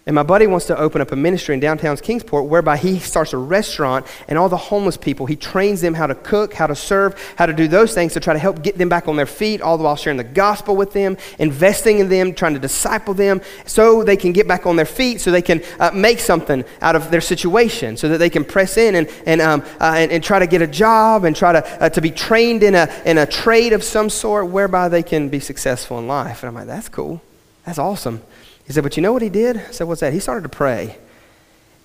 And 0.08 0.14
my 0.14 0.22
buddy 0.22 0.46
wants 0.46 0.66
to 0.66 0.78
open 0.78 1.00
up 1.00 1.10
a 1.10 1.16
ministry 1.16 1.52
in 1.52 1.58
downtown 1.58 1.96
Kingsport 1.96 2.46
whereby 2.46 2.76
he 2.76 3.00
starts 3.00 3.32
a 3.32 3.38
restaurant 3.38 4.06
and 4.28 4.38
all 4.38 4.48
the 4.48 4.56
homeless 4.56 4.96
people, 4.96 5.26
he 5.26 5.34
trains 5.34 5.80
them 5.80 5.94
how 5.94 6.06
to 6.06 6.14
cook, 6.14 6.54
how 6.54 6.68
to 6.68 6.76
serve, 6.76 7.20
how 7.36 7.44
to 7.44 7.52
do 7.52 7.66
those 7.66 7.92
things 7.92 8.12
to 8.12 8.20
try 8.20 8.32
to 8.32 8.38
help 8.38 8.62
get 8.62 8.78
them 8.78 8.88
back 8.88 9.08
on 9.08 9.16
their 9.16 9.26
feet, 9.26 9.60
all 9.60 9.76
the 9.76 9.82
while 9.82 9.96
sharing 9.96 10.16
the 10.16 10.22
gospel 10.22 10.76
with 10.76 10.92
them, 10.92 11.16
investing 11.40 11.98
in 11.98 12.08
them, 12.08 12.34
trying 12.34 12.54
to 12.54 12.60
disciple 12.60 13.14
them 13.14 13.40
so 13.64 14.04
they 14.04 14.16
can 14.16 14.32
get 14.32 14.46
back 14.46 14.64
on 14.64 14.76
their 14.76 14.86
feet, 14.86 15.20
so 15.20 15.32
they 15.32 15.42
can 15.42 15.60
uh, 15.80 15.90
make 15.90 16.20
something 16.20 16.64
out 16.82 16.94
of 16.94 17.10
their 17.10 17.20
situation, 17.20 17.96
so 17.96 18.08
that 18.08 18.18
they 18.18 18.30
can 18.30 18.44
press 18.44 18.76
in 18.76 18.94
and, 18.94 19.08
and, 19.26 19.40
um, 19.40 19.60
uh, 19.80 19.94
and, 19.96 20.12
and, 20.12 20.22
try 20.22 20.38
to 20.38 20.46
get 20.46 20.62
a 20.62 20.68
job 20.68 21.24
and 21.24 21.34
try 21.34 21.50
to, 21.50 21.82
uh, 21.82 21.88
to 21.88 22.00
be 22.00 22.12
trained 22.12 22.62
in 22.62 22.76
a, 22.76 22.88
in 23.04 23.18
a 23.18 23.26
trade 23.26 23.72
of 23.72 23.82
some 23.82 24.08
sort 24.08 24.46
whereby 24.46 24.88
they 24.88 25.02
can 25.02 25.28
be 25.28 25.40
successful 25.40 25.98
in 25.98 26.06
life. 26.06 26.44
And 26.44 26.48
I'm 26.48 26.54
like, 26.54 26.66
that's 26.68 26.88
cool. 26.88 27.20
That's 27.64 27.78
awesome. 27.78 28.22
He 28.66 28.72
said, 28.72 28.82
But 28.82 28.96
you 28.96 29.02
know 29.02 29.12
what 29.12 29.22
he 29.22 29.28
did? 29.28 29.56
I 29.56 29.70
said, 29.70 29.86
What's 29.86 30.00
that? 30.00 30.12
He 30.12 30.20
started 30.20 30.42
to 30.42 30.48
pray. 30.48 30.96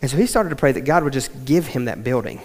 And 0.01 0.09
so 0.09 0.17
he 0.17 0.25
started 0.25 0.49
to 0.49 0.55
pray 0.55 0.71
that 0.71 0.81
God 0.81 1.03
would 1.03 1.13
just 1.13 1.45
give 1.45 1.67
him 1.67 1.85
that 1.85 2.03
building 2.03 2.41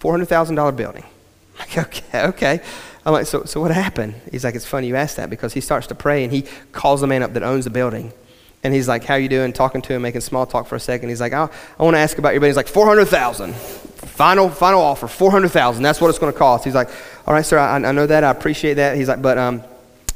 $400,000 0.00 0.76
building. 0.76 1.04
Like, 1.58 1.76
okay, 1.76 2.22
okay. 2.24 2.60
I'm 3.04 3.12
like, 3.12 3.26
so, 3.26 3.44
so 3.44 3.60
what 3.60 3.70
happened? 3.70 4.14
He's 4.30 4.44
like, 4.44 4.54
it's 4.54 4.64
funny 4.64 4.86
you 4.86 4.96
asked 4.96 5.18
that 5.18 5.28
because 5.28 5.52
he 5.52 5.60
starts 5.60 5.88
to 5.88 5.94
pray 5.94 6.24
and 6.24 6.32
he 6.32 6.46
calls 6.72 7.02
the 7.02 7.06
man 7.06 7.22
up 7.22 7.34
that 7.34 7.42
owns 7.42 7.64
the 7.64 7.70
building. 7.70 8.14
And 8.62 8.72
he's 8.72 8.88
like, 8.88 9.04
how 9.04 9.16
you 9.16 9.28
doing? 9.28 9.52
Talking 9.52 9.82
to 9.82 9.92
him, 9.92 10.00
making 10.00 10.22
small 10.22 10.46
talk 10.46 10.66
for 10.66 10.76
a 10.76 10.80
second. 10.80 11.10
He's 11.10 11.20
like, 11.20 11.34
I, 11.34 11.50
I 11.78 11.82
want 11.82 11.96
to 11.96 11.98
ask 11.98 12.16
about 12.16 12.32
your 12.32 12.40
building. 12.40 12.52
He's 12.52 12.56
like, 12.56 12.68
400000 12.68 13.54
Final, 13.54 14.48
final 14.48 14.80
offer, 14.80 15.06
400000 15.06 15.82
That's 15.82 16.00
what 16.00 16.08
it's 16.08 16.18
going 16.18 16.32
to 16.32 16.38
cost. 16.38 16.64
He's 16.64 16.74
like, 16.74 16.88
all 17.26 17.34
right, 17.34 17.44
sir, 17.44 17.58
I, 17.58 17.76
I 17.76 17.92
know 17.92 18.06
that. 18.06 18.24
I 18.24 18.30
appreciate 18.30 18.74
that. 18.74 18.96
He's 18.96 19.08
like, 19.08 19.20
but 19.20 19.36
um, 19.36 19.62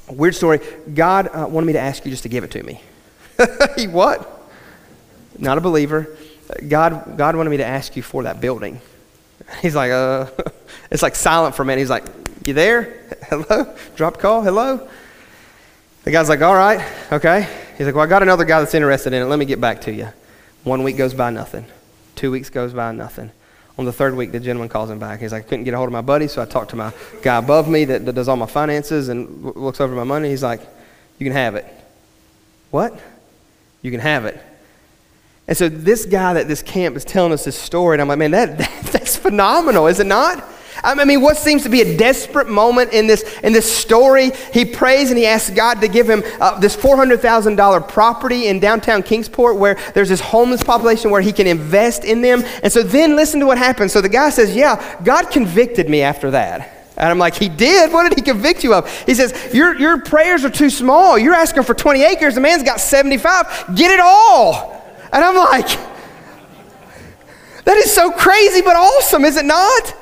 weird 0.09 0.34
story. 0.34 0.61
God 0.95 1.28
uh, 1.28 1.47
wanted 1.47 1.66
me 1.66 1.74
to 1.74 1.80
ask 1.80 2.05
you 2.07 2.11
just 2.11 2.22
to 2.22 2.30
give 2.30 2.45
it 2.45 2.51
to 2.53 2.62
me. 2.62 2.80
he 3.76 3.87
what? 3.87 4.30
Not 5.39 5.59
a 5.59 5.61
believer. 5.61 6.16
God, 6.68 7.16
God 7.16 7.37
wanted 7.37 7.51
me 7.51 7.57
to 7.59 7.64
ask 7.64 7.97
you 7.97 8.03
for 8.03 8.24
that 8.24 8.41
building. 8.41 8.80
He's 9.61 9.74
like, 9.74 9.91
uh, 9.91 10.26
it's 10.91 11.03
like 11.03 11.14
silent 11.14 11.55
for 11.55 11.62
a 11.62 11.64
minute. 11.64 11.80
He's 11.80 11.91
like, 11.91 12.05
you 12.47 12.55
there? 12.55 13.01
Hello? 13.28 13.74
Drop 13.97 14.18
call? 14.18 14.43
Hello? 14.43 14.89
The 16.05 16.11
guy's 16.11 16.28
like, 16.28 16.43
all 16.43 16.55
right, 16.55 16.87
okay. 17.12 17.49
He's 17.78 17.87
like, 17.87 17.95
well, 17.95 18.05
I 18.05 18.07
got 18.07 18.22
another 18.22 18.45
guy 18.45 18.61
that's 18.61 18.74
interested 18.74 19.12
in 19.14 19.22
it. 19.22 19.24
Let 19.24 19.39
me 19.39 19.47
get 19.47 19.61
back 19.61 19.80
to 19.82 19.93
you. 19.93 20.09
One 20.62 20.82
week 20.82 20.99
goes 20.99 21.14
by, 21.14 21.30
nothing. 21.30 21.64
Two 22.14 22.30
weeks 22.30 22.51
goes 22.51 22.74
by, 22.74 22.93
nothing. 22.93 23.30
On 23.78 23.85
the 23.85 23.93
third 23.93 24.14
week, 24.14 24.30
the 24.30 24.39
gentleman 24.39 24.68
calls 24.68 24.91
him 24.91 24.99
back. 24.99 25.20
He's 25.20 25.32
like, 25.32 25.47
I 25.47 25.49
couldn't 25.49 25.64
get 25.64 25.74
a 25.74 25.78
hold 25.78 25.89
of 25.89 25.93
my 25.93 26.03
buddy, 26.03 26.28
so 26.28 26.43
I 26.43 26.45
talked 26.45 26.70
to 26.70 26.76
my 26.76 26.93
guy 27.22 27.39
above 27.39 27.68
me 27.68 27.87
that, 27.87 28.05
that 28.05 28.12
does 28.12 28.28
all 28.28 28.37
my 28.37 28.47
finances 28.47 29.09
and 29.09 29.45
looks 29.57 29.80
over 29.80 29.95
my 29.95 30.05
money. 30.05 30.28
He's 30.28 30.43
like, 30.43 30.61
you 31.18 31.24
can 31.24 31.32
have 31.32 31.55
it. 31.55 31.66
What? 32.70 33.01
You 33.85 33.91
can 33.91 34.01
have 34.01 34.24
it. 34.24 34.41
And 35.47 35.57
so 35.57 35.68
this 35.68 36.07
guy 36.07 36.32
that 36.32 36.49
this 36.49 36.62
camp 36.62 36.97
is 36.97 37.05
telling 37.05 37.32
us 37.32 37.45
this 37.45 37.57
story, 37.57 37.95
and 37.95 38.03
I'm 38.03 38.09
like, 38.09 38.18
man, 38.18 38.30
that, 38.30 38.59
that 38.59 38.82
that's 38.87 39.14
phenomenal, 39.14 39.87
is 39.87 40.01
it 40.01 40.07
not? 40.07 40.43
I 40.82 41.05
mean, 41.05 41.20
what 41.20 41.37
seems 41.37 41.62
to 41.62 41.68
be 41.68 41.80
a 41.82 41.97
desperate 41.97 42.49
moment 42.49 42.93
in 42.93 43.07
this, 43.07 43.22
in 43.39 43.53
this 43.53 43.70
story, 43.70 44.32
he 44.53 44.64
prays 44.64 45.11
and 45.11 45.18
he 45.18 45.24
asks 45.24 45.51
God 45.51 45.80
to 45.80 45.89
give 45.89 46.09
him 46.09 46.22
uh, 46.41 46.59
this 46.59 46.76
$400,000 46.76 47.89
property 47.89 48.49
in 48.49 48.59
downtown 48.59 49.03
Kingsport 49.03 49.57
where 49.57 49.76
there's 49.95 50.09
this 50.09 50.20
homeless 50.20 50.62
population 50.62 51.11
where 51.11 51.22
he 51.22 51.32
can 51.32 51.47
invest 51.47 52.05
in 52.05 52.22
them. 52.22 52.43
And 52.62 52.72
so 52.72 52.82
then 52.82 53.16
listen 53.16 53.41
to 53.41 53.47
what 53.47 53.57
happens. 53.57 53.93
So 53.93 54.01
the 54.01 54.09
guy 54.09 54.30
says, 54.30 54.55
Yeah, 54.55 55.01
God 55.05 55.30
convicted 55.30 55.89
me 55.89 56.03
after 56.03 56.32
that. 56.32 56.74
And 56.97 57.09
I'm 57.09 57.18
like, 57.18 57.34
He 57.34 57.49
did? 57.49 57.92
What 57.92 58.09
did 58.09 58.18
He 58.18 58.22
convict 58.22 58.64
you 58.64 58.74
of? 58.74 58.90
He 59.05 59.14
says, 59.14 59.55
Your, 59.55 59.74
your 59.76 60.01
prayers 60.01 60.45
are 60.45 60.51
too 60.51 60.70
small. 60.70 61.18
You're 61.18 61.34
asking 61.34 61.64
for 61.64 61.74
20 61.74 62.03
acres. 62.03 62.34
The 62.34 62.40
man's 62.40 62.62
got 62.62 62.80
75. 62.80 63.74
Get 63.74 63.90
it 63.90 64.01
all. 64.01 64.82
And 65.12 65.24
I'm 65.24 65.36
like, 65.36 65.68
That 67.64 67.76
is 67.78 67.92
so 67.92 68.11
crazy, 68.11 68.62
but 68.62 68.76
awesome, 68.76 69.24
is 69.24 69.36
it 69.36 69.45
not? 69.45 69.95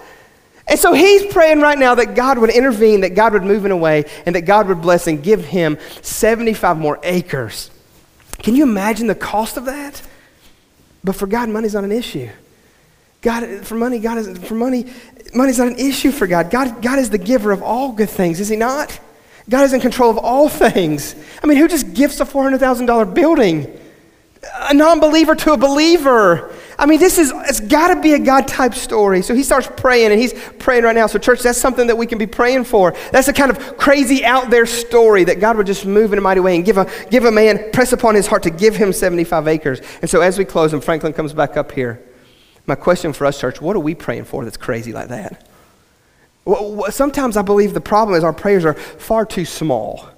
And 0.68 0.78
so 0.78 0.92
he's 0.92 1.26
praying 1.32 1.60
right 1.60 1.78
now 1.78 1.94
that 1.96 2.14
God 2.14 2.38
would 2.38 2.50
intervene, 2.50 3.00
that 3.00 3.14
God 3.14 3.32
would 3.32 3.42
move 3.42 3.64
in 3.64 3.72
a 3.72 3.76
way, 3.76 4.04
and 4.26 4.34
that 4.34 4.42
God 4.42 4.68
would 4.68 4.80
bless 4.80 5.06
and 5.06 5.22
give 5.22 5.44
him 5.44 5.76
75 6.02 6.78
more 6.78 7.00
acres. 7.02 7.70
Can 8.38 8.54
you 8.54 8.62
imagine 8.62 9.06
the 9.06 9.14
cost 9.14 9.56
of 9.56 9.64
that? 9.66 10.02
But 11.04 11.16
for 11.16 11.26
God, 11.26 11.48
money's 11.48 11.74
not 11.74 11.84
an 11.84 11.92
issue. 11.92 12.30
God, 13.22 13.64
for 13.64 13.76
money, 13.76 14.00
God 14.00 14.18
is, 14.18 14.38
for 14.38 14.54
money, 14.54 14.86
money's 15.32 15.58
not 15.58 15.68
an 15.68 15.78
issue 15.78 16.10
for 16.10 16.26
God. 16.26 16.50
God. 16.50 16.82
God 16.82 16.98
is 16.98 17.08
the 17.08 17.18
giver 17.18 17.52
of 17.52 17.62
all 17.62 17.92
good 17.92 18.10
things, 18.10 18.40
is 18.40 18.48
He 18.48 18.56
not? 18.56 18.98
God 19.48 19.64
is 19.64 19.72
in 19.72 19.80
control 19.80 20.10
of 20.10 20.18
all 20.18 20.48
things. 20.48 21.14
I 21.42 21.46
mean, 21.46 21.58
who 21.58 21.68
just 21.68 21.94
gifts 21.94 22.20
a 22.20 22.24
$400,000 22.24 23.14
building? 23.14 23.78
A 24.54 24.74
non 24.74 24.98
believer 24.98 25.36
to 25.36 25.52
a 25.52 25.56
believer. 25.56 26.52
I 26.76 26.86
mean, 26.86 26.98
this 26.98 27.16
is, 27.16 27.32
it's 27.48 27.60
got 27.60 27.94
to 27.94 28.00
be 28.00 28.14
a 28.14 28.18
God 28.18 28.48
type 28.48 28.74
story. 28.74 29.22
So 29.22 29.34
he 29.34 29.44
starts 29.44 29.68
praying, 29.76 30.10
and 30.10 30.20
he's 30.20 30.34
praying 30.58 30.82
right 30.82 30.94
now. 30.96 31.06
So, 31.06 31.20
church, 31.20 31.42
that's 31.42 31.58
something 31.58 31.86
that 31.86 31.96
we 31.96 32.06
can 32.06 32.18
be 32.18 32.26
praying 32.26 32.64
for. 32.64 32.92
That's 33.12 33.28
a 33.28 33.32
kind 33.32 33.52
of 33.52 33.76
crazy 33.76 34.24
out 34.24 34.50
there 34.50 34.66
story 34.66 35.22
that 35.24 35.38
God 35.38 35.56
would 35.56 35.66
just 35.66 35.86
move 35.86 36.12
in 36.12 36.18
a 36.18 36.22
mighty 36.22 36.40
way 36.40 36.56
and 36.56 36.64
give 36.64 36.76
a, 36.76 36.90
give 37.08 37.24
a 37.24 37.30
man, 37.30 37.70
press 37.72 37.92
upon 37.92 38.16
his 38.16 38.26
heart 38.26 38.42
to 38.44 38.50
give 38.50 38.74
him 38.74 38.92
75 38.92 39.46
acres. 39.46 39.80
And 40.00 40.10
so, 40.10 40.22
as 40.22 40.38
we 40.38 40.44
close, 40.44 40.72
and 40.72 40.82
Franklin 40.82 41.12
comes 41.12 41.32
back 41.32 41.56
up 41.56 41.70
here. 41.70 42.02
My 42.66 42.74
question 42.74 43.12
for 43.12 43.26
us, 43.26 43.40
church, 43.40 43.60
what 43.60 43.76
are 43.76 43.80
we 43.80 43.94
praying 43.94 44.24
for 44.24 44.44
that's 44.44 44.56
crazy 44.56 44.92
like 44.92 45.08
that? 45.08 45.46
Sometimes 46.90 47.36
I 47.36 47.42
believe 47.42 47.74
the 47.74 47.80
problem 47.80 48.16
is 48.16 48.24
our 48.24 48.32
prayers 48.32 48.64
are 48.64 48.74
far 48.74 49.24
too 49.24 49.44
small. 49.44 50.08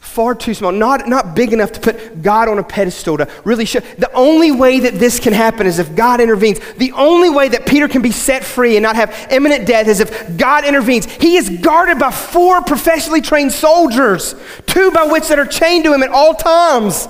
Far 0.00 0.34
too 0.34 0.52
small, 0.52 0.70
not, 0.70 1.08
not 1.08 1.34
big 1.34 1.54
enough 1.54 1.72
to 1.72 1.80
put 1.80 2.22
God 2.22 2.48
on 2.48 2.58
a 2.58 2.62
pedestal 2.62 3.16
to 3.16 3.28
really 3.44 3.64
show. 3.64 3.80
The 3.80 4.12
only 4.12 4.52
way 4.52 4.80
that 4.80 4.94
this 4.94 5.18
can 5.18 5.32
happen 5.32 5.66
is 5.66 5.78
if 5.78 5.96
God 5.96 6.20
intervenes. 6.20 6.60
The 6.74 6.92
only 6.92 7.30
way 7.30 7.48
that 7.48 7.66
Peter 7.66 7.88
can 7.88 8.02
be 8.02 8.10
set 8.10 8.44
free 8.44 8.76
and 8.76 8.82
not 8.82 8.96
have 8.96 9.28
imminent 9.30 9.66
death 9.66 9.88
is 9.88 10.00
if 10.00 10.36
God 10.36 10.66
intervenes. 10.66 11.06
He 11.06 11.36
is 11.36 11.48
guarded 11.48 11.98
by 11.98 12.10
four 12.10 12.60
professionally 12.60 13.22
trained 13.22 13.52
soldiers, 13.52 14.34
two 14.66 14.90
by 14.90 15.04
which 15.04 15.28
that 15.28 15.38
are 15.38 15.46
chained 15.46 15.84
to 15.84 15.94
him 15.94 16.02
at 16.02 16.10
all 16.10 16.34
times. 16.34 17.08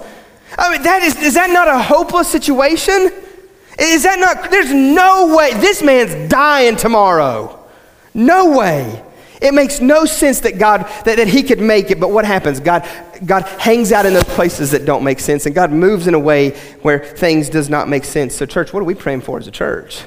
I 0.57 0.73
mean, 0.73 0.83
that 0.85 1.03
is, 1.03 1.21
is 1.21 1.35
that 1.35 1.51
not 1.51 1.67
a 1.67 1.79
hopeless 1.79 2.29
situation? 2.29 3.11
Is 3.79 4.05
that 4.05 4.19
not, 4.19 4.51
there's 4.51 4.73
no 4.73 5.37
way, 5.37 5.53
this 5.55 5.83
man's 5.83 6.31
dying 6.31 6.77
tomorrow. 6.77 7.59
No 8.13 8.57
way. 8.57 9.03
It 9.43 9.53
makes 9.53 9.81
no 9.81 10.05
sense 10.05 10.41
that 10.41 10.59
God, 10.59 10.87
that, 11.05 11.17
that 11.17 11.29
he 11.29 11.43
could 11.43 11.59
make 11.59 11.91
it, 11.91 12.01
but 12.01 12.11
what 12.11 12.25
happens? 12.25 12.61
God, 12.61 12.89
God 13.27 13.43
hangs 13.43 13.93
out 13.93 14.07
in 14.07 14.15
those 14.15 14.25
places 14.25 14.71
that 14.71 14.85
don't 14.87 15.05
make 15.05 15.21
sense, 15.21 15.45
and 15.45 15.55
God 15.55 15.71
moves 15.73 16.07
in 16.07 16.15
a 16.15 16.19
way 16.19 16.51
where 16.83 17.01
things 17.01 17.51
does 17.51 17.69
not 17.69 17.89
make 17.89 18.05
sense. 18.05 18.35
So 18.35 18.47
church, 18.47 18.73
what 18.73 18.81
are 18.81 18.85
we 18.85 18.95
praying 18.95 19.23
for 19.23 19.39
as 19.39 19.47
a 19.47 19.51
church? 19.51 20.03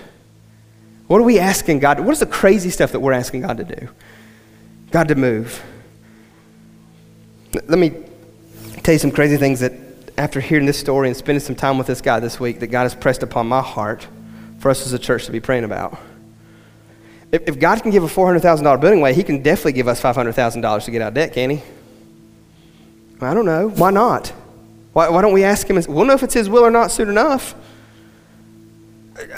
What 1.08 1.20
are 1.20 1.24
we 1.24 1.40
asking 1.40 1.80
God? 1.80 2.00
What 2.00 2.14
is 2.14 2.20
the 2.20 2.26
crazy 2.26 2.70
stuff 2.70 2.94
that 2.94 3.00
we're 3.00 3.14
asking 3.14 3.42
God 3.42 3.58
to 3.58 3.64
do? 3.64 3.90
God 4.92 5.08
to 5.10 5.16
move. 5.16 5.64
Let 7.54 7.80
me 7.80 7.92
tell 8.84 8.94
you 8.94 9.00
some 9.00 9.12
crazy 9.12 9.38
things 9.38 9.60
that 9.60 9.74
after 10.18 10.40
hearing 10.40 10.66
this 10.66 10.80
story 10.80 11.08
and 11.08 11.16
spending 11.16 11.40
some 11.40 11.56
time 11.56 11.78
with 11.78 11.88
this 11.88 12.02
guy 12.02 12.20
this 12.20 12.40
week 12.40 12.60
that 12.60 12.68
God 12.68 12.84
has 12.84 12.96
pressed 12.96 13.22
upon 13.22 13.48
my 13.48 13.62
heart 13.62 14.08
for 14.60 14.72
us 14.72 14.86
as 14.86 14.94
a 14.94 15.00
church 15.00 15.26
to 15.28 15.32
be 15.32 15.40
praying 15.40 15.64
about. 15.64 15.98
If, 17.32 17.48
if 17.48 17.60
God 17.60 17.82
can 17.82 17.92
give 17.92 18.04
a 18.04 18.08
$400,000 18.08 18.82
building 18.82 19.00
away, 19.00 19.14
He 19.14 19.24
can 19.24 19.44
definitely 19.44 19.74
give 19.74 19.88
us 19.88 20.02
$500,000 20.02 20.86
to 20.86 20.92
get 20.92 21.02
out 21.02 21.10
of 21.10 21.14
debt, 21.14 21.34
can 21.34 21.52
He? 21.52 21.62
I 23.22 23.34
don't 23.34 23.46
know. 23.46 23.70
Why 23.70 23.92
not? 23.92 24.30
Why, 24.94 25.10
why 25.10 25.22
don't 25.22 25.34
we 25.34 25.44
ask 25.44 25.70
Him? 25.70 25.82
We'll 25.88 26.06
know 26.06 26.14
if 26.14 26.24
it's 26.24 26.34
His 26.34 26.50
will 26.50 26.64
or 26.64 26.72
not 26.72 26.92
soon 26.92 27.10
enough. 27.10 27.54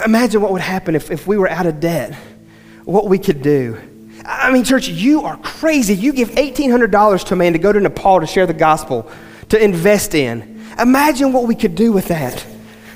Imagine 0.04 0.40
what 0.40 0.52
would 0.52 0.62
happen 0.62 0.94
if, 0.94 1.10
if 1.10 1.26
we 1.26 1.36
were 1.36 1.48
out 1.48 1.66
of 1.66 1.80
debt, 1.80 2.14
what 2.84 3.08
we 3.08 3.18
could 3.18 3.42
do. 3.42 3.78
I 4.24 4.50
mean, 4.50 4.64
church, 4.64 4.88
you 4.88 5.22
are 5.22 5.36
crazy. 5.38 5.94
You 5.94 6.12
give 6.12 6.30
$1,800 6.30 7.24
to 7.26 7.34
a 7.34 7.36
man 7.36 7.52
to 7.54 7.58
go 7.58 7.72
to 7.72 7.80
Nepal 7.80 8.20
to 8.20 8.26
share 8.26 8.46
the 8.46 8.54
gospel, 8.54 9.10
to 9.48 9.62
invest 9.62 10.14
in. 10.14 10.49
Imagine 10.80 11.32
what 11.32 11.46
we 11.46 11.54
could 11.54 11.74
do 11.74 11.92
with 11.92 12.08
that. 12.08 12.44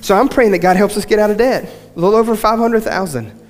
So 0.00 0.16
I'm 0.16 0.28
praying 0.28 0.52
that 0.52 0.58
God 0.58 0.76
helps 0.76 0.96
us 0.96 1.04
get 1.04 1.18
out 1.18 1.30
of 1.30 1.38
debt. 1.38 1.64
A 1.64 1.98
little 1.98 2.16
over 2.16 2.36
500,000. 2.36 3.42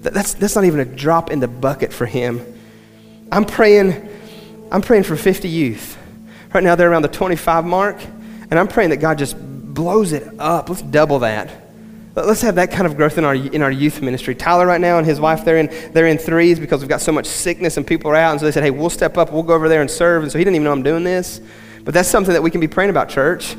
That's, 0.00 0.34
that's 0.34 0.54
not 0.54 0.64
even 0.64 0.80
a 0.80 0.84
drop 0.84 1.30
in 1.30 1.40
the 1.40 1.48
bucket 1.48 1.92
for 1.92 2.06
him. 2.06 2.40
I'm 3.30 3.44
praying, 3.44 4.08
I'm 4.70 4.82
praying 4.82 5.04
for 5.04 5.16
50 5.16 5.48
youth. 5.48 5.98
Right 6.54 6.62
now 6.64 6.74
they're 6.74 6.90
around 6.90 7.02
the 7.02 7.08
25 7.08 7.64
mark, 7.64 8.02
and 8.50 8.58
I'm 8.58 8.68
praying 8.68 8.90
that 8.90 8.98
God 8.98 9.18
just 9.18 9.36
blows 9.38 10.12
it 10.12 10.26
up. 10.38 10.68
Let's 10.68 10.82
double 10.82 11.20
that. 11.20 11.50
Let's 12.14 12.42
have 12.42 12.56
that 12.56 12.72
kind 12.72 12.86
of 12.86 12.96
growth 12.96 13.16
in 13.16 13.24
our, 13.24 13.34
in 13.34 13.62
our 13.62 13.70
youth 13.70 14.02
ministry. 14.02 14.34
Tyler, 14.34 14.66
right 14.66 14.80
now, 14.80 14.98
and 14.98 15.06
his 15.06 15.20
wife, 15.20 15.44
they're 15.44 15.58
in, 15.58 15.92
they're 15.92 16.08
in 16.08 16.18
threes 16.18 16.58
because 16.58 16.80
we've 16.80 16.88
got 16.88 17.00
so 17.00 17.12
much 17.12 17.26
sickness 17.26 17.76
and 17.76 17.86
people 17.86 18.10
are 18.10 18.16
out. 18.16 18.32
And 18.32 18.40
so 18.40 18.46
they 18.46 18.52
said, 18.52 18.64
hey, 18.64 18.70
we'll 18.70 18.90
step 18.90 19.16
up, 19.16 19.32
we'll 19.32 19.44
go 19.44 19.54
over 19.54 19.68
there 19.68 19.80
and 19.80 19.90
serve. 19.90 20.24
And 20.24 20.32
so 20.32 20.38
he 20.38 20.44
didn't 20.44 20.56
even 20.56 20.64
know 20.64 20.72
I'm 20.72 20.82
doing 20.82 21.04
this. 21.04 21.40
But 21.84 21.94
that's 21.94 22.08
something 22.08 22.32
that 22.32 22.42
we 22.42 22.50
can 22.50 22.60
be 22.60 22.66
praying 22.66 22.90
about, 22.90 23.08
church, 23.08 23.56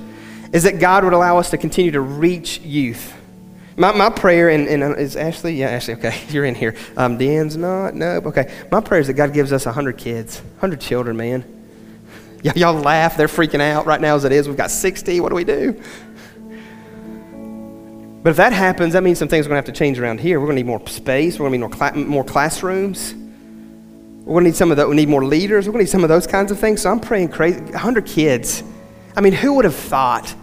is 0.52 0.64
that 0.64 0.80
God 0.80 1.04
would 1.04 1.14
allow 1.14 1.38
us 1.38 1.50
to 1.52 1.58
continue 1.58 1.92
to 1.92 2.02
reach 2.02 2.60
youth. 2.60 3.16
My, 3.78 3.94
my 3.94 4.10
prayer, 4.10 4.50
and, 4.50 4.68
and 4.68 4.84
uh, 4.84 4.96
is 4.96 5.16
Ashley? 5.16 5.54
Yeah, 5.54 5.70
Ashley, 5.70 5.94
okay, 5.96 6.22
you're 6.30 6.46
in 6.46 6.56
here. 6.56 6.76
Um, 6.98 7.18
Dan's 7.18 7.56
not? 7.56 7.96
Nope, 7.96 8.28
okay. 8.28 8.52
My 8.72 8.82
prayer 8.82 9.00
is 9.00 9.08
that 9.08 9.14
God 9.14 9.34
gives 9.34 9.54
us 9.54 9.66
100 9.66 9.98
kids, 9.98 10.40
100 10.40 10.82
children, 10.82 11.16
man. 11.16 11.46
Y- 12.44 12.54
y'all 12.56 12.74
laugh, 12.74 13.16
they're 13.16 13.28
freaking 13.28 13.62
out 13.62 13.86
right 13.86 14.02
now 14.02 14.16
as 14.16 14.26
it 14.26 14.32
is. 14.32 14.48
We've 14.48 14.58
got 14.58 14.72
60, 14.72 15.20
what 15.22 15.30
do 15.30 15.36
we 15.36 15.44
do? 15.44 15.82
But 18.22 18.32
if 18.32 18.38
that 18.38 18.52
happens, 18.52 18.94
that 18.94 19.04
means 19.04 19.18
some 19.18 19.30
things 19.30 19.46
are 19.46 19.50
going 19.50 19.62
to 19.62 19.66
have 19.66 19.74
to 19.74 19.80
change 19.80 19.98
around 19.98 20.20
here. 20.20 20.42
We're 20.42 20.48
going 20.48 20.58
to 20.58 20.64
need 20.64 20.68
more 20.68 20.86
space. 20.88 21.40
We're 21.40 21.48
going 21.48 21.62
to 21.62 21.68
need 21.68 21.80
more, 21.80 21.92
cla- 21.92 21.96
more 21.96 22.24
classrooms. 22.26 23.14
We're 23.14 24.34
going 24.34 24.44
to 24.44 24.50
need 24.50 24.58
some 24.58 24.72
of 24.72 24.78
that. 24.78 24.90
We 24.90 24.98
need 24.98 25.08
more 25.08 25.24
leaders. 25.24 25.68
We're 25.68 25.72
going 25.72 25.86
to 25.86 25.90
need 25.90 25.92
some 25.92 26.04
of 26.04 26.10
those 26.10 26.28
kinds 26.28 26.52
of 26.52 26.60
things. 26.60 26.82
So 26.82 26.92
I'm 26.92 27.00
praying 27.00 27.30
crazy. 27.30 27.62
100 27.62 28.06
kids. 28.06 28.62
I 29.16 29.22
mean, 29.22 29.32
who 29.32 29.54
would 29.54 29.64
have 29.66 29.76
thought? 29.76 30.36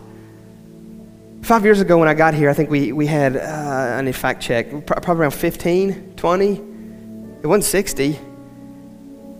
Five 1.46 1.64
years 1.64 1.80
ago 1.80 1.96
when 1.96 2.08
I 2.08 2.14
got 2.14 2.34
here, 2.34 2.50
I 2.50 2.54
think 2.54 2.70
we, 2.70 2.90
we 2.90 3.06
had, 3.06 3.36
uh, 3.36 4.02
I 4.04 4.10
fact 4.10 4.42
check, 4.42 4.84
probably 4.84 5.14
around 5.14 5.30
15, 5.30 6.14
20. 6.16 6.50
It 6.50 7.46
wasn't 7.46 7.62
60. 7.62 8.18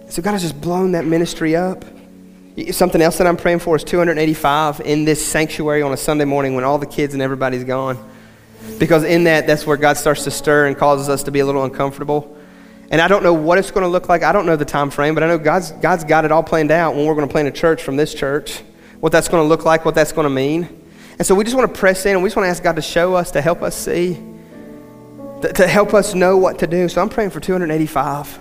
So 0.09 0.23
God 0.23 0.31
has 0.31 0.43
just 0.43 0.61
blown 0.61 0.93
that 0.93 1.05
ministry 1.05 1.57
up. 1.57 1.85
Something 2.71 3.03
else 3.03 3.19
that 3.19 3.27
I'm 3.27 3.37
praying 3.37 3.59
for 3.59 3.75
is 3.75 3.83
285 3.83 4.83
in 4.83 5.05
this 5.05 5.27
sanctuary 5.27 5.83
on 5.83 5.93
a 5.93 5.97
Sunday 5.97 6.25
morning 6.25 6.55
when 6.55 6.63
all 6.63 6.79
the 6.79 6.87
kids 6.87 7.13
and 7.13 7.21
everybody's 7.21 7.65
gone. 7.65 7.99
Because 8.79 9.03
in 9.03 9.25
that, 9.25 9.49
that's 9.49 9.67
where 9.67 9.77
God 9.77 9.97
starts 9.97 10.23
to 10.23 10.31
stir 10.31 10.69
and 10.69 10.79
causes 10.79 11.09
us 11.09 11.25
to 11.25 11.33
be 11.33 11.41
a 11.41 11.45
little 11.45 11.65
uncomfortable. 11.65 12.39
And 12.89 13.01
I 13.01 13.09
don't 13.09 13.25
know 13.25 13.35
what 13.35 13.59
it's 13.59 13.73
going 13.73 13.83
to 13.83 13.91
look 13.91 14.09
like. 14.09 14.23
I 14.23 14.31
don't 14.31 14.47
know 14.47 14.55
the 14.55 14.65
time 14.65 14.91
frame, 14.91 15.15
but 15.15 15.25
I 15.25 15.27
know 15.27 15.39
God's, 15.39 15.73
God's 15.73 16.05
got 16.05 16.25
it 16.25 16.31
all 16.31 16.45
planned 16.45 16.71
out 16.71 16.95
when 16.95 17.05
we're 17.05 17.17
going 17.17 17.27
to 17.27 17.33
plant 17.33 17.49
a 17.49 17.51
church 17.51 17.83
from 17.83 17.97
this 17.97 18.15
church, 18.15 18.61
what 19.01 19.11
that's 19.11 19.27
going 19.27 19.43
to 19.43 19.49
look 19.49 19.65
like, 19.65 19.85
what 19.85 19.97
that's 19.97 20.13
going 20.13 20.27
to 20.27 20.31
mean. 20.31 20.85
And 21.19 21.27
so 21.27 21.35
we 21.35 21.45
just 21.45 21.57
want 21.57 21.73
to 21.73 21.79
press 21.79 22.05
in 22.07 22.13
and 22.13 22.23
we 22.23 22.29
just 22.29 22.37
want 22.37 22.47
to 22.47 22.51
ask 22.51 22.63
God 22.63 22.77
to 22.77 22.83
show 22.83 23.15
us, 23.15 23.31
to 23.33 23.41
help 23.41 23.63
us 23.63 23.75
see, 23.75 24.15
to, 25.43 25.53
to 25.53 25.67
help 25.67 25.95
us 25.95 26.15
know 26.15 26.37
what 26.37 26.59
to 26.59 26.67
do. 26.67 26.89
So 26.89 27.01
I'm 27.01 27.09
praying 27.09 27.31
for 27.31 27.41
285. 27.41 28.41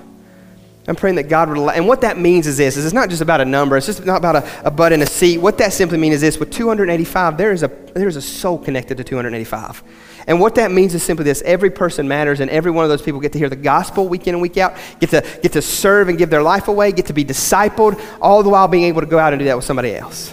I'm 0.88 0.96
praying 0.96 1.16
that 1.16 1.30
God 1.30 1.50
would 1.50 1.58
allow, 1.58 1.74
and 1.74 1.88
what 1.88 2.02
that 2.02 2.20
means 2.20 2.46
is 2.46 2.58
this, 2.58 2.78
is 2.78 2.86
it's 2.86 2.94
not 2.94 3.10
just 3.10 3.22
about 3.22 3.42
a 3.42 3.46
number, 3.46 3.76
it's 3.76 3.88
just 3.88 4.06
not 4.06 4.18
about 4.18 4.36
a, 4.36 4.68
a 4.68 4.70
butt 4.70 4.94
in 4.94 5.02
a 5.02 5.08
seat. 5.08 5.40
What 5.40 5.58
that 5.58 5.74
simply 5.74 5.98
means 5.98 6.16
is 6.16 6.22
this, 6.22 6.38
with 6.38 6.52
285, 6.52 7.38
there 7.38 7.52
is 7.52 7.64
a, 7.64 7.72
there 7.96 8.08
is 8.08 8.18
a 8.18 8.22
soul 8.22 8.60
connected 8.60 8.98
to 8.98 9.04
285. 9.04 9.84
And 10.28 10.40
what 10.40 10.56
that 10.56 10.72
means 10.72 10.94
is 10.94 11.02
simply 11.02 11.24
this, 11.24 11.42
every 11.44 11.72
person 11.72 12.08
matters 12.08 12.40
and 12.40 12.52
every 12.52 12.70
one 12.70 12.84
of 12.84 12.90
those 12.90 13.02
people 13.02 13.20
get 13.20 13.32
to 13.34 13.40
hear 13.40 13.50
the 13.50 13.56
gospel 13.56 14.08
week 14.08 14.28
in 14.28 14.36
and 14.36 14.42
week 14.42 14.58
out, 14.58 14.76
get 15.00 15.10
to, 15.10 15.26
get 15.42 15.54
to 15.54 15.62
serve 15.62 16.08
and 16.10 16.20
give 16.20 16.30
their 16.30 16.44
life 16.44 16.68
away, 16.68 16.92
get 16.92 17.08
to 17.08 17.14
be 17.14 17.26
discipled, 17.26 18.00
all 18.22 18.44
the 18.44 18.50
while 18.50 18.68
being 18.68 18.84
able 18.84 19.02
to 19.02 19.08
go 19.08 19.18
out 19.18 19.34
and 19.34 19.40
do 19.40 19.46
that 19.46 19.56
with 19.56 19.66
somebody 19.66 19.96
else. 19.96 20.32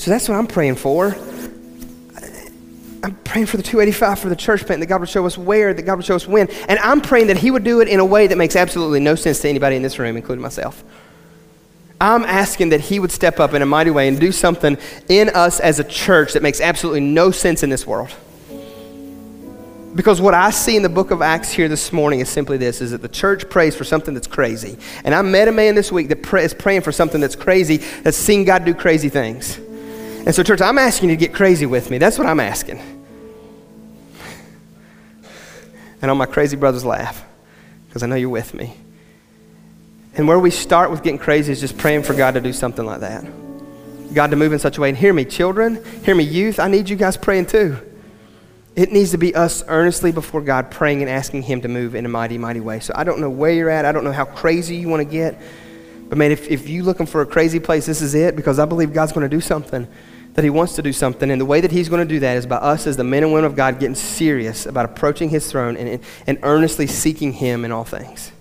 So 0.00 0.10
that's 0.10 0.30
what 0.30 0.38
I'm 0.38 0.46
praying 0.46 0.76
for. 0.76 1.14
I'm 3.02 3.14
praying 3.22 3.48
for 3.48 3.58
the 3.58 3.62
285 3.62 4.18
for 4.18 4.30
the 4.30 4.36
church 4.36 4.64
plant, 4.64 4.80
that 4.80 4.86
God 4.86 5.00
would 5.00 5.10
show 5.10 5.26
us 5.26 5.36
where, 5.36 5.74
that 5.74 5.82
God 5.82 5.96
would 5.96 6.06
show 6.06 6.16
us 6.16 6.26
when. 6.26 6.48
And 6.70 6.78
I'm 6.78 7.02
praying 7.02 7.26
that 7.26 7.36
He 7.36 7.50
would 7.50 7.64
do 7.64 7.82
it 7.82 7.88
in 7.88 8.00
a 8.00 8.04
way 8.04 8.26
that 8.26 8.38
makes 8.38 8.56
absolutely 8.56 9.00
no 9.00 9.14
sense 9.14 9.40
to 9.40 9.48
anybody 9.50 9.76
in 9.76 9.82
this 9.82 9.98
room, 9.98 10.16
including 10.16 10.40
myself. 10.40 10.82
I'm 12.00 12.24
asking 12.24 12.70
that 12.70 12.80
He 12.80 12.98
would 12.98 13.12
step 13.12 13.40
up 13.40 13.52
in 13.52 13.60
a 13.60 13.66
mighty 13.66 13.90
way 13.90 14.08
and 14.08 14.18
do 14.18 14.32
something 14.32 14.78
in 15.10 15.28
us 15.28 15.60
as 15.60 15.80
a 15.80 15.84
church 15.84 16.32
that 16.32 16.42
makes 16.42 16.62
absolutely 16.62 17.00
no 17.00 17.30
sense 17.30 17.62
in 17.62 17.68
this 17.68 17.86
world. 17.86 18.10
Because 19.94 20.18
what 20.18 20.32
I 20.32 20.48
see 20.48 20.76
in 20.76 20.82
the 20.82 20.88
book 20.88 21.10
of 21.10 21.20
Acts 21.20 21.50
here 21.50 21.68
this 21.68 21.92
morning 21.92 22.20
is 22.20 22.30
simply 22.30 22.56
this 22.56 22.80
is 22.80 22.92
that 22.92 23.02
the 23.02 23.08
church 23.08 23.50
prays 23.50 23.76
for 23.76 23.84
something 23.84 24.14
that's 24.14 24.26
crazy. 24.26 24.78
And 25.04 25.14
I 25.14 25.20
met 25.20 25.46
a 25.46 25.52
man 25.52 25.74
this 25.74 25.92
week 25.92 26.08
that 26.08 26.26
is 26.42 26.54
praying 26.54 26.80
for 26.80 26.92
something 26.92 27.20
that's 27.20 27.36
crazy, 27.36 27.76
that's 27.76 28.16
seen 28.16 28.46
God 28.46 28.64
do 28.64 28.72
crazy 28.72 29.10
things. 29.10 29.60
And 30.26 30.34
so, 30.34 30.42
church, 30.42 30.60
I'm 30.60 30.78
asking 30.78 31.08
you 31.08 31.16
to 31.16 31.20
get 31.20 31.34
crazy 31.34 31.66
with 31.66 31.90
me. 31.90 31.98
That's 31.98 32.18
what 32.18 32.26
I'm 32.26 32.40
asking. 32.40 32.80
And 36.02 36.10
all 36.10 36.16
my 36.16 36.26
crazy 36.26 36.56
brothers 36.56 36.84
laugh 36.84 37.24
because 37.88 38.02
I 38.02 38.06
know 38.06 38.16
you're 38.16 38.28
with 38.28 38.54
me. 38.54 38.74
And 40.16 40.28
where 40.28 40.38
we 40.38 40.50
start 40.50 40.90
with 40.90 41.02
getting 41.02 41.18
crazy 41.18 41.52
is 41.52 41.60
just 41.60 41.78
praying 41.78 42.02
for 42.02 42.14
God 42.14 42.34
to 42.34 42.40
do 42.40 42.52
something 42.52 42.84
like 42.84 43.00
that. 43.00 43.24
God 44.12 44.30
to 44.30 44.36
move 44.36 44.52
in 44.52 44.58
such 44.58 44.76
a 44.76 44.80
way. 44.80 44.88
And 44.88 44.98
hear 44.98 45.12
me, 45.12 45.24
children, 45.24 45.82
hear 46.04 46.14
me, 46.14 46.24
youth, 46.24 46.58
I 46.58 46.68
need 46.68 46.88
you 46.88 46.96
guys 46.96 47.16
praying 47.16 47.46
too. 47.46 47.78
It 48.76 48.92
needs 48.92 49.10
to 49.12 49.18
be 49.18 49.34
us 49.34 49.62
earnestly 49.68 50.12
before 50.12 50.40
God 50.42 50.70
praying 50.70 51.00
and 51.02 51.10
asking 51.10 51.42
Him 51.42 51.60
to 51.62 51.68
move 51.68 51.94
in 51.94 52.06
a 52.06 52.08
mighty, 52.08 52.38
mighty 52.38 52.60
way. 52.60 52.80
So 52.80 52.92
I 52.96 53.04
don't 53.04 53.20
know 53.20 53.30
where 53.30 53.52
you're 53.52 53.70
at. 53.70 53.84
I 53.84 53.92
don't 53.92 54.04
know 54.04 54.12
how 54.12 54.24
crazy 54.24 54.76
you 54.76 54.88
want 54.88 55.00
to 55.00 55.10
get. 55.10 55.40
But 56.08 56.18
man, 56.18 56.32
if, 56.32 56.48
if 56.48 56.68
you're 56.68 56.84
looking 56.84 57.06
for 57.06 57.20
a 57.20 57.26
crazy 57.26 57.60
place, 57.60 57.86
this 57.86 58.00
is 58.00 58.14
it 58.14 58.36
because 58.36 58.58
I 58.58 58.64
believe 58.64 58.92
God's 58.92 59.12
going 59.12 59.28
to 59.28 59.36
do 59.36 59.40
something 59.40 59.86
that 60.34 60.44
He 60.44 60.50
wants 60.50 60.74
to 60.76 60.82
do 60.82 60.92
something. 60.92 61.30
And 61.30 61.40
the 61.40 61.46
way 61.46 61.60
that 61.60 61.70
He's 61.70 61.88
going 61.88 62.06
to 62.06 62.14
do 62.14 62.20
that 62.20 62.36
is 62.36 62.46
by 62.46 62.56
us, 62.56 62.86
as 62.86 62.96
the 62.96 63.04
men 63.04 63.22
and 63.22 63.32
women 63.32 63.46
of 63.46 63.56
God, 63.56 63.78
getting 63.80 63.94
serious 63.94 64.66
about 64.66 64.84
approaching 64.84 65.28
His 65.28 65.50
throne 65.50 65.76
and, 65.76 66.00
and 66.26 66.38
earnestly 66.42 66.86
seeking 66.86 67.32
Him 67.32 67.64
in 67.64 67.72
all 67.72 67.84
things. 67.84 68.32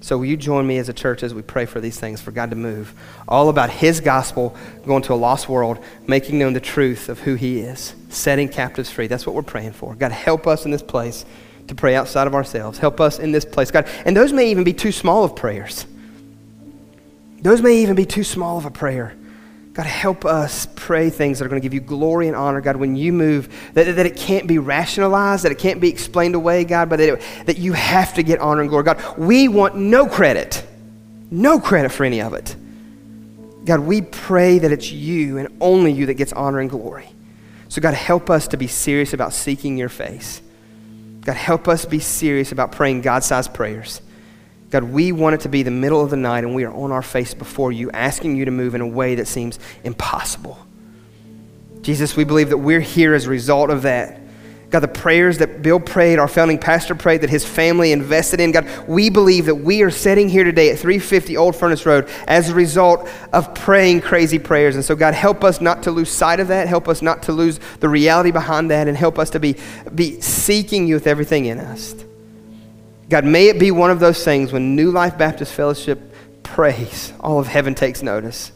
So, 0.00 0.18
will 0.18 0.26
you 0.26 0.36
join 0.36 0.66
me 0.66 0.76
as 0.76 0.90
a 0.90 0.92
church 0.92 1.22
as 1.22 1.32
we 1.32 1.40
pray 1.40 1.64
for 1.64 1.80
these 1.80 1.98
things, 1.98 2.20
for 2.20 2.30
God 2.30 2.50
to 2.50 2.56
move? 2.56 2.92
All 3.26 3.48
about 3.48 3.70
His 3.70 4.00
gospel 4.00 4.54
going 4.86 5.02
to 5.04 5.14
a 5.14 5.16
lost 5.16 5.48
world, 5.48 5.82
making 6.06 6.38
known 6.38 6.52
the 6.52 6.60
truth 6.60 7.08
of 7.08 7.20
who 7.20 7.36
He 7.36 7.60
is, 7.60 7.94
setting 8.10 8.50
captives 8.50 8.90
free. 8.90 9.06
That's 9.06 9.26
what 9.26 9.34
we're 9.34 9.42
praying 9.42 9.72
for. 9.72 9.94
God, 9.94 10.12
help 10.12 10.46
us 10.46 10.66
in 10.66 10.70
this 10.70 10.82
place 10.82 11.24
to 11.68 11.74
pray 11.74 11.94
outside 11.94 12.26
of 12.26 12.34
ourselves. 12.34 12.78
Help 12.78 13.00
us 13.00 13.18
in 13.18 13.32
this 13.32 13.46
place, 13.46 13.70
God. 13.70 13.88
And 14.04 14.14
those 14.14 14.32
may 14.32 14.50
even 14.50 14.64
be 14.64 14.74
too 14.74 14.92
small 14.92 15.24
of 15.24 15.34
prayers. 15.34 15.86
Those 17.40 17.62
may 17.62 17.78
even 17.78 17.94
be 17.94 18.06
too 18.06 18.24
small 18.24 18.58
of 18.58 18.64
a 18.66 18.70
prayer. 18.70 19.16
God, 19.74 19.86
help 19.86 20.24
us 20.24 20.68
pray 20.76 21.10
things 21.10 21.38
that 21.38 21.46
are 21.46 21.48
going 21.48 21.60
to 21.60 21.64
give 21.64 21.74
you 21.74 21.80
glory 21.80 22.28
and 22.28 22.36
honor, 22.36 22.60
God, 22.60 22.76
when 22.76 22.94
you 22.94 23.12
move, 23.12 23.52
that, 23.74 23.96
that 23.96 24.06
it 24.06 24.16
can't 24.16 24.46
be 24.46 24.58
rationalized, 24.58 25.44
that 25.44 25.50
it 25.50 25.58
can't 25.58 25.80
be 25.80 25.88
explained 25.88 26.36
away, 26.36 26.62
God, 26.62 26.88
but 26.88 26.98
that, 26.98 27.08
it, 27.08 27.46
that 27.46 27.58
you 27.58 27.72
have 27.72 28.14
to 28.14 28.22
get 28.22 28.38
honor 28.38 28.60
and 28.60 28.70
glory. 28.70 28.84
God, 28.84 29.18
we 29.18 29.48
want 29.48 29.74
no 29.74 30.06
credit, 30.06 30.64
no 31.28 31.58
credit 31.58 31.90
for 31.90 32.04
any 32.04 32.22
of 32.22 32.34
it. 32.34 32.54
God, 33.64 33.80
we 33.80 34.00
pray 34.00 34.60
that 34.60 34.70
it's 34.70 34.92
you 34.92 35.38
and 35.38 35.48
only 35.60 35.90
you 35.90 36.06
that 36.06 36.14
gets 36.14 36.32
honor 36.32 36.60
and 36.60 36.70
glory. 36.70 37.08
So, 37.68 37.80
God, 37.80 37.94
help 37.94 38.30
us 38.30 38.46
to 38.48 38.56
be 38.56 38.68
serious 38.68 39.12
about 39.12 39.32
seeking 39.32 39.76
your 39.76 39.88
face. 39.88 40.40
God, 41.22 41.34
help 41.34 41.66
us 41.66 41.84
be 41.84 41.98
serious 41.98 42.52
about 42.52 42.70
praying 42.70 43.00
God 43.00 43.24
sized 43.24 43.52
prayers. 43.52 44.00
God, 44.74 44.82
we 44.82 45.12
want 45.12 45.36
it 45.36 45.42
to 45.42 45.48
be 45.48 45.62
the 45.62 45.70
middle 45.70 46.02
of 46.02 46.10
the 46.10 46.16
night 46.16 46.42
and 46.42 46.52
we 46.52 46.64
are 46.64 46.74
on 46.74 46.90
our 46.90 47.00
face 47.00 47.32
before 47.32 47.70
you, 47.70 47.92
asking 47.92 48.34
you 48.34 48.44
to 48.44 48.50
move 48.50 48.74
in 48.74 48.80
a 48.80 48.86
way 48.88 49.14
that 49.14 49.28
seems 49.28 49.60
impossible. 49.84 50.58
Jesus, 51.80 52.16
we 52.16 52.24
believe 52.24 52.48
that 52.48 52.58
we're 52.58 52.80
here 52.80 53.14
as 53.14 53.26
a 53.26 53.30
result 53.30 53.70
of 53.70 53.82
that. 53.82 54.20
God, 54.70 54.80
the 54.80 54.88
prayers 54.88 55.38
that 55.38 55.62
Bill 55.62 55.78
prayed, 55.78 56.18
our 56.18 56.26
founding 56.26 56.58
pastor 56.58 56.96
prayed, 56.96 57.20
that 57.20 57.30
his 57.30 57.44
family 57.44 57.92
invested 57.92 58.40
in, 58.40 58.50
God, 58.50 58.68
we 58.88 59.10
believe 59.10 59.46
that 59.46 59.54
we 59.54 59.82
are 59.82 59.92
sitting 59.92 60.28
here 60.28 60.42
today 60.42 60.70
at 60.70 60.80
350 60.80 61.36
Old 61.36 61.54
Furnace 61.54 61.86
Road 61.86 62.08
as 62.26 62.48
a 62.48 62.54
result 62.54 63.08
of 63.32 63.54
praying 63.54 64.00
crazy 64.00 64.40
prayers. 64.40 64.74
And 64.74 64.84
so, 64.84 64.96
God, 64.96 65.14
help 65.14 65.44
us 65.44 65.60
not 65.60 65.84
to 65.84 65.92
lose 65.92 66.10
sight 66.10 66.40
of 66.40 66.48
that. 66.48 66.66
Help 66.66 66.88
us 66.88 67.00
not 67.00 67.22
to 67.22 67.32
lose 67.32 67.60
the 67.78 67.88
reality 67.88 68.32
behind 68.32 68.72
that. 68.72 68.88
And 68.88 68.96
help 68.96 69.20
us 69.20 69.30
to 69.30 69.38
be, 69.38 69.54
be 69.94 70.20
seeking 70.20 70.88
you 70.88 70.94
with 70.94 71.06
everything 71.06 71.46
in 71.46 71.60
us. 71.60 71.94
God, 73.08 73.24
may 73.24 73.48
it 73.48 73.58
be 73.58 73.70
one 73.70 73.90
of 73.90 74.00
those 74.00 74.24
things 74.24 74.52
when 74.52 74.76
New 74.76 74.90
Life 74.90 75.18
Baptist 75.18 75.52
Fellowship 75.52 76.14
prays, 76.42 77.12
all 77.20 77.38
of 77.38 77.46
heaven 77.46 77.74
takes 77.74 78.02
notice. 78.02 78.52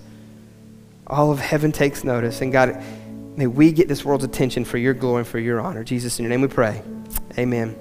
All 1.06 1.30
of 1.30 1.38
heaven 1.38 1.72
takes 1.72 2.04
notice. 2.04 2.40
And 2.40 2.52
God, 2.52 2.82
may 3.36 3.46
we 3.46 3.72
get 3.72 3.88
this 3.88 4.04
world's 4.04 4.24
attention 4.24 4.64
for 4.64 4.78
your 4.78 4.94
glory 4.94 5.20
and 5.20 5.28
for 5.28 5.38
your 5.38 5.60
honor. 5.60 5.84
Jesus, 5.84 6.18
in 6.18 6.24
your 6.24 6.30
name 6.30 6.42
we 6.42 6.48
pray. 6.48 6.82
Amen. 7.38 7.78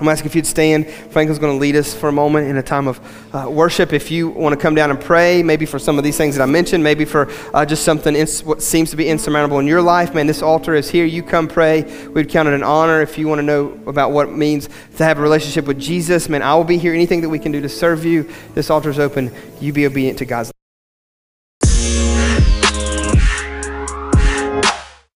I'm 0.00 0.08
asking 0.08 0.30
if 0.30 0.34
you'd 0.34 0.46
stand. 0.46 0.88
Franklin's 0.88 1.38
going 1.38 1.52
to 1.52 1.60
lead 1.60 1.76
us 1.76 1.94
for 1.94 2.08
a 2.08 2.12
moment 2.12 2.48
in 2.48 2.56
a 2.56 2.62
time 2.62 2.88
of 2.88 3.34
uh, 3.34 3.50
worship. 3.50 3.92
If 3.92 4.10
you 4.10 4.30
want 4.30 4.54
to 4.54 4.60
come 4.60 4.74
down 4.74 4.90
and 4.90 4.98
pray, 4.98 5.42
maybe 5.42 5.66
for 5.66 5.78
some 5.78 5.98
of 5.98 6.04
these 6.04 6.16
things 6.16 6.36
that 6.36 6.42
I 6.42 6.46
mentioned, 6.46 6.82
maybe 6.82 7.04
for 7.04 7.30
uh, 7.52 7.66
just 7.66 7.84
something, 7.84 8.16
ins- 8.16 8.42
what 8.42 8.62
seems 8.62 8.90
to 8.90 8.96
be 8.96 9.08
insurmountable 9.08 9.58
in 9.58 9.66
your 9.66 9.82
life, 9.82 10.14
man, 10.14 10.26
this 10.26 10.40
altar 10.40 10.74
is 10.74 10.90
here. 10.90 11.04
You 11.04 11.22
come 11.22 11.48
pray. 11.48 11.82
We'd 12.08 12.30
count 12.30 12.48
it 12.48 12.54
an 12.54 12.62
honor. 12.62 13.02
If 13.02 13.18
you 13.18 13.28
want 13.28 13.40
to 13.40 13.44
know 13.44 13.78
about 13.86 14.12
what 14.12 14.28
it 14.28 14.36
means 14.36 14.70
to 14.96 15.04
have 15.04 15.18
a 15.18 15.22
relationship 15.22 15.66
with 15.66 15.78
Jesus, 15.78 16.30
man, 16.30 16.42
I 16.42 16.54
will 16.54 16.64
be 16.64 16.78
here. 16.78 16.94
Anything 16.94 17.20
that 17.20 17.28
we 17.28 17.38
can 17.38 17.52
do 17.52 17.60
to 17.60 17.68
serve 17.68 18.04
you, 18.04 18.30
this 18.54 18.70
altar 18.70 18.88
is 18.88 18.98
open. 18.98 19.30
You 19.60 19.74
be 19.74 19.84
obedient 19.84 20.18
to 20.20 20.24
God's 20.24 20.50